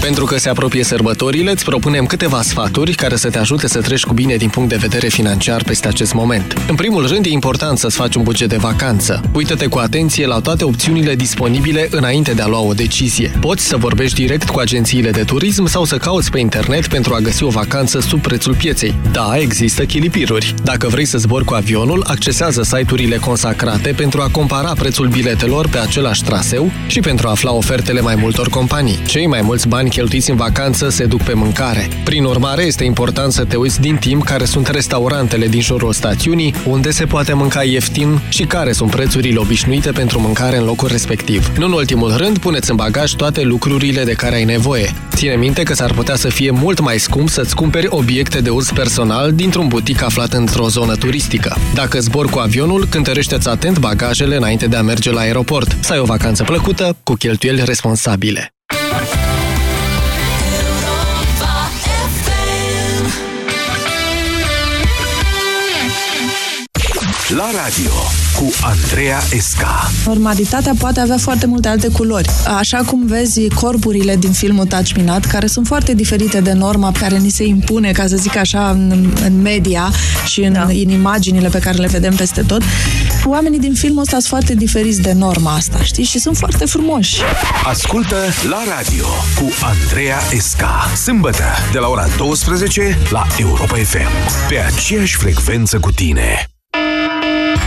Pentru 0.00 0.24
că 0.24 0.38
se 0.38 0.48
apropie 0.48 0.84
sărbătorile, 0.84 1.50
îți 1.50 1.64
propunem 1.64 2.04
câteva 2.04 2.42
sfaturi 2.42 2.92
care 2.92 3.16
să 3.16 3.30
te 3.30 3.38
ajute 3.38 3.68
să 3.68 3.80
treci 3.80 4.04
cu 4.04 4.14
bine 4.14 4.36
din 4.36 4.48
punct 4.48 4.68
de 4.68 4.76
vedere 4.76 5.08
financiar 5.08 5.62
peste 5.62 5.88
acest 5.88 6.12
moment. 6.14 6.64
În 6.68 6.74
primul 6.74 7.06
rând, 7.06 7.24
e 7.26 7.28
important 7.28 7.78
să-ți 7.78 7.96
faci 7.96 8.14
un 8.14 8.22
buget 8.22 8.48
de 8.48 8.56
vacanță. 8.56 9.22
Uită-te 9.34 9.66
cu 9.66 9.78
atenție 9.78 10.26
la 10.26 10.40
toate 10.40 10.64
opțiunile 10.64 11.14
disponibile 11.14 11.88
înainte 11.90 12.32
de 12.32 12.42
a 12.42 12.46
lua 12.46 12.60
o 12.60 12.72
decizie. 12.72 13.32
Poți 13.40 13.66
să 13.66 13.76
vorbești 13.76 14.20
direct 14.20 14.50
cu 14.50 14.58
agențiile 14.58 15.10
de 15.10 15.22
turism 15.22 15.66
sau 15.66 15.84
să 15.84 15.96
cauți 15.96 16.30
pe 16.30 16.38
internet 16.38 16.86
pentru 16.86 17.14
a 17.14 17.18
găsi 17.18 17.42
o 17.42 17.48
vacanță 17.48 18.00
sub 18.00 18.20
prețul 18.20 18.54
pieței. 18.54 18.94
Da, 19.12 19.36
există 19.38 19.84
chilipiruri. 19.84 20.54
Dacă 20.62 20.88
vrei 20.88 21.04
să 21.04 21.18
zbori 21.18 21.44
cu 21.44 21.54
avionul, 21.54 22.04
accesează 22.06 22.62
site-urile 22.62 23.16
consacrate 23.16 23.92
pentru 23.96 24.20
a 24.20 24.28
compara 24.32 24.72
prețul 24.72 25.08
biletelor 25.08 25.68
pe 25.68 25.78
același 25.78 26.22
traseu 26.22 26.70
și 26.86 27.00
pentru 27.00 27.26
a 27.26 27.30
afla 27.30 27.52
ofertele 27.52 28.00
mai 28.00 28.14
multor 28.14 28.48
companii. 28.48 28.98
Cei 29.06 29.26
mai 29.26 29.40
mulți 29.42 29.68
bani 29.90 30.08
cheltuiți 30.08 30.30
în 30.30 30.36
vacanță 30.36 30.88
se 30.88 31.04
duc 31.04 31.22
pe 31.22 31.32
mâncare. 31.32 31.88
Prin 32.04 32.24
urmare, 32.24 32.62
este 32.62 32.84
important 32.84 33.32
să 33.32 33.44
te 33.44 33.56
uiți 33.56 33.80
din 33.80 33.96
timp 33.96 34.24
care 34.24 34.44
sunt 34.44 34.66
restaurantele 34.68 35.46
din 35.46 35.60
jurul 35.60 35.92
stațiunii, 35.92 36.54
unde 36.66 36.90
se 36.90 37.04
poate 37.04 37.32
mânca 37.32 37.62
ieftin 37.62 38.20
și 38.28 38.44
care 38.44 38.72
sunt 38.72 38.90
prețurile 38.90 39.38
obișnuite 39.38 39.90
pentru 39.90 40.20
mâncare 40.20 40.56
în 40.56 40.64
locul 40.64 40.88
respectiv. 40.88 41.52
Nu 41.58 41.66
în 41.66 41.72
ultimul 41.72 42.16
rând, 42.16 42.38
puneți 42.38 42.70
în 42.70 42.76
bagaj 42.76 43.12
toate 43.12 43.42
lucrurile 43.42 44.04
de 44.04 44.12
care 44.12 44.34
ai 44.34 44.44
nevoie. 44.44 44.92
Ține 45.14 45.34
minte 45.34 45.62
că 45.62 45.74
s-ar 45.74 45.92
putea 45.92 46.16
să 46.16 46.28
fie 46.28 46.50
mult 46.50 46.80
mai 46.80 46.98
scump 46.98 47.28
să-ți 47.28 47.54
cumperi 47.54 47.86
obiecte 47.90 48.40
de 48.40 48.50
uz 48.50 48.70
personal 48.70 49.32
dintr-un 49.32 49.68
butic 49.68 50.02
aflat 50.02 50.32
într-o 50.32 50.68
zonă 50.68 50.94
turistică. 50.94 51.56
Dacă 51.74 52.00
zbor 52.00 52.26
cu 52.26 52.38
avionul, 52.38 52.86
cântărește-ți 52.90 53.48
atent 53.48 53.78
bagajele 53.78 54.36
înainte 54.36 54.66
de 54.66 54.76
a 54.76 54.82
merge 54.82 55.10
la 55.10 55.20
aeroport. 55.20 55.76
Să 55.80 55.92
ai 55.92 55.98
o 55.98 56.04
vacanță 56.04 56.42
plăcută, 56.42 56.96
cu 57.02 57.14
cheltuieli 57.14 57.62
responsabile. 57.64 58.52
La 67.36 67.50
radio 67.64 67.90
cu 68.36 68.50
Andreea 68.62 69.20
Esca. 69.32 69.90
Normalitatea 70.06 70.72
poate 70.78 71.00
avea 71.00 71.18
foarte 71.18 71.46
multe 71.46 71.68
alte 71.68 71.88
culori. 71.88 72.28
Așa 72.58 72.78
cum 72.78 73.06
vezi 73.06 73.48
corpurile 73.48 74.16
din 74.16 74.32
filmul 74.32 74.66
Touch 74.66 74.92
Me 74.96 75.02
Not, 75.02 75.24
care 75.24 75.46
sunt 75.46 75.66
foarte 75.66 75.94
diferite 75.94 76.40
de 76.40 76.52
norma 76.52 76.92
care 76.92 77.18
ni 77.18 77.28
se 77.28 77.44
impune, 77.44 77.92
ca 77.92 78.06
să 78.06 78.16
zic 78.16 78.36
așa, 78.36 78.70
în, 78.70 79.12
în 79.24 79.40
media 79.40 79.92
și 80.26 80.40
în, 80.40 80.52
da. 80.52 80.62
în 80.62 80.90
imaginile 80.90 81.48
pe 81.48 81.58
care 81.58 81.76
le 81.76 81.86
vedem 81.86 82.14
peste 82.14 82.42
tot, 82.42 82.62
oamenii 83.24 83.58
din 83.58 83.74
filmul 83.74 84.00
ăsta 84.00 84.16
sunt 84.16 84.28
foarte 84.28 84.54
diferiți 84.54 85.00
de 85.00 85.12
norma 85.12 85.54
asta, 85.54 85.82
știi? 85.82 86.04
Și 86.04 86.18
sunt 86.18 86.36
foarte 86.36 86.64
frumoși. 86.64 87.20
Ascultă 87.64 88.16
la 88.48 88.62
radio 88.76 89.06
cu 89.34 89.50
Andreea 89.62 90.18
Esca. 90.32 90.90
Sâmbătă 90.96 91.44
de 91.72 91.78
la 91.78 91.88
ora 91.88 92.06
12 92.16 92.98
la 93.10 93.26
Europa 93.38 93.76
FM. 93.76 94.48
Pe 94.48 94.58
aceeași 94.58 95.16
frecvență 95.16 95.78
cu 95.78 95.92
tine. 95.92 96.49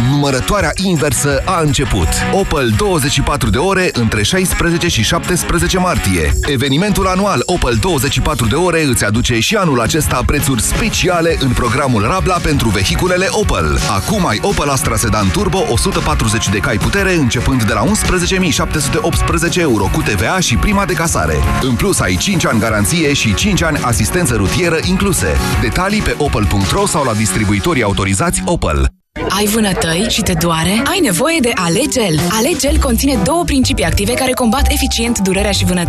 Numărătoarea 0.10 0.72
inversă 0.76 1.42
a 1.46 1.62
început. 1.62 2.08
Opel 2.32 2.74
24 2.78 3.50
de 3.50 3.58
ore 3.58 3.90
între 3.94 4.24
16 4.24 4.88
și 4.88 5.04
17 5.04 5.78
martie. 5.78 6.34
Evenimentul 6.42 7.08
anual 7.08 7.42
Opel 7.46 7.78
24 7.82 8.48
de 8.48 8.56
ore 8.56 8.84
îți 8.84 9.06
aduce 9.06 9.40
și 9.40 9.56
anul 9.56 9.82
acesta 9.82 10.24
prețuri 10.26 10.62
speciale 10.62 11.36
în 11.40 11.52
programul 11.52 12.02
Rabla 12.02 12.38
pentru 12.38 12.70
vehiculele 12.70 13.28
Opel. 13.30 13.78
Acum 13.90 14.28
ai 14.28 14.40
Opel 14.42 14.70
Astra 14.70 14.96
Sedan 14.96 15.30
Turbo 15.32 15.66
140 15.70 16.50
de 16.50 16.58
cai 16.58 16.78
putere 16.78 17.14
începând 17.14 17.64
de 17.64 17.74
la 17.74 17.84
11.718 17.86 19.56
euro 19.56 19.84
cu 19.84 20.02
TVA 20.02 20.40
și 20.40 20.56
prima 20.56 20.86
de 20.86 20.94
casare. 20.94 21.36
În 21.62 21.76
plus 21.76 22.00
ai 22.00 22.16
5 22.16 22.46
ani 22.46 22.60
garanție 22.60 23.14
și 23.14 23.34
5 23.34 23.64
ani 23.64 23.78
asistență 23.78 24.36
rutieră 24.36 24.78
incluse. 24.86 25.38
Detalii 25.62 26.02
pe 26.02 26.16
opel.ro 26.18 26.86
sau 26.86 27.04
la 27.04 27.14
distribuitorii 27.14 27.84
autorizați 27.84 28.42
Opel. 28.46 29.03
Ai 29.30 29.46
vânătăi 29.46 30.06
și 30.10 30.22
te 30.22 30.34
doare? 30.34 30.82
Ai 30.86 31.00
nevoie 31.00 31.40
de 31.42 31.52
Alegel. 31.56 32.20
Alegel 32.32 32.80
conține 32.80 33.20
două 33.24 33.44
principii 33.44 33.84
active 33.84 34.14
care 34.14 34.32
combat 34.32 34.72
eficient 34.72 35.20
durerea 35.20 35.52
și 35.52 35.66
vânătăi. 35.66 35.82